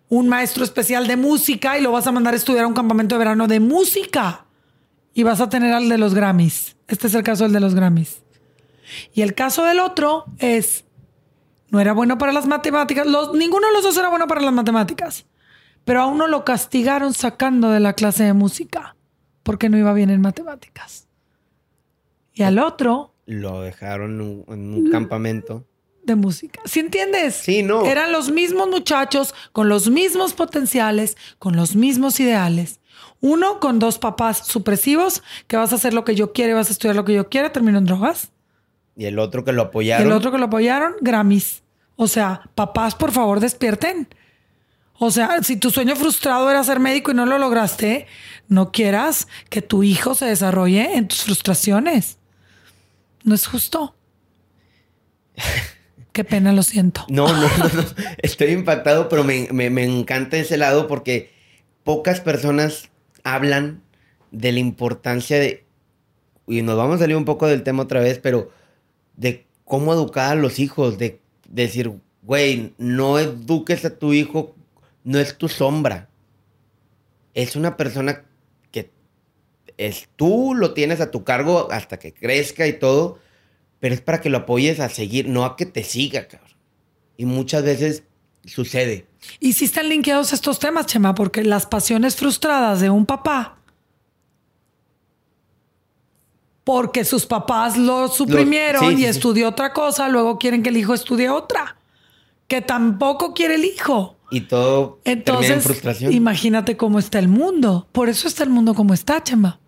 un 0.08 0.30
maestro 0.30 0.63
especial 0.63 1.08
de 1.08 1.17
música 1.17 1.78
y 1.78 1.82
lo 1.82 1.91
vas 1.91 2.08
a 2.08 2.13
mandar 2.13 2.36
a 2.36 2.38
estudiar 2.38 2.63
a 2.63 2.67
un 2.67 2.73
campamento 2.73 3.15
de 3.15 3.19
verano 3.19 3.49
de 3.49 3.60
música. 3.60 4.45
Y 5.13 5.23
vas 5.23 5.41
a 5.41 5.49
tener 5.49 5.73
al 5.73 5.89
de 5.89 5.97
los 5.97 6.13
Grammys. 6.13 6.78
Este 6.88 7.08
es 7.08 7.15
el 7.15 7.23
caso 7.23 7.43
del 7.43 7.52
de 7.52 7.60
los 7.60 7.76
Grammys. 7.76 8.23
Y 9.13 9.22
el 9.22 9.34
caso 9.36 9.65
del 9.65 9.80
otro 9.80 10.26
es, 10.39 10.86
no 11.69 11.80
era 11.80 11.93
bueno 11.93 12.17
para 12.17 12.32
las 12.32 12.48
matemáticas. 12.48 13.06
ninguno 13.34 13.67
de 13.67 13.74
los 13.74 13.84
dos 13.84 13.98
era 13.98 14.10
bueno 14.10 14.28
para 14.28 14.41
las 14.41 14.54
matemáticas. 14.54 15.26
Pero 15.86 16.02
a 16.02 16.06
uno 16.06 16.28
lo 16.28 16.46
castigaron 16.46 17.13
sacando 17.13 17.69
de 17.69 17.80
la 17.80 17.93
clase 17.93 18.24
de 18.24 18.34
música 18.34 18.96
porque 19.43 19.69
no 19.69 19.78
iba 19.78 19.93
bien 19.93 20.10
en 20.10 20.22
matemáticas. 20.22 21.08
Y 22.34 22.43
al 22.43 22.58
otro... 22.58 23.13
Lo 23.26 23.62
dejaron 23.62 24.46
en 24.48 24.74
un, 24.74 24.91
campamento. 24.91 25.65
de 26.04 26.15
música. 26.15 26.62
¿Sí 26.65 26.82
entiendes? 26.82 27.36
Sí, 27.36 27.63
no. 27.63 27.86
Eran 27.86 28.12
los 28.12 28.32
mismos 28.32 28.67
muchachos 28.69 29.34
con 29.54 29.69
los 29.69 29.89
mismos 29.89 30.34
potenciales, 30.34 31.15
con 31.39 31.56
los 31.56 31.76
mismos 31.76 32.19
ideales. 32.19 32.82
Uno 33.22 33.62
con 33.62 33.80
dos 33.80 34.00
papás 34.00 34.46
supresivos, 34.46 35.24
que 35.48 35.56
vas 35.56 35.72
a 35.72 35.76
hacer 35.76 35.93
lo 35.93 36.04
que 36.04 36.15
yo 36.15 36.34
quiero, 36.34 36.56
vas 36.56 36.67
a 36.67 36.74
estudiar 36.74 36.98
lo 36.98 37.06
que 37.06 37.13
yo 37.13 37.30
quiera, 37.30 37.54
termino 37.54 37.78
en 37.78 37.86
drogas. 37.86 38.33
Y 38.95 39.06
el 39.06 39.17
otro 39.19 39.43
que 39.43 39.51
lo 39.51 39.63
apoyaron. 39.63 40.06
el 40.08 40.13
otro 40.13 40.32
que 40.32 40.38
lo 40.38 40.45
apoyaron, 40.45 40.93
Grammys. 41.01 41.63
O 41.95 42.08
sea, 42.08 42.41
papás, 42.56 42.95
por 42.95 43.12
favor, 43.12 43.39
despierten. 43.39 44.08
O 44.99 45.10
sea, 45.12 45.41
si 45.43 45.58
tu 45.58 45.69
sueño 45.71 45.95
frustrado 45.95 46.49
era 46.49 46.63
ser 46.63 46.79
médico 46.79 47.12
y 47.12 47.15
no 47.15 47.25
lo 47.25 47.38
lograste, 47.38 48.06
no 48.47 48.71
quieras 48.71 49.27
que 49.49 49.62
tu 49.62 49.84
hijo 49.84 50.13
se 50.15 50.25
desarrolle 50.25 50.95
en 50.95 51.08
tus 51.08 51.23
frustraciones. 51.23 52.17
No 53.23 53.34
es 53.36 53.47
justo. 53.47 53.95
Qué 56.12 56.23
pena, 56.23 56.51
lo 56.53 56.62
siento. 56.62 57.06
No, 57.10 57.27
no, 57.27 57.41
no, 57.58 57.63
no. 57.73 57.84
Estoy 58.19 58.49
impactado, 58.51 59.10
pero 59.10 59.23
me, 59.23 59.47
me- 59.51 59.71
me 59.71 59.84
encanta 59.84 60.38
ese 60.38 60.58
lado 60.58 60.88
porque 60.88 61.32
pocas 61.84 62.21
personas 62.21 62.89
hablan 63.23 63.82
de 64.32 64.51
la 64.51 64.60
importancia 64.60 65.39
de. 65.39 65.65
Y 66.47 66.62
nos 66.62 66.77
vamos 66.77 66.97
a 66.97 66.99
salir 66.99 67.15
un 67.15 67.25
poco 67.25 67.47
del 67.47 67.63
tema 67.63 67.84
otra 67.84 67.99
vez, 67.99 68.19
pero 68.19 68.51
de 69.15 69.45
cómo 69.65 69.93
educar 69.93 70.32
a 70.32 70.36
los 70.36 70.60
hijos, 70.60 70.97
de, 70.97 71.19
decir, 71.47 71.91
güey, 72.21 72.73
no 72.78 73.19
eduques 73.19 73.86
a 73.86 73.97
tu 73.97 74.13
hijo, 74.13 74.56
no 75.04 75.19
es 75.19 75.38
tu 75.38 75.47
sombra. 75.47 76.10
Es 77.34 77.56
una 77.56 77.78
persona 77.78 78.26
que 78.71 78.91
es 79.78 80.10
tú 80.15 80.54
lo 80.56 80.73
tienes 80.73 81.02
a 81.02 81.12
tu 81.12 81.23
cargo 81.23 81.71
hasta 81.71 81.97
que 81.97 82.13
crezca 82.13 82.67
y 82.67 82.73
todo, 82.73 83.19
pero 83.80 83.95
es 83.95 84.02
para 84.02 84.21
que 84.21 84.30
lo 84.30 84.39
apoyes 84.39 84.80
a 84.80 84.89
seguir, 84.89 85.28
no 85.28 85.45
a 85.45 85.56
que 85.56 85.65
te 85.65 85.84
siga, 85.84 86.28
cabrón. 86.28 86.52
Y 87.17 87.26
muchas 87.26 87.63
veces 87.63 88.04
sucede. 88.45 89.08
Y 89.39 89.54
sí 89.54 89.65
están 89.65 89.89
linkeados 89.89 90.34
estos 90.34 90.60
temas, 90.60 90.86
Chema, 90.88 91.15
porque 91.15 91.43
las 91.43 91.65
pasiones 91.65 92.15
frustradas 92.15 92.82
de 92.82 92.89
un 92.89 93.06
papá, 93.06 93.62
porque 96.63 97.04
sus 97.04 97.26
papás 97.26 97.78
lo 97.78 98.08
suprimieron 98.08 98.89
sí, 98.89 98.93
y 98.93 98.97
sí. 98.97 99.06
estudió 99.06 99.49
otra 99.49 99.73
cosa, 99.73 100.08
luego 100.10 100.38
quieren 100.38 100.63
que 100.63 100.69
el 100.69 100.78
hijo 100.78 100.93
estudie 100.93 101.30
otra, 101.30 101.78
que 102.47 102.62
tampoco 102.62 103.34
quiere 103.34 103.56
el 103.56 103.65
hijo. 103.65 104.17
Y 104.32 104.41
todo 104.41 104.99
en 105.04 105.19
Entonces, 105.19 105.63
frustración. 105.63 106.12
imagínate 106.12 106.76
cómo 106.76 106.97
está 106.97 107.19
el 107.19 107.28
mundo. 107.28 107.88
Por 107.91 108.10
eso 108.10 108.28
está 108.28 108.43
el 108.43 108.49
mundo 108.49 108.73
como 108.73 108.93
está, 108.93 109.21
Chema. 109.21 109.60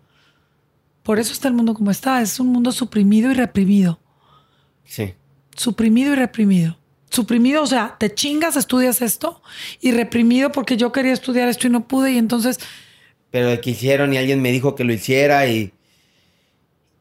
Por 1.04 1.20
eso 1.20 1.32
está 1.32 1.46
el 1.46 1.54
mundo 1.54 1.72
como 1.72 1.92
está. 1.92 2.20
Es 2.20 2.40
un 2.40 2.48
mundo 2.48 2.72
suprimido 2.72 3.30
y 3.30 3.34
reprimido. 3.34 4.00
Sí. 4.84 5.14
Suprimido 5.56 6.14
y 6.14 6.16
reprimido. 6.16 6.76
Suprimido, 7.10 7.62
o 7.62 7.66
sea, 7.68 7.94
te 8.00 8.12
chingas, 8.12 8.56
estudias 8.56 9.02
esto. 9.02 9.40
Y 9.80 9.92
reprimido 9.92 10.50
porque 10.50 10.76
yo 10.76 10.90
quería 10.90 11.12
estudiar 11.12 11.48
esto 11.48 11.68
y 11.68 11.70
no 11.70 11.86
pude. 11.86 12.10
Y 12.10 12.18
entonces, 12.18 12.58
Pero 13.30 13.60
quisieron 13.60 14.12
y 14.14 14.16
alguien 14.16 14.42
me 14.42 14.50
dijo 14.50 14.74
que 14.74 14.82
lo 14.82 14.92
hiciera 14.92 15.46
y... 15.46 15.72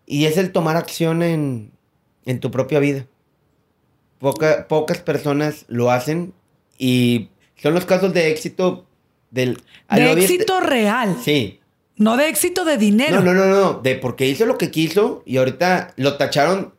Y 0.06 0.26
es 0.26 0.38
el 0.38 0.52
tomar 0.52 0.78
acción 0.78 1.24
en, 1.24 1.72
en 2.26 2.39
tu 2.39 2.52
propia 2.52 2.80
vida. 2.80 3.06
Poca- 4.20 4.68
pocas 4.68 5.00
personas 5.00 5.65
lo 5.68 5.91
hacen 5.91 6.34
y 6.78 7.30
son 7.56 7.74
los 7.74 7.86
casos 7.86 8.13
de 8.13 8.32
éxito 8.32 8.86
del... 9.32 9.62
de 9.89 10.12
éxito 10.12 10.60
real. 10.60 11.18
Sí. 11.24 11.60
No 11.98 12.18
de 12.18 12.30
éxito 12.30 12.65
de 12.65 12.78
dinero. 12.78 13.22
No, 13.22 13.34
no, 13.34 13.34
no, 13.34 13.48
no. 13.48 13.74
De 13.82 13.96
porque 13.96 14.28
hizo 14.28 14.46
lo 14.46 14.58
que 14.58 14.72
quiso 14.72 15.24
y 15.26 15.38
ahorita 15.38 15.94
lo 15.98 16.18
tacharon 16.18 16.74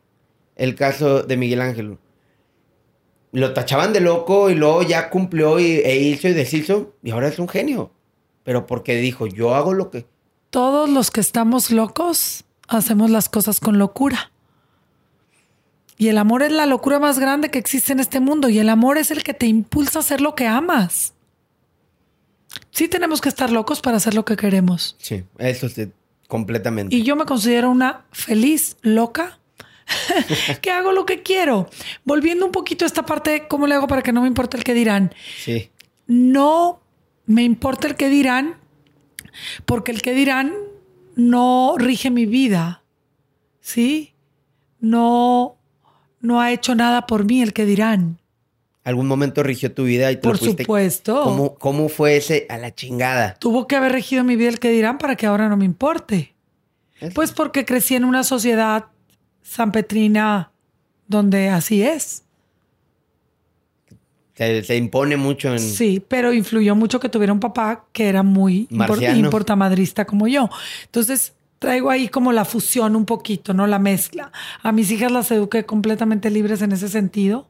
el 0.55 0.75
caso 0.75 1.23
de 1.23 1.37
Miguel 1.37 1.61
Ángel. 1.61 1.97
Lo 3.31 3.53
tachaban 3.53 3.93
de 3.93 3.99
loco 3.99 4.49
y 4.49 4.55
luego 4.55 4.83
ya 4.83 5.09
cumplió 5.09 5.59
y, 5.59 5.65
e 5.65 5.97
hizo 5.97 6.27
y 6.27 6.33
deshizo 6.33 6.95
y 7.03 7.11
ahora 7.11 7.27
es 7.27 7.39
un 7.39 7.49
genio. 7.49 7.91
Pero 8.43 8.65
porque 8.65 8.95
dijo, 8.95 9.27
yo 9.27 9.53
hago 9.55 9.73
lo 9.73 9.91
que... 9.91 10.05
Todos 10.49 10.89
los 10.89 11.11
que 11.11 11.19
estamos 11.19 11.69
locos 11.71 12.45
hacemos 12.67 13.09
las 13.09 13.29
cosas 13.29 13.59
con 13.59 13.77
locura. 13.77 14.31
Y 15.97 16.09
el 16.09 16.17
amor 16.17 16.43
es 16.43 16.51
la 16.51 16.65
locura 16.67 16.99
más 16.99 17.17
grande 17.17 17.49
que 17.49 17.57
existe 17.57 17.91
en 17.91 17.99
este 17.99 18.19
mundo. 18.19 18.49
Y 18.49 18.59
el 18.59 18.69
amor 18.69 18.97
es 18.97 19.09
el 19.09 19.23
que 19.23 19.33
te 19.33 19.47
impulsa 19.47 19.99
a 19.99 20.01
hacer 20.01 20.21
lo 20.21 20.35
que 20.35 20.45
amas. 20.45 21.13
Sí 22.71 22.87
tenemos 22.87 23.19
que 23.21 23.29
estar 23.29 23.51
locos 23.51 23.81
para 23.81 23.97
hacer 23.97 24.13
lo 24.13 24.23
que 24.23 24.35
queremos. 24.35 24.95
Sí, 24.99 25.23
eso 25.39 25.67
sí, 25.69 25.91
completamente. 26.27 26.95
Y 26.95 27.03
yo 27.03 27.15
me 27.15 27.25
considero 27.25 27.71
una 27.71 28.05
feliz 28.11 28.77
loca 28.81 29.39
que 30.61 30.69
hago 30.69 30.91
lo 30.91 31.05
que 31.05 31.23
quiero. 31.23 31.69
Volviendo 32.03 32.45
un 32.45 32.51
poquito 32.51 32.85
a 32.85 32.87
esta 32.87 33.03
parte 33.05 33.47
cómo 33.47 33.65
le 33.65 33.73
hago 33.73 33.87
para 33.87 34.03
que 34.03 34.11
no 34.11 34.21
me 34.21 34.27
importe 34.27 34.57
el 34.57 34.63
que 34.63 34.75
dirán. 34.75 35.13
Sí, 35.43 35.71
No 36.05 36.79
me 37.25 37.43
importa 37.43 37.87
el 37.87 37.95
que 37.95 38.09
dirán 38.09 38.55
porque 39.65 39.91
el 39.91 40.01
que 40.01 40.13
dirán 40.13 40.53
no 41.17 41.75
rige 41.77 42.09
mi 42.09 42.25
vida. 42.25 42.83
¿Sí? 43.59 44.13
No, 44.79 45.57
no 46.21 46.39
ha 46.39 46.51
hecho 46.53 46.73
nada 46.75 47.05
por 47.07 47.25
mí 47.25 47.41
el 47.41 47.51
que 47.51 47.65
dirán. 47.65 48.19
algún 48.85 49.07
momento 49.07 49.43
rigió 49.43 49.73
tu 49.73 49.83
vida 49.83 50.09
y 50.13 50.15
te 50.15 50.21
lo 50.25 50.31
Por 50.31 50.37
fuiste- 50.39 50.63
supuesto. 50.63 51.23
¿Cómo, 51.23 51.55
¿Cómo 51.55 51.89
fue 51.89 52.15
ese 52.15 52.45
a 52.49 52.57
la 52.57 52.73
chingada? 52.73 53.33
Tuvo 53.37 53.67
que 53.67 53.75
haber 53.75 53.91
regido 53.91 54.23
mi 54.23 54.37
vida 54.37 54.47
el 54.47 54.59
que 54.59 54.69
dirán 54.69 54.97
para 54.97 55.17
que 55.17 55.25
ahora 55.25 55.49
no 55.49 55.57
me 55.57 55.65
importe. 55.65 56.33
Es- 57.01 57.13
Pues 57.13 57.33
porque 57.33 57.65
crecí 57.65 57.95
en 57.95 58.05
una 58.05 58.23
sociedad 58.23 58.85
sanpetrina 59.41 60.51
donde 61.07 61.49
así 61.49 61.81
es. 61.83 62.23
Se, 64.37 64.63
se 64.63 64.77
impone 64.77 65.17
mucho 65.17 65.51
en... 65.51 65.59
Sí, 65.59 66.01
pero 66.07 66.31
influyó 66.31 66.75
mucho 66.75 66.99
que 66.99 67.09
tuviera 67.09 67.33
un 67.33 67.39
papá 67.39 67.85
que 67.91 68.07
era 68.07 68.21
muy 68.23 68.67
Marciano. 68.69 69.17
importamadrista 69.17 70.05
como 70.05 70.27
yo. 70.27 70.49
Entonces 70.85 71.33
traigo 71.59 71.89
ahí 71.89 72.07
como 72.07 72.31
la 72.31 72.45
fusión 72.45 72.95
un 72.95 73.05
poquito, 73.05 73.53
¿no? 73.55 73.65
La 73.65 73.79
mezcla. 73.79 74.31
A 74.61 74.71
mis 74.71 74.91
hijas 74.91 75.11
las 75.11 75.31
eduqué 75.31 75.65
completamente 75.65 76.29
libres 76.29 76.61
en 76.61 76.71
ese 76.71 76.87
sentido. 76.87 77.47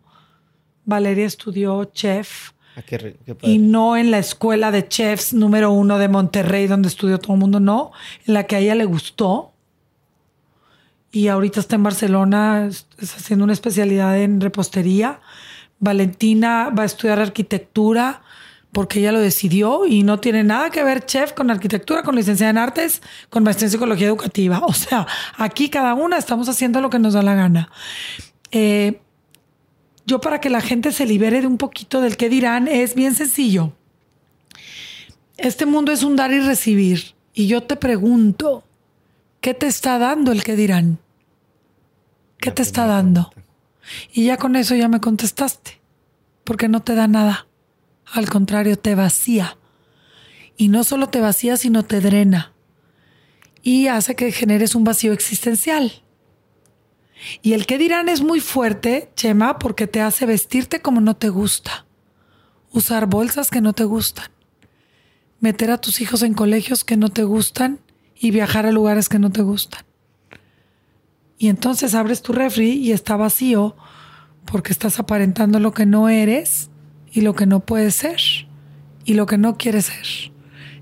Valeria 0.85 1.25
estudió 1.25 1.83
chef 1.85 2.51
Ah, 2.77 2.83
qué 2.85 3.17
qué 3.25 3.35
y 3.41 3.57
no 3.57 3.97
en 3.97 4.11
la 4.11 4.19
escuela 4.19 4.69
de 4.71 4.87
chefs 4.87 5.33
número 5.33 5.71
uno 5.71 5.97
de 5.97 6.07
Monterrey 6.07 6.67
donde 6.67 6.87
estudió 6.89 7.17
todo 7.17 7.33
el 7.33 7.39
mundo, 7.39 7.59
no, 7.59 7.91
en 8.27 8.35
la 8.35 8.43
que 8.45 8.55
a 8.55 8.59
ella 8.59 8.75
le 8.75 8.85
gustó. 8.85 9.51
Y 11.11 11.27
ahorita 11.29 11.59
está 11.59 11.75
en 11.75 11.83
Barcelona, 11.83 12.67
es- 12.69 12.85
está 12.99 13.15
haciendo 13.17 13.43
una 13.45 13.53
especialidad 13.53 14.17
en 14.21 14.39
repostería. 14.41 15.19
Valentina 15.79 16.69
va 16.69 16.83
a 16.83 16.85
estudiar 16.85 17.19
arquitectura 17.19 18.21
porque 18.71 18.99
ella 18.99 19.11
lo 19.11 19.19
decidió 19.19 19.85
y 19.85 20.03
no 20.03 20.19
tiene 20.19 20.43
nada 20.43 20.69
que 20.69 20.83
ver 20.83 21.05
chef 21.05 21.33
con 21.33 21.49
arquitectura, 21.49 22.03
con 22.03 22.15
licenciada 22.15 22.51
en 22.51 22.57
artes, 22.57 23.01
con 23.29 23.43
maestría 23.43 23.67
en 23.67 23.71
psicología 23.71 24.07
educativa. 24.07 24.59
O 24.65 24.73
sea, 24.73 25.07
aquí 25.37 25.69
cada 25.69 25.93
una 25.93 26.17
estamos 26.17 26.49
haciendo 26.49 26.81
lo 26.81 26.89
que 26.89 26.99
nos 26.99 27.13
da 27.13 27.23
la 27.23 27.35
gana. 27.35 27.71
Eh, 28.51 28.99
yo 30.05 30.21
para 30.21 30.39
que 30.39 30.49
la 30.49 30.61
gente 30.61 30.91
se 30.91 31.05
libere 31.05 31.41
de 31.41 31.47
un 31.47 31.57
poquito 31.57 32.01
del 32.01 32.17
que 32.17 32.29
dirán 32.29 32.67
es 32.67 32.95
bien 32.95 33.15
sencillo. 33.15 33.73
Este 35.37 35.65
mundo 35.65 35.91
es 35.91 36.03
un 36.03 36.15
dar 36.15 36.31
y 36.31 36.39
recibir. 36.39 37.15
Y 37.33 37.47
yo 37.47 37.63
te 37.63 37.75
pregunto, 37.75 38.63
¿qué 39.41 39.53
te 39.53 39.67
está 39.67 39.97
dando 39.99 40.31
el 40.31 40.43
que 40.43 40.55
dirán? 40.55 40.97
¿Qué 42.39 42.51
te 42.51 42.61
está 42.61 42.85
dando? 42.85 43.31
pregunta. 43.31 43.46
Y 44.11 44.25
ya 44.25 44.37
con 44.37 44.55
eso 44.55 44.75
ya 44.75 44.87
me 44.87 44.99
contestaste. 45.01 45.81
Porque 46.43 46.67
no 46.67 46.81
te 46.81 46.95
da 46.95 47.07
nada. 47.07 47.47
Al 48.05 48.29
contrario, 48.29 48.77
te 48.77 48.95
vacía. 48.95 49.57
Y 50.55 50.69
no 50.69 50.83
solo 50.83 51.09
te 51.09 51.21
vacía, 51.21 51.57
sino 51.57 51.83
te 51.83 52.01
drena. 52.01 52.53
Y 53.61 53.87
hace 53.87 54.15
que 54.15 54.31
generes 54.31 54.75
un 54.75 54.83
vacío 54.83 55.13
existencial. 55.13 56.03
Y 57.41 57.53
el 57.53 57.65
que 57.65 57.77
dirán 57.77 58.09
es 58.09 58.21
muy 58.21 58.39
fuerte, 58.39 59.11
Chema, 59.15 59.59
porque 59.59 59.87
te 59.87 60.01
hace 60.01 60.25
vestirte 60.25 60.81
como 60.81 61.01
no 61.01 61.15
te 61.15 61.29
gusta. 61.29 61.85
Usar 62.71 63.07
bolsas 63.07 63.49
que 63.49 63.61
no 63.61 63.73
te 63.73 63.83
gustan. 63.83 64.29
Meter 65.39 65.71
a 65.71 65.79
tus 65.79 66.01
hijos 66.01 66.23
en 66.23 66.33
colegios 66.33 66.83
que 66.83 66.97
no 66.97 67.09
te 67.09 67.23
gustan 67.23 67.79
y 68.15 68.31
viajar 68.31 68.65
a 68.65 68.71
lugares 68.71 69.09
que 69.09 69.19
no 69.19 69.31
te 69.31 69.41
gustan. 69.41 69.86
Y 71.37 71.49
entonces 71.49 71.93
abres 71.93 72.21
tu 72.21 72.33
refri 72.33 72.71
y 72.71 72.91
está 72.91 73.15
vacío 73.15 73.75
porque 74.45 74.71
estás 74.71 74.99
aparentando 74.99 75.59
lo 75.59 75.71
que 75.73 75.85
no 75.85 76.09
eres 76.09 76.69
y 77.11 77.21
lo 77.21 77.35
que 77.35 77.45
no 77.45 77.59
puedes 77.59 77.95
ser 77.95 78.19
y 79.05 79.13
lo 79.13 79.25
que 79.25 79.37
no 79.37 79.57
quieres 79.57 79.85
ser. 79.85 80.31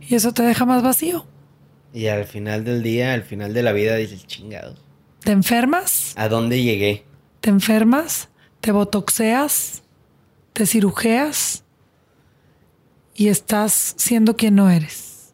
Y 0.07 0.15
eso 0.15 0.33
te 0.33 0.43
deja 0.43 0.65
más 0.65 0.81
vacío. 0.83 1.25
Y 1.93 2.07
al 2.07 2.25
final 2.25 2.63
del 2.63 2.83
día, 2.83 3.13
al 3.13 3.23
final 3.23 3.53
de 3.53 3.63
la 3.63 3.71
vida, 3.71 3.95
dices, 3.95 4.25
chingados. 4.27 4.81
Te 5.21 5.31
enfermas, 5.31 6.13
¿A 6.17 6.27
dónde 6.29 6.61
llegué? 6.61 7.05
te 7.41 7.49
enfermas, 7.49 8.29
te 8.61 8.71
botoxeas, 8.71 9.81
te 10.53 10.65
cirujeas 10.65 11.63
y 13.15 13.27
estás 13.29 13.93
siendo 13.97 14.35
quien 14.35 14.55
no 14.55 14.69
eres. 14.69 15.33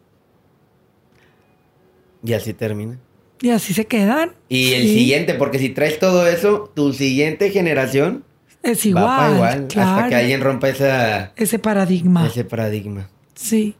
Y 2.24 2.32
así 2.34 2.54
termina. 2.54 2.98
Y 3.42 3.50
así 3.50 3.74
se 3.74 3.86
quedan. 3.86 4.32
Y 4.48 4.72
el 4.72 4.82
Sí. 4.84 4.94
siguiente, 4.94 5.34
porque 5.34 5.58
si 5.58 5.68
traes 5.68 5.98
todo 5.98 6.26
eso, 6.26 6.70
tu 6.74 6.92
siguiente 6.92 7.50
generación 7.50 8.24
Es 8.62 8.86
igual. 8.86 9.04
Va 9.04 9.16
pa' 9.18 9.34
igual. 9.34 9.66
claro. 9.68 9.90
Hasta 9.90 10.08
que 10.08 10.14
alguien 10.14 10.40
rompa 10.40 10.68
esa, 10.68 11.32
Ese 11.36 11.58
paradigma. 11.58 12.26
ese 12.26 12.44
paradigma. 12.44 13.10
Sí. 13.34 13.74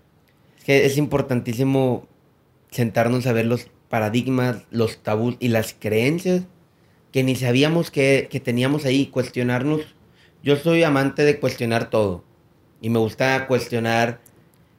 Es 0.58 0.64
que 0.64 0.84
es 0.86 0.96
importantísimo 0.98 2.08
sentarnos 2.70 3.26
a 3.26 3.32
ver 3.32 3.46
los 3.46 3.68
paradigmas, 3.88 4.64
los 4.70 5.02
tabús 5.02 5.36
y 5.38 5.48
las 5.48 5.74
creencias 5.78 6.42
que 7.12 7.22
ni 7.22 7.36
sabíamos 7.36 7.90
que, 7.90 8.26
que 8.30 8.40
teníamos 8.40 8.84
ahí, 8.86 9.06
cuestionarnos. 9.06 9.82
Yo 10.42 10.56
soy 10.56 10.82
amante 10.82 11.22
de 11.24 11.38
cuestionar 11.38 11.90
todo 11.90 12.24
y 12.80 12.90
me 12.90 12.98
gusta 12.98 13.46
cuestionar 13.46 14.20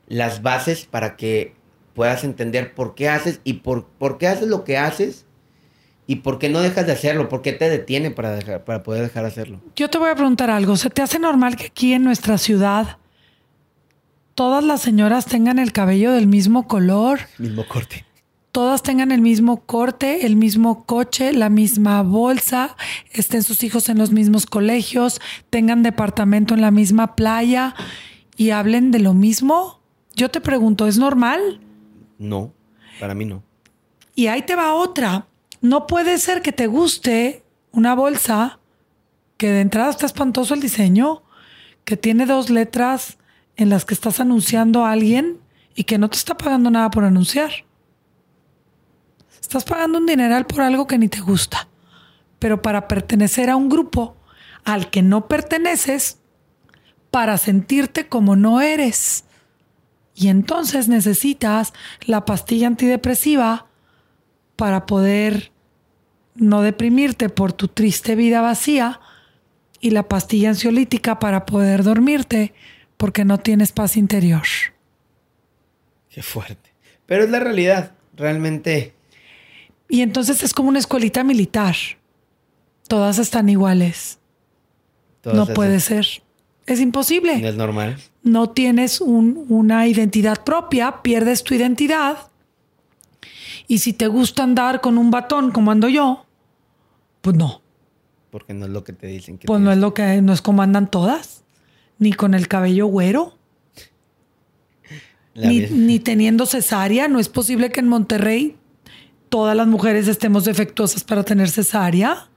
las 0.08 0.42
bases 0.42 0.86
para 0.86 1.16
que 1.16 1.54
puedas 1.94 2.24
entender 2.24 2.74
por 2.74 2.96
qué 2.96 3.10
haces 3.10 3.40
y 3.44 3.54
por, 3.54 3.86
por 3.86 4.18
qué 4.18 4.28
haces 4.28 4.48
lo 4.48 4.64
que 4.64 4.78
haces 4.78 5.26
y 6.06 6.18
por 6.18 6.40
qué 6.40 6.50
no 6.50 6.60
dejas 6.60 6.86
de 6.86 6.92
hacerlo, 6.92 7.30
por 7.30 7.42
qué 7.42 7.54
te 7.54 7.70
detiene 7.70 8.12
para, 8.12 8.32
dejar, 8.36 8.64
para 8.66 8.84
poder 8.84 9.04
dejar 9.04 9.24
de 9.24 9.30
hacerlo. 9.30 9.62
Yo 9.76 9.90
te 9.90 9.98
voy 9.98 10.10
a 10.10 10.16
preguntar 10.16 10.50
algo. 10.50 10.76
¿Se 10.76 10.90
te 10.90 11.02
hace 11.02 11.20
normal 11.20 11.56
que 11.56 11.68
aquí 11.68 11.94
en 11.94 12.04
nuestra 12.04 12.38
ciudad 12.38 12.98
todas 14.36 14.64
las 14.64 14.82
señoras 14.82 15.26
tengan 15.26 15.60
el 15.60 15.72
cabello 15.72 16.12
del 16.12 16.28
mismo 16.28 16.68
color? 16.68 17.20
Mismo 17.38 17.66
corte. 17.68 18.06
todas 18.52 18.84
tengan 18.84 19.12
el 19.12 19.22
mismo 19.22 19.62
corte, 19.62 20.26
el 20.26 20.36
mismo 20.36 20.86
coche, 20.86 21.34
la 21.34 21.50
misma 21.50 22.04
bolsa, 22.04 22.76
estén 23.12 23.42
sus 23.42 23.64
hijos 23.64 23.90
en 23.90 23.98
los 23.98 24.12
mismos 24.12 24.46
colegios, 24.46 25.22
tengan 25.50 25.82
departamento 25.82 26.54
en 26.54 26.62
la 26.62 26.70
misma 26.70 27.16
playa 27.16 27.74
y 28.38 28.52
hablen 28.52 28.92
de 28.92 29.00
lo 29.00 29.14
mismo? 29.14 29.80
Yo 30.16 30.30
te 30.30 30.42
pregunto, 30.42 30.88
¿es 30.88 30.98
normal? 30.98 31.62
No, 32.18 32.54
para 33.00 33.14
mí 33.14 33.26
no. 33.26 33.44
Y 34.16 34.28
ahí 34.28 34.44
te 34.44 34.56
va 34.56 34.74
otra. 34.74 35.28
No 35.62 35.88
puede 35.88 36.18
ser 36.18 36.42
que 36.42 36.52
te 36.52 36.68
guste 36.68 37.44
una 37.72 37.96
bolsa 37.96 38.60
que 39.38 39.50
de 39.50 39.62
entrada 39.62 39.90
está 39.90 40.06
espantoso 40.06 40.54
el 40.54 40.62
diseño, 40.62 41.24
que 41.86 41.98
tiene 41.98 42.26
dos 42.26 42.50
letras 42.50 43.18
en 43.56 43.70
las 43.70 43.86
que 43.86 43.94
estás 43.94 44.20
anunciando 44.20 44.86
a 44.86 44.92
alguien 44.92 45.40
y 45.76 45.84
que 45.84 45.98
no 45.98 46.10
te 46.10 46.18
está 46.18 46.38
pagando 46.38 46.70
nada 46.70 46.90
por 46.92 47.04
anunciar. 47.04 47.52
Estás 49.42 49.64
pagando 49.64 49.98
un 49.98 50.06
dineral 50.06 50.46
por 50.46 50.62
algo 50.62 50.88
que 50.88 50.98
ni 50.98 51.08
te 51.08 51.20
gusta. 51.20 51.68
Pero 52.40 52.62
para 52.62 52.88
pertenecer 52.88 53.50
a 53.50 53.56
un 53.56 53.70
grupo 53.70 54.16
al 54.64 54.90
que 54.90 55.02
no 55.02 55.28
perteneces, 55.28 56.20
para 57.12 57.38
sentirte 57.38 58.08
como 58.08 58.36
no 58.36 58.62
eres. 58.62 59.26
Y 60.16 60.28
entonces 60.28 60.88
necesitas 60.88 61.74
la 62.02 62.26
pastilla 62.26 62.68
antidepresiva 62.68 63.66
para 64.56 64.86
poder 64.86 65.52
no 66.36 66.62
deprimirte 66.62 67.30
por 67.30 67.54
tu 67.54 67.68
triste 67.68 68.16
vida 68.16 68.42
vacía 68.42 69.00
y 69.80 69.90
la 69.92 70.04
pastilla 70.08 70.50
ansiolítica 70.50 71.20
para 71.20 71.46
poder 71.46 71.84
dormirte 71.84 72.54
porque 72.98 73.26
no 73.26 73.40
tienes 73.40 73.72
paz 73.72 73.98
interior. 73.98 74.44
Qué 76.10 76.22
fuerte. 76.24 76.72
Pero 77.06 77.24
es 77.24 77.30
la 77.30 77.40
realidad. 77.40 77.92
Realmente 78.16 78.94
Y 79.90 80.02
entonces 80.02 80.44
es 80.44 80.54
como 80.54 80.70
una 80.70 80.80
escuelita 80.80 81.24
militar. 81.24 81.76
Todas 82.88 83.18
están 83.18 83.50
iguales. 83.50 84.20
todas 85.22 85.38
no 85.38 85.44
esas- 85.44 85.56
puede 85.56 85.80
ser. 85.80 86.06
Es 86.68 86.80
imposible. 86.80 87.40
No 87.40 87.48
es 87.48 87.56
normal. 87.56 87.98
No 88.24 88.50
tienes 88.52 89.02
un- 89.02 89.46
una 89.50 89.86
identidad 89.88 90.44
propia, 90.44 91.02
pierdes 91.02 91.44
tu 91.44 91.54
identidad. 91.54 92.18
Y 93.68 93.80
si 93.80 93.94
te 93.94 94.08
gusta 94.08 94.44
andar 94.44 94.82
con 94.82 94.98
un 94.98 95.12
batón 95.12 95.52
como 95.52 95.72
ando 95.72 95.88
yo, 95.90 96.26
pues 97.22 97.36
no. 97.36 97.62
Porque 98.30 98.54
no 98.54 98.66
es 98.66 98.72
lo 98.72 98.84
que 98.84 98.94
te 98.94 99.08
dicen 99.08 99.38
que 99.38 99.46
Pues 99.48 99.62
no 99.62 99.72
es 99.72 99.78
lo 99.78 99.94
que 99.94 100.22
no 100.22 100.34
es 100.34 100.42
como 100.42 100.62
andan 100.62 100.90
todas. 100.90 101.44
Ni 102.00 102.12
con 102.14 102.34
el 102.34 102.48
cabello 102.48 102.88
güero, 102.88 103.38
ni, 105.36 105.62
ni 105.62 106.00
teniendo 106.00 106.46
cesárea. 106.46 107.08
No 107.08 107.20
es 107.20 107.30
posible 107.30 107.72
que 107.72 107.80
en 107.80 107.88
Monterrey 107.88 108.58
todas 109.30 109.56
las 109.56 109.68
mujeres 109.68 110.08
estemos 110.08 110.46
defectuosas 110.46 111.04
para 111.04 111.24
tener 111.24 111.50
cesárea. 111.50 112.30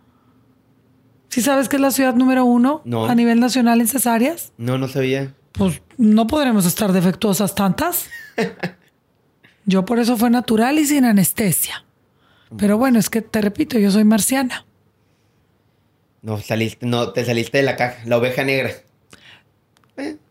¿Sí 1.28 1.43
sabes 1.43 1.68
que 1.68 1.76
es 1.76 1.82
la 1.82 1.91
ciudad 1.91 2.14
número 2.14 2.45
uno 2.45 2.82
No. 2.84 3.07
a 3.07 3.14
nivel 3.14 3.41
nacional 3.41 3.80
en 3.80 3.89
cesáreas? 3.89 4.53
No, 4.59 4.78
no 4.78 4.89
sabía. 4.89 5.34
Pues 5.57 5.83
no 5.97 6.27
podremos 6.27 6.67
estar 6.67 6.93
defectuosas 6.93 7.55
tantas. 7.55 8.07
Yo 9.67 9.85
por 9.85 9.99
eso 9.99 10.17
fue 10.17 10.31
natural 10.31 10.79
y 10.79 10.87
sin 10.87 11.05
anestesia. 11.05 11.85
Pero 12.57 12.79
bueno, 12.79 12.99
es 13.01 13.11
que 13.11 13.23
te 13.23 13.41
repito, 13.41 13.77
yo 13.77 13.91
soy 13.91 14.05
marciana. 14.05 14.65
No 16.23 16.39
saliste, 16.39 16.87
no, 16.87 17.11
te 17.13 17.25
saliste 17.25 17.59
de 17.59 17.65
la 17.65 17.75
caja. 17.75 17.97
La 18.05 18.19
oveja 18.19 18.45
negra. 18.45 18.71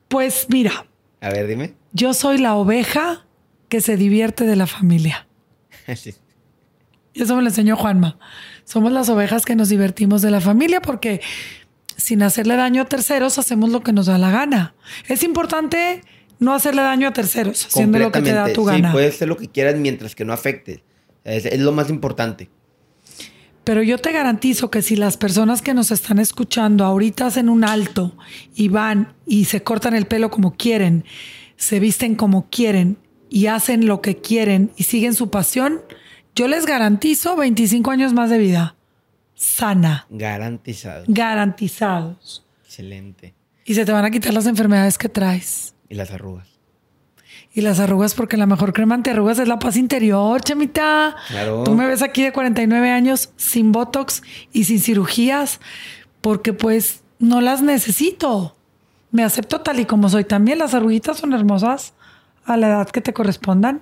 Pues 0.08 0.48
mira, 0.50 0.86
A 1.20 1.30
ver, 1.30 1.48
dime. 1.48 1.74
yo 1.92 2.14
soy 2.14 2.38
la 2.38 2.56
oveja 2.56 3.26
que 3.68 3.82
se 3.82 3.98
divierte 3.98 4.46
de 4.46 4.56
la 4.56 4.68
familia. 4.68 5.28
Sí. 5.96 6.16
Y 7.14 7.22
eso 7.24 7.36
me 7.36 7.42
lo 7.42 7.50
enseñó 7.50 7.76
Juanma. 7.76 8.18
Somos 8.64 8.92
las 8.92 9.08
ovejas 9.10 9.46
que 9.46 9.56
nos 9.56 9.70
divertimos 9.70 10.22
de 10.22 10.32
la 10.32 10.42
familia 10.42 10.82
porque 10.82 11.22
sin 11.98 12.24
hacerle 12.24 12.56
daño 12.56 12.84
a 12.84 12.86
terceros 12.86 13.38
hacemos 13.38 13.70
lo 13.70 13.82
que 13.82 13.94
nos 13.94 14.06
da 14.08 14.18
la 14.18 14.32
gana. 14.32 14.76
Es 15.08 15.24
importante 15.24 16.02
no 16.40 16.54
hacerle 16.54 16.82
daño 16.82 17.08
a 17.08 17.14
terceros, 17.14 17.66
haciendo 17.66 18.00
lo 18.00 18.12
que 18.12 18.22
te 18.22 18.34
da 18.34 18.52
tu 18.54 18.66
Sí, 18.66 18.72
gana. 18.72 18.92
puedes 18.92 19.16
hacer 19.16 19.28
lo 19.28 19.38
que 19.38 19.48
quieras 19.48 19.76
mientras 19.76 20.16
que 20.16 20.26
no 20.26 20.34
afecte. 20.34 20.84
Es, 21.24 21.46
es 21.46 21.60
lo 21.60 21.72
más 21.72 21.90
importante. 21.90 22.50
Pero 23.64 23.82
yo 23.82 23.98
te 23.98 24.12
garantizo 24.12 24.70
que 24.70 24.84
si 24.84 24.96
las 24.96 25.18
personas 25.18 25.62
que 25.64 25.74
nos 25.74 25.90
están 25.92 26.20
escuchando 26.20 26.86
ahorita 26.86 27.26
hacen 27.26 27.50
un 27.50 27.64
alto 27.64 28.16
y 28.54 28.68
van 28.68 29.14
y 29.26 29.46
se 29.46 29.64
cortan 29.64 29.96
el 29.96 30.06
pelo 30.06 30.30
como 30.30 30.56
quieren, 30.56 31.04
se 31.58 31.80
visten 31.80 32.16
como 32.16 32.48
quieren 32.50 32.98
y 33.30 33.48
hacen 33.48 33.88
lo 33.88 34.02
que 34.02 34.18
quieren 34.18 34.72
y 34.76 34.84
siguen 34.84 35.16
su 35.16 35.32
pasión, 35.32 35.82
yo 36.36 36.48
les 36.48 36.66
garantizo 36.68 37.36
25 37.36 37.90
años 37.90 38.14
más 38.14 38.30
de 38.30 38.38
vida. 38.38 38.76
Sana. 39.36 40.08
Garantizado. 40.10 41.04
Garantizados. 41.08 42.46
Excelente. 42.64 43.36
Y 43.66 43.76
se 43.76 43.86
te 43.86 43.92
van 43.92 44.06
a 44.06 44.12
quitar 44.12 44.34
las 44.34 44.46
enfermedades 44.46 44.98
que 44.98 45.10
traes. 45.10 45.76
Y 45.90 45.96
las 45.96 46.12
arrugas. 46.12 46.48
Y 47.54 47.62
las 47.62 47.80
arrugas, 47.80 48.14
porque 48.14 48.38
la 48.38 48.46
mejor 48.46 48.74
crema 48.74 48.96
antiarrugas 48.96 49.40
es 49.40 49.48
la 49.48 49.60
paz 49.60 49.78
interior, 49.78 50.42
chamita. 50.42 51.16
Claro. 51.30 51.64
Tú 51.64 51.74
me 51.74 51.88
ves 51.88 52.02
aquí 52.02 52.24
de 52.24 52.34
49 52.34 52.90
años 52.90 53.32
sin 53.38 53.72
botox 53.72 54.24
y 54.52 54.66
sin 54.66 54.80
cirugías, 54.80 55.62
porque 56.22 56.52
pues 56.54 57.04
no 57.20 57.42
las 57.42 57.62
necesito. 57.62 58.56
Me 59.12 59.24
acepto 59.24 59.62
tal 59.62 59.80
y 59.80 59.86
como 59.86 60.10
soy. 60.10 60.26
También 60.26 60.60
las 60.60 60.74
arruguitas 60.74 61.18
son 61.18 61.34
hermosas 61.34 61.94
a 62.46 62.58
la 62.58 62.68
edad 62.68 62.90
que 62.90 63.02
te 63.02 63.14
correspondan. 63.14 63.82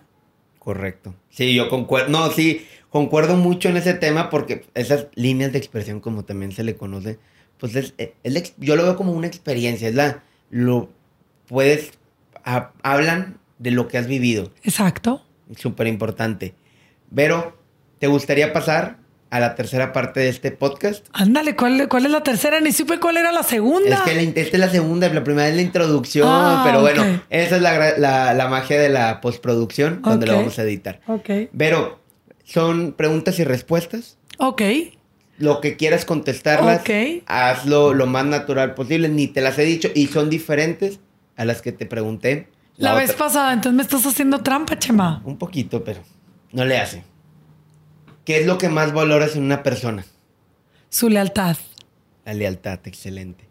Correcto. 0.60 1.16
Sí, 1.30 1.54
yo 1.56 1.68
concuerdo. 1.68 2.10
No, 2.10 2.32
sí, 2.32 2.66
concuerdo 2.94 3.36
mucho 3.38 3.70
en 3.70 3.78
ese 3.78 3.96
tema 3.96 4.30
porque 4.30 4.66
esas 4.76 5.08
líneas 5.16 5.52
de 5.52 5.58
expresión, 5.58 6.00
como 6.00 6.24
también 6.26 6.52
se 6.52 6.64
le 6.64 6.76
conoce, 6.76 7.18
pues 7.58 7.76
es, 7.76 7.96
es 7.98 8.36
ex- 8.36 8.54
yo 8.58 8.76
lo 8.76 8.84
veo 8.84 8.96
como 8.96 9.14
una 9.14 9.26
experiencia. 9.26 9.90
Es 9.90 9.96
la. 9.96 10.22
Lo 10.52 10.90
puedes. 11.48 11.92
ha- 12.46 12.72
hablan 12.84 13.40
de 13.58 13.72
lo 13.72 13.88
que 13.88 13.98
has 13.98 14.06
vivido. 14.06 14.52
Exacto. 14.64 15.24
Súper 15.58 15.88
importante. 15.88 16.54
Pero, 17.16 17.58
¿te 18.00 18.06
gustaría 18.08 18.54
pasar 18.54 18.98
a 19.32 19.40
la 19.40 19.56
tercera 19.56 19.92
parte 19.92 20.20
de 20.20 20.30
este 20.30 20.52
podcast? 20.52 21.08
Ándale, 21.14 21.56
¿cuál, 21.56 21.88
¿cuál 21.90 22.06
es 22.06 22.12
la 22.12 22.22
tercera? 22.22 22.60
Ni 22.62 22.72
supe 22.72 23.00
cuál 23.00 23.18
era 23.18 23.32
la 23.32 23.42
segunda. 23.42 23.96
Es 23.96 24.02
que 24.02 24.14
la, 24.14 24.22
esta 24.22 24.42
es 24.58 24.60
la 24.60 24.70
segunda, 24.70 25.10
la 25.10 25.24
primera 25.24 25.48
es 25.50 25.56
la 25.56 25.62
introducción, 25.64 26.28
Ah, 26.30 26.62
pero 26.64 26.82
bueno, 26.82 27.04
esa 27.32 27.56
es 27.56 27.62
la, 27.64 27.98
la- 27.98 28.34
la 28.36 28.48
magia 28.50 28.80
de 28.80 28.90
la 28.90 29.20
postproducción, 29.22 30.02
donde 30.04 30.28
lo 30.28 30.34
Ok. 30.34 30.38
vamos 30.40 30.60
a 30.60 30.64
editar. 30.64 31.00
Ok. 31.08 31.30
Pero 31.58 32.03
son 32.44 32.94
preguntas 32.94 33.40
y 33.40 33.44
respuestas. 33.44 34.18
Ok. 34.38 34.62
Lo 35.38 35.62
que 35.62 35.78
quieras 35.78 36.06
contestarlas, 36.06 36.82
Ok. 36.82 37.24
hazlo 37.26 37.94
lo 37.94 38.06
más 38.06 38.26
natural 38.26 38.76
posible. 38.76 39.10
Ni 39.10 39.28
te 39.28 39.42
las 39.42 39.58
he 39.60 39.64
dicho 39.64 39.90
y 39.94 40.08
son 40.08 40.30
diferentes 40.30 41.00
a 41.36 41.46
las 41.46 41.62
que 41.62 41.72
te 41.72 41.86
pregunté. 41.86 42.50
La, 42.78 42.94
vez 42.96 43.12
otra. 43.12 43.26
pasada, 43.26 43.54
entonces 43.54 43.76
me 43.76 43.84
estás 43.84 44.06
haciendo 44.06 44.42
trampa, 44.42 44.78
Chema. 44.80 45.22
Un 45.26 45.38
poquito, 45.38 45.84
pero 45.84 46.02
no 46.52 46.66
le 46.66 46.78
hace. 46.78 47.04
¿Qué 48.26 48.40
es 48.40 48.46
lo 48.46 48.58
que 48.58 48.70
más 48.70 48.94
valoras 48.94 49.36
en 49.36 49.44
una 49.44 49.64
persona? 49.64 50.06
Su 50.90 51.10
lealtad. 51.10 51.58
La 52.26 52.34
lealtad, 52.34 52.80
excelente. 52.86 53.50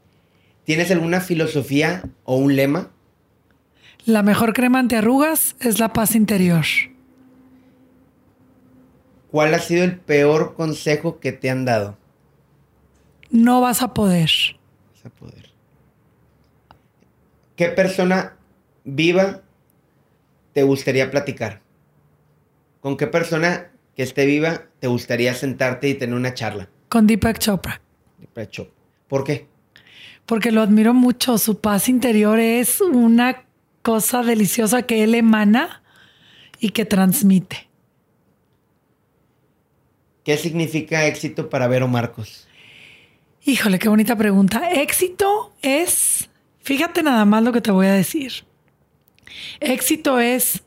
¿Tienes 0.64 0.90
alguna 0.90 1.20
filosofía 1.20 2.05
o 2.24 2.36
un 2.36 2.57
lema? 2.57 2.90
La 4.05 4.22
mejor 4.22 4.53
crema 4.55 4.78
antiarrugas 4.78 5.57
es 5.61 5.78
la 5.78 5.93
paz 5.93 6.14
interior. 6.14 6.64
¿Cuál 9.32 9.54
ha 9.54 9.58
sido 9.58 9.82
el 9.82 9.98
peor 9.98 10.54
consejo 10.54 11.18
que 11.18 11.32
te 11.32 11.50
han 11.50 11.64
dado? 11.64 11.98
No 13.30 13.60
vas 13.60 13.82
a 13.82 13.92
poder. 13.94 14.30
Vas 14.94 15.06
a 15.06 15.10
poder. 15.10 15.50
¿Qué 17.56 17.68
persona 17.68 18.36
viva 18.84 19.40
te 20.52 20.62
gustaría 20.62 21.10
platicar? 21.10 21.62
¿Con 22.80 22.96
qué 22.96 23.08
persona 23.08 23.72
que 23.96 24.04
esté 24.04 24.26
viva 24.26 24.66
te 24.78 24.86
gustaría 24.86 25.34
sentarte 25.34 25.88
y 25.88 25.94
tener 25.94 26.14
una 26.14 26.34
charla? 26.34 26.68
Con 26.88 27.08
Deepak 27.08 27.38
Chopra. 27.38 27.80
De 28.18 28.28
pecho. 28.28 28.70
¿Por 29.08 29.24
qué? 29.24 29.48
porque 30.26 30.52
lo 30.52 30.62
admiro 30.62 30.94
mucho. 30.94 31.38
Su 31.38 31.60
paz 31.60 31.88
interior 31.88 32.38
es 32.38 32.80
una 32.80 33.44
cosa 33.82 34.22
deliciosa 34.22 34.82
que 34.82 35.04
él 35.04 35.14
emana 35.14 35.82
y 36.60 36.70
que 36.70 36.84
transmite. 36.84 37.68
¿Qué 40.24 40.36
significa 40.36 41.06
éxito 41.06 41.50
para 41.50 41.66
Vero 41.66 41.88
Marcos? 41.88 42.46
Híjole, 43.44 43.78
qué 43.78 43.88
bonita 43.88 44.16
pregunta. 44.16 44.70
Éxito 44.70 45.52
es, 45.62 46.30
fíjate 46.60 47.02
nada 47.02 47.24
más 47.24 47.42
lo 47.42 47.52
que 47.52 47.60
te 47.60 47.72
voy 47.72 47.86
a 47.86 47.92
decir. 47.92 48.32
Éxito 49.60 50.20
es 50.20 50.62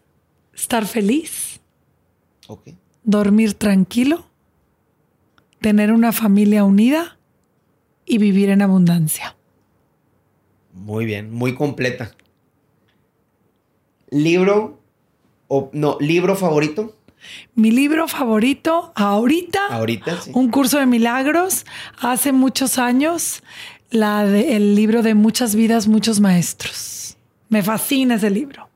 estar 0.53 0.86
feliz, 0.86 1.62
dormir 3.03 3.53
tranquilo, 3.53 4.26
tener 5.62 5.93
una 5.93 6.12
familia 6.12 6.66
unida 6.66 7.18
y 8.06 8.18
vivir 8.18 8.49
en 8.49 8.62
abundancia. 8.62 9.36
Muy 10.74 11.06
bien, 11.06 11.32
muy 11.32 11.56
completa. 11.56 12.12
¿Libro 14.10 14.80
o 15.47 15.70
no, 15.72 15.97
libro 16.01 16.36
favorito? 16.36 16.95
Mi 17.56 17.72
libro 17.72 18.08
favorito 18.08 18.92
ahorita. 18.96 19.68
Ahorita, 19.70 20.22
sí. 20.22 20.32
Un 20.34 20.50
curso 20.50 20.80
de 20.80 20.86
milagros. 20.86 21.66
Hace 22.00 22.32
muchos 22.32 22.78
años, 22.78 23.44
la 23.92 24.26
de, 24.26 24.56
el 24.56 24.76
libro 24.76 25.02
de 25.02 25.14
Muchas 25.14 25.56
vidas, 25.56 25.88
muchos 25.88 26.20
maestros. 26.20 27.18
Me 27.50 27.64
fascina 27.64 28.16
ese 28.16 28.30
libro. 28.30 28.70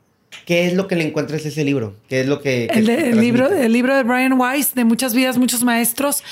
¿Qué 0.46 0.66
es 0.66 0.74
lo 0.74 0.88
que 0.88 0.96
le 0.96 1.06
encuentras 1.06 1.46
ese 1.46 1.64
libro? 1.64 1.96
¿Qué 2.08 2.22
es 2.22 2.28
lo 2.28 2.42
que... 2.42 2.66
el, 2.66 3.22
libro, 3.22 3.48
el 3.48 3.72
libro 3.72 3.96
de 3.96 4.04
Brian 4.04 4.34
Weiss, 4.34 4.74
de 4.74 4.84
Muchas 4.84 5.14
vidas, 5.14 5.38
muchos 5.38 5.64
maestros. 5.64 6.24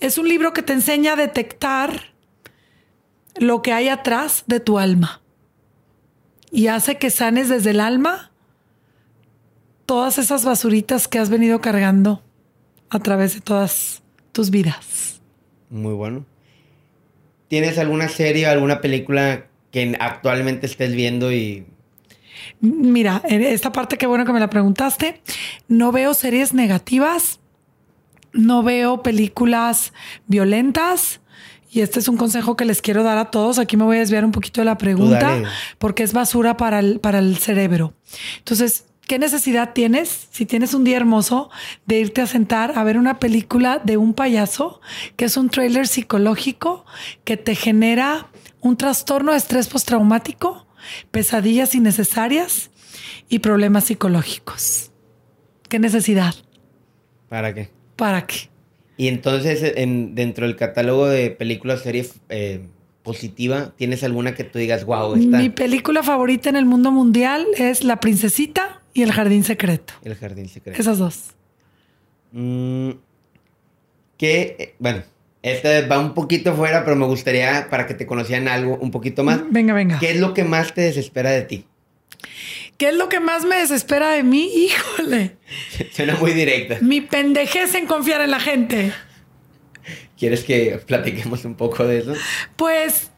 Es 0.00 0.16
un 0.16 0.28
libro 0.28 0.52
que 0.52 0.62
te 0.62 0.72
enseña 0.72 1.12
a 1.12 1.16
detectar 1.16 2.12
lo 3.36 3.62
que 3.62 3.72
hay 3.72 3.88
atrás 3.88 4.44
de 4.46 4.60
tu 4.60 4.78
alma. 4.78 5.20
Y 6.50 6.68
hace 6.68 6.98
que 6.98 7.10
sanes 7.10 7.48
desde 7.48 7.70
el 7.70 7.80
alma 7.80 8.31
todas 9.92 10.16
esas 10.16 10.46
basuritas 10.46 11.06
que 11.06 11.18
has 11.18 11.28
venido 11.28 11.60
cargando 11.60 12.22
a 12.88 12.98
través 12.98 13.34
de 13.34 13.42
todas 13.42 14.02
tus 14.32 14.48
vidas. 14.48 15.20
Muy 15.68 15.92
bueno. 15.92 16.24
¿Tienes 17.48 17.76
alguna 17.76 18.08
serie, 18.08 18.46
alguna 18.46 18.80
película 18.80 19.48
que 19.70 19.94
actualmente 20.00 20.64
estés 20.64 20.94
viendo 20.94 21.30
y... 21.30 21.66
Mira, 22.62 23.20
en 23.26 23.42
esta 23.42 23.70
parte 23.70 23.98
qué 23.98 24.06
bueno 24.06 24.24
que 24.24 24.32
me 24.32 24.40
la 24.40 24.48
preguntaste. 24.48 25.20
No 25.68 25.92
veo 25.92 26.14
series 26.14 26.54
negativas, 26.54 27.40
no 28.32 28.62
veo 28.62 29.02
películas 29.02 29.92
violentas. 30.26 31.20
Y 31.70 31.82
este 31.82 31.98
es 31.98 32.08
un 32.08 32.16
consejo 32.16 32.56
que 32.56 32.64
les 32.64 32.80
quiero 32.80 33.02
dar 33.02 33.18
a 33.18 33.30
todos. 33.30 33.58
Aquí 33.58 33.76
me 33.76 33.84
voy 33.84 33.98
a 33.98 34.00
desviar 34.00 34.24
un 34.24 34.32
poquito 34.32 34.62
de 34.62 34.64
la 34.64 34.78
pregunta 34.78 35.42
porque 35.76 36.02
es 36.02 36.14
basura 36.14 36.56
para 36.56 36.78
el, 36.78 36.98
para 36.98 37.18
el 37.18 37.36
cerebro. 37.36 37.92
Entonces, 38.38 38.86
¿Qué 39.06 39.18
necesidad 39.18 39.72
tienes, 39.72 40.28
si 40.30 40.46
tienes 40.46 40.74
un 40.74 40.84
día 40.84 40.96
hermoso, 40.96 41.50
de 41.86 41.98
irte 41.98 42.20
a 42.20 42.26
sentar 42.26 42.78
a 42.78 42.84
ver 42.84 42.96
una 42.96 43.18
película 43.18 43.80
de 43.82 43.96
un 43.96 44.14
payaso, 44.14 44.80
que 45.16 45.24
es 45.24 45.36
un 45.36 45.50
trailer 45.50 45.88
psicológico 45.88 46.84
que 47.24 47.36
te 47.36 47.54
genera 47.54 48.28
un 48.60 48.76
trastorno 48.76 49.32
de 49.32 49.38
estrés 49.38 49.68
postraumático, 49.68 50.66
pesadillas 51.10 51.74
innecesarias 51.74 52.70
y 53.28 53.40
problemas 53.40 53.84
psicológicos? 53.84 54.92
¿Qué 55.68 55.78
necesidad? 55.78 56.34
¿Para 57.28 57.52
qué? 57.54 57.70
¿Para 57.96 58.26
qué? 58.26 58.50
Y 58.96 59.08
entonces, 59.08 59.72
en, 59.76 60.14
dentro 60.14 60.46
del 60.46 60.54
catálogo 60.54 61.08
de 61.08 61.30
películas, 61.30 61.80
series 61.80 62.20
eh, 62.28 62.66
positiva, 63.02 63.72
¿tienes 63.76 64.04
alguna 64.04 64.34
que 64.34 64.44
tú 64.44 64.60
digas, 64.60 64.84
wow, 64.84 65.16
esta... 65.16 65.38
Mi 65.38 65.50
película 65.50 66.02
favorita 66.04 66.50
en 66.50 66.56
el 66.56 66.66
mundo 66.66 66.92
mundial 66.92 67.46
es 67.56 67.82
La 67.82 67.98
Princesita 67.98 68.81
y 68.94 69.02
El 69.02 69.12
Jardín 69.12 69.44
Secreto. 69.44 69.94
El 70.04 70.14
Jardín 70.16 70.48
Secreto. 70.48 70.80
Esas 70.80 70.98
dos. 70.98 71.30
Mm, 72.32 72.90
¿Qué? 74.16 74.74
bueno, 74.78 75.02
esta 75.42 75.86
va 75.86 75.98
un 75.98 76.14
poquito 76.14 76.54
fuera, 76.54 76.84
pero 76.84 76.96
me 76.96 77.06
gustaría 77.06 77.68
para 77.70 77.86
que 77.86 77.94
te 77.94 78.06
conocieran 78.06 78.48
algo 78.48 78.76
un 78.76 78.90
poquito 78.90 79.24
más. 79.24 79.40
Venga, 79.50 79.74
venga. 79.74 79.98
¿Qué 79.98 80.10
es 80.10 80.20
lo 80.20 80.34
que 80.34 80.44
más 80.44 80.74
te 80.74 80.80
desespera 80.80 81.30
de 81.30 81.42
ti? 81.42 81.66
¿Qué 82.82 82.88
es 82.88 82.96
lo 82.96 83.08
que 83.08 83.20
más 83.20 83.44
me 83.44 83.56
desespera 83.56 84.10
de 84.10 84.24
mí? 84.24 84.50
Híjole. 84.66 85.36
Suena 85.92 86.16
muy 86.16 86.32
directa. 86.32 86.78
Mi 86.80 87.00
pendejez 87.00 87.74
en 87.76 87.86
confiar 87.86 88.22
en 88.22 88.30
la 88.32 88.40
gente. 88.40 88.92
¿Quieres 90.18 90.42
que 90.42 90.80
platiquemos 90.84 91.44
un 91.44 91.54
poco 91.54 91.84
de 91.84 91.98
eso? 91.98 92.14
Pues 92.56 93.11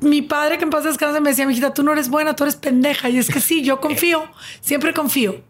mi 0.00 0.22
padre, 0.22 0.58
que 0.58 0.64
en 0.64 0.70
paz 0.70 0.84
descanse, 0.84 1.20
me 1.20 1.30
decía, 1.30 1.46
mijita, 1.46 1.74
tú 1.74 1.82
no 1.82 1.92
eres 1.92 2.08
buena, 2.08 2.34
tú 2.34 2.44
eres 2.44 2.56
pendeja. 2.56 3.08
Y 3.08 3.18
es 3.18 3.28
que 3.28 3.40
sí, 3.40 3.62
yo 3.62 3.80
confío, 3.80 4.24
siempre 4.60 4.92
confío. 4.94 5.42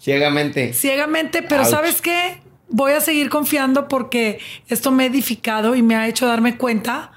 Ciegamente. 0.00 0.72
Ciegamente, 0.74 1.42
pero 1.42 1.64
¿sabes 1.64 2.02
qué? 2.02 2.42
Voy 2.68 2.92
a 2.92 3.00
seguir 3.00 3.30
confiando 3.30 3.88
porque 3.88 4.38
esto 4.68 4.90
me 4.90 5.04
ha 5.04 5.06
edificado 5.06 5.74
y 5.74 5.82
me 5.82 5.96
ha 5.96 6.08
hecho 6.08 6.26
darme 6.26 6.56
cuenta 6.56 7.12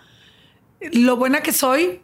lo 0.80 1.18
buena 1.18 1.42
que 1.42 1.52
soy 1.52 2.02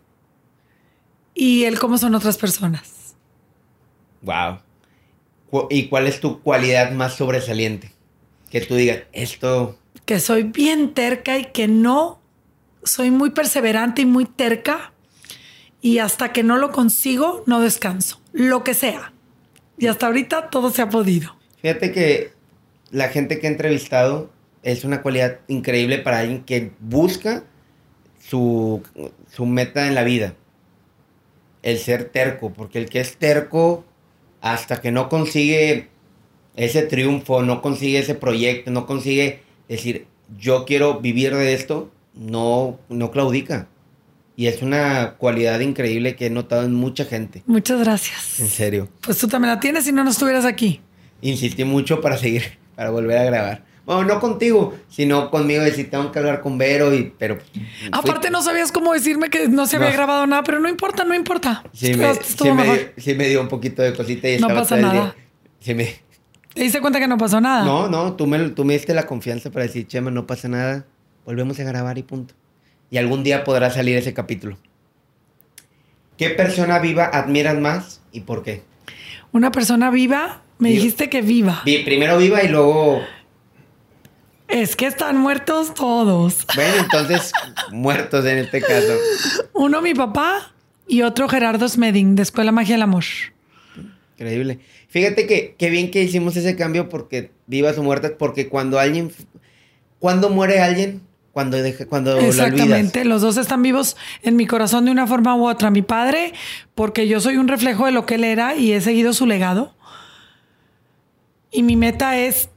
y 1.34 1.64
el 1.64 1.80
cómo 1.80 1.98
son 1.98 2.16
otras 2.16 2.38
personas. 2.38 3.16
Wow. 4.22 4.60
¿Y 5.70 5.88
cuál 5.88 6.08
es 6.08 6.20
tu 6.20 6.42
cualidad 6.42 6.92
más 6.92 7.16
sobresaliente? 7.16 7.92
Que 8.50 8.62
tú 8.62 8.76
digas, 8.76 9.04
esto... 9.14 9.78
Que 10.06 10.20
soy 10.20 10.44
bien 10.44 10.94
terca 10.94 11.38
y 11.38 11.46
que 11.46 11.68
no 11.68 12.23
soy 12.84 13.12
muy 13.12 13.32
perseverante 13.32 14.02
y 14.02 14.06
muy 14.06 14.26
terca 14.26 14.94
y 15.82 16.00
hasta 16.00 16.32
que 16.32 16.44
no 16.44 16.58
lo 16.58 16.72
consigo, 16.72 17.44
no 17.46 17.60
descanso, 17.60 18.22
lo 18.32 18.64
que 18.64 18.74
sea. 18.74 19.14
Y 19.78 19.88
hasta 19.88 20.08
ahorita 20.08 20.50
todo 20.50 20.72
se 20.72 20.82
ha 20.82 20.90
podido. 20.90 21.36
Fíjate 21.62 21.92
que 21.92 22.32
la 22.92 23.10
gente 23.10 23.40
que 23.40 23.48
he 23.48 23.50
entrevistado 23.50 24.32
es 24.62 24.86
una 24.86 25.02
cualidad 25.02 25.40
increíble 25.48 26.00
para 26.00 26.20
alguien 26.20 26.44
que 26.44 26.72
busca 26.80 27.44
su, 28.20 28.82
su 29.30 29.46
meta 29.46 29.88
en 29.88 29.96
la 29.96 30.04
vida. 30.04 30.36
El 31.64 31.78
ser 31.80 32.06
terco, 32.06 32.54
porque 32.54 32.80
el 32.80 32.90
que 32.90 33.00
es 33.00 33.18
terco, 33.18 33.84
hasta 34.42 34.82
que 34.82 34.92
no 34.92 35.10
consigue 35.10 35.90
ese 36.56 36.84
triunfo, 36.84 37.42
no 37.42 37.62
consigue 37.62 38.00
ese 38.00 38.16
proyecto, 38.16 38.72
no 38.72 38.86
consigue 38.86 39.42
decir, 39.68 40.08
yo 40.38 40.66
quiero 40.66 41.00
vivir 41.00 41.36
de 41.36 41.54
esto, 41.54 41.92
no, 42.14 42.80
no 42.90 43.12
claudica. 43.12 43.68
Y 44.36 44.48
es 44.48 44.62
una 44.62 45.16
cualidad 45.18 45.60
increíble 45.60 46.16
que 46.16 46.26
he 46.26 46.30
notado 46.30 46.64
en 46.64 46.74
mucha 46.74 47.06
gente. 47.06 47.44
Muchas 47.46 47.80
gracias. 47.80 48.40
En 48.40 48.48
serio. 48.48 48.90
Pues 49.02 49.18
tú 49.20 49.28
también 49.28 49.54
la 49.54 49.60
tienes 49.60 49.86
si 49.86 49.92
no, 49.92 50.04
no 50.04 50.10
estuvieras 50.10 50.46
aquí. 50.46 50.82
Insistí 51.22 51.64
mucho 51.64 52.02
para 52.02 52.18
seguir, 52.18 52.58
para 52.76 52.90
volver 52.90 53.18
a 53.18 53.24
grabar. 53.26 53.66
Bueno, 53.86 54.06
no 54.06 54.20
contigo, 54.22 54.74
sino 54.88 55.30
conmigo 55.30 55.62
si 55.76 55.84
tengo 55.84 56.10
que 56.10 56.18
hablar 56.18 56.40
con 56.40 56.58
Vero 56.58 56.94
y 56.94 57.14
pero 57.20 57.38
aparte 57.92 58.30
no 58.30 58.42
sabías 58.42 58.72
cómo 58.72 58.94
decirme 58.94 59.30
que 59.30 59.50
no 59.50 59.66
se 59.66 59.76
había 59.76 59.92
grabado 59.92 60.26
nada, 60.26 60.42
pero 60.44 60.62
no 60.62 60.70
importa, 60.70 61.04
no 61.04 61.14
importa. 61.14 61.66
Sí, 61.74 61.94
me, 61.94 62.14
sí 62.96 63.14
me, 63.14 63.28
dio 63.28 63.42
un 63.42 63.50
poquito 63.50 63.82
de 63.82 63.94
cosita 63.94 64.30
y 64.30 64.40
no 64.40 64.48
pasa 64.48 64.78
nada. 64.78 65.14
Sí 65.60 65.74
me... 65.74 65.96
¿Te 66.54 66.64
diste 66.64 66.80
cuenta 66.80 67.00
que 67.00 67.10
no 67.10 67.18
pasó 67.18 67.42
nada? 67.42 67.66
No, 67.66 67.90
no, 67.90 68.14
tú 68.14 68.26
me, 68.26 68.40
tú 68.52 68.64
me 68.64 68.74
diste 68.74 68.94
la 68.94 69.06
confianza 69.06 69.52
para 69.52 69.66
decir, 69.66 69.86
Chema, 69.86 70.12
no 70.12 70.26
pasa 70.26 70.48
nada 70.48 70.86
volvemos 71.26 71.60
a 71.60 71.64
grabar 71.64 71.98
y 71.98 72.04
punto. 72.04 72.34
Y 72.90 72.98
algún 72.98 73.24
día 73.24 73.44
podrá 73.44 73.72
salir 73.72 73.98
ese 73.98 74.14
capítulo. 74.14 74.58
¿Qué 76.18 76.30
persona 76.30 76.80
viva 76.80 77.06
admiras 77.06 77.58
más 77.58 78.02
y 78.12 78.22
por 78.22 78.44
qué? 78.44 78.64
Una 79.32 79.52
persona 79.52 79.90
viva, 79.90 80.44
me 80.60 80.70
dijiste 80.70 81.10
que 81.10 81.22
viva. 81.22 81.64
primero 81.64 82.18
viva 82.18 82.44
y 82.44 82.48
luego... 82.50 83.02
Es 84.48 84.76
que 84.76 84.86
están 84.86 85.18
muertos 85.18 85.74
todos. 85.74 86.46
Bueno, 86.54 86.76
entonces 86.84 87.32
muertos 87.72 88.26
en 88.26 88.38
este 88.38 88.62
caso. 88.62 88.94
Uno 89.54 89.82
mi 89.82 89.96
papá 89.96 90.54
y 90.88 91.02
otro 91.02 91.28
Gerardo 91.28 91.68
Smeding, 91.68 92.16
de 92.16 92.22
Escuela 92.22 92.52
Magia 92.52 92.76
del 92.76 92.84
Amor. 92.84 93.06
Increíble. 94.16 94.60
Fíjate 94.90 95.26
que 95.26 95.56
qué 95.58 95.72
bien 95.72 95.90
que 95.90 96.04
hicimos 96.04 96.38
ese 96.38 96.56
cambio 96.56 96.88
porque 96.88 97.32
vivas 97.48 97.80
o 97.80 97.84
muertas, 97.84 98.12
porque 98.20 98.50
cuando 98.50 98.80
alguien... 98.80 99.12
Cuando 99.98 100.30
muere 100.30 100.60
alguien, 100.60 101.02
cuando, 101.34 101.58
deje, 101.58 101.88
cuando 101.88 102.16
Exactamente, 102.20 103.04
los 103.06 103.24
dos 103.24 103.38
están 103.38 103.64
vivos 103.64 103.98
en 104.22 104.36
mi 104.36 104.46
corazón 104.46 104.86
de 104.86 104.92
una 104.92 105.08
forma 105.08 105.36
u 105.36 105.48
otra. 105.48 105.72
Mi 105.72 105.82
padre, 105.82 106.32
porque 106.76 107.08
yo 107.08 107.20
soy 107.20 107.38
un 107.38 107.48
reflejo 107.48 107.88
de 107.88 107.92
lo 107.92 108.06
que 108.06 108.16
él 108.16 108.24
era 108.24 108.56
y 108.56 108.72
he 108.72 108.82
seguido 108.82 109.14
su 109.14 109.26
legado. 109.26 109.74
Y 111.52 111.64
mi 111.64 111.76
meta 111.76 112.20
es 112.20 112.50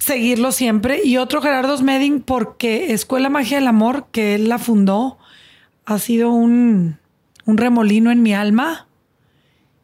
seguirlo 0.00 0.50
siempre. 0.50 1.02
Y 1.04 1.18
otro 1.18 1.40
Gerardo 1.40 1.76
Smeding, 1.76 2.20
porque 2.22 2.92
Escuela 2.92 3.28
Magia 3.28 3.58
del 3.58 3.68
Amor, 3.68 4.06
que 4.10 4.34
él 4.34 4.48
la 4.48 4.58
fundó, 4.58 5.18
ha 5.86 6.00
sido 6.00 6.30
un, 6.30 6.98
un 7.44 7.58
remolino 7.58 8.10
en 8.10 8.22
mi 8.22 8.34
alma 8.34 8.88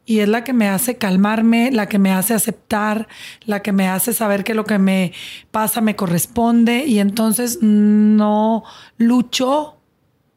y 0.07 0.21
es 0.21 0.29
la 0.29 0.45
que 0.45 0.53
me 0.53 0.69
hace 0.69 0.95
calmarme, 0.95 1.69
la 1.69 1.89
que 1.89 1.99
me 1.99 2.13
hace 2.13 2.33
aceptar, 2.33 3.09
la 3.41 3.61
que 3.61 3.73
me 3.73 3.89
hace 3.89 4.13
saber 4.13 4.45
que 4.45 4.53
lo 4.53 4.63
que 4.63 4.79
me 4.79 5.11
pasa 5.51 5.81
me 5.81 5.97
corresponde 5.97 6.85
y 6.85 6.99
entonces 6.99 7.59
no 7.61 8.63
lucho 8.97 9.81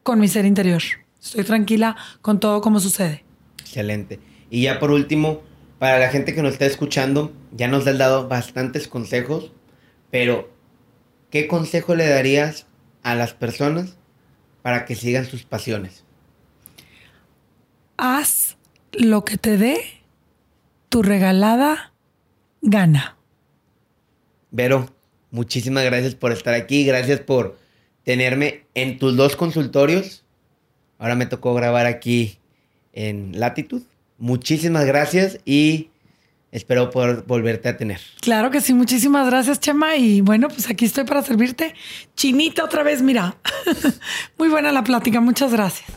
con 0.03 0.18
mi 0.18 0.27
ser 0.27 0.45
interior. 0.45 0.83
Estoy 1.23 1.45
tranquila 1.45 1.97
con 2.21 2.41
todo 2.41 2.61
como 2.61 2.81
sucede. 2.81 3.25
Excelente. 3.61 4.18
Y 4.51 4.62
ya 4.62 4.81
por 4.81 4.91
último, 4.91 5.41
para 5.79 6.01
la 6.01 6.09
gente 6.09 6.35
que 6.35 6.43
nos 6.43 6.55
está 6.55 6.66
escuchando, 6.66 7.33
ya 7.53 7.68
nos 7.68 7.87
has 7.87 7.97
dado 7.97 8.27
bastantes 8.27 8.89
consejos, 8.89 9.53
pero 10.11 10.51
¿qué 11.31 11.47
consejo 11.47 11.95
le 11.95 12.09
darías 12.09 12.66
a 13.05 13.14
las 13.14 13.35
personas 13.35 13.97
para 14.62 14.85
que 14.85 14.97
sigan 14.97 15.27
sus 15.27 15.45
pasiones? 15.45 16.05
Haz 17.97 18.57
lo 18.93 19.24
que 19.24 19.36
te 19.36 19.57
dé 19.57 19.80
tu 20.88 21.03
regalada 21.03 21.93
gana. 22.62 23.16
Vero, 24.51 24.88
muchísimas 25.30 25.84
gracias 25.84 26.14
por 26.14 26.32
estar 26.32 26.55
aquí, 26.55 26.84
gracias 26.84 27.20
por 27.20 27.59
tenerme 28.05 28.64
en 28.74 28.99
tus 28.99 29.16
dos 29.16 29.36
consultorios. 29.36 30.24
Ahora 30.99 31.14
me 31.14 31.26
tocó 31.26 31.55
grabar 31.55 31.86
aquí 31.86 32.38
en 32.93 33.38
Latitud. 33.38 33.82
Muchísimas 34.18 34.84
gracias 34.84 35.38
y 35.45 35.88
espero 36.53 36.91
poder 36.91 37.22
volverte 37.26 37.68
a 37.68 37.76
tener. 37.76 38.01
Claro 38.20 38.51
que 38.51 38.61
sí, 38.61 38.74
muchísimas 38.74 39.26
gracias, 39.26 39.61
Chema. 39.61 39.97
Y 39.97 40.20
bueno, 40.20 40.49
pues 40.49 40.68
aquí 40.68 40.84
estoy 40.84 41.05
para 41.05 41.22
servirte. 41.22 41.74
Chinita 42.16 42.64
otra 42.64 42.82
vez, 42.82 43.01
mira. 43.01 43.36
Muy 44.38 44.49
buena 44.49 44.72
la 44.72 44.84
plática, 44.84 45.20
muchas 45.20 45.53
gracias. 45.53 45.88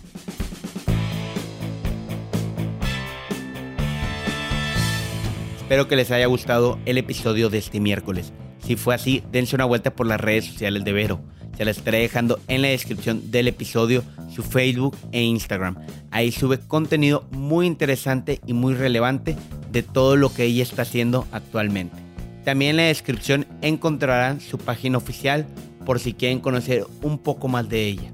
Espero 5.64 5.88
que 5.88 5.96
les 5.96 6.12
haya 6.12 6.26
gustado 6.26 6.78
el 6.86 6.98
episodio 6.98 7.50
de 7.50 7.58
este 7.58 7.80
miércoles. 7.80 8.34
Si 8.60 8.76
fue 8.76 8.96
así, 8.96 9.24
dense 9.32 9.56
una 9.56 9.64
vuelta 9.64 9.96
por 9.96 10.06
las 10.06 10.20
redes 10.20 10.44
sociales 10.44 10.84
de 10.84 10.92
Vero. 10.92 11.22
Se 11.58 11.64
las 11.64 11.78
estaré 11.78 12.00
dejando 12.00 12.38
en 12.50 12.62
la 12.62 12.68
descripción 12.68 13.32
del 13.32 13.48
episodio, 13.48 14.04
su 14.30 14.44
Facebook 14.44 14.98
e 15.14 15.22
Instagram. 15.22 15.78
Ahí 16.12 16.34
sube 16.34 16.60
contenido 16.60 17.26
muy 17.32 17.66
interesante 17.66 18.42
y 18.46 18.52
muy 18.52 18.74
relevante 18.74 19.38
de 19.72 19.84
todo 19.84 20.18
lo 20.18 20.34
que 20.34 20.44
ella 20.44 20.64
está 20.64 20.82
haciendo 20.82 21.26
actualmente. 21.32 21.96
También 22.44 22.72
en 22.72 22.78
la 22.78 22.84
descripción 22.84 23.48
encontrarán 23.62 24.42
su 24.42 24.58
página 24.58 24.98
oficial 24.98 25.48
por 25.86 26.02
si 26.02 26.14
quieren 26.14 26.42
conocer 26.42 26.86
un 27.02 27.18
poco 27.18 27.48
más 27.48 27.70
de 27.70 27.88
ella. 27.88 28.12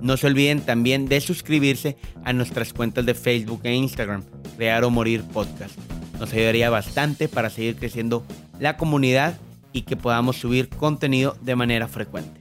No 0.00 0.16
se 0.16 0.28
olviden 0.28 0.60
también 0.60 1.06
de 1.06 1.20
suscribirse 1.20 1.96
a 2.24 2.32
nuestras 2.32 2.72
cuentas 2.72 3.04
de 3.04 3.14
Facebook 3.14 3.62
e 3.64 3.74
Instagram, 3.74 4.22
Crear 4.56 4.84
o 4.84 4.90
Morir 4.90 5.24
Podcast. 5.24 5.76
Nos 6.18 6.32
ayudaría 6.32 6.70
bastante 6.70 7.28
para 7.28 7.50
seguir 7.50 7.76
creciendo 7.76 8.24
la 8.58 8.76
comunidad 8.76 9.38
y 9.72 9.82
que 9.82 9.96
podamos 9.96 10.36
subir 10.36 10.68
contenido 10.68 11.36
de 11.42 11.56
manera 11.56 11.88
frecuente. 11.88 12.40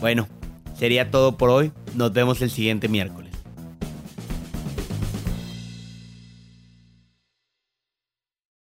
Bueno, 0.00 0.26
sería 0.76 1.10
todo 1.10 1.36
por 1.36 1.50
hoy. 1.50 1.72
Nos 1.94 2.12
vemos 2.12 2.42
el 2.42 2.50
siguiente 2.50 2.88
miércoles. 2.88 3.27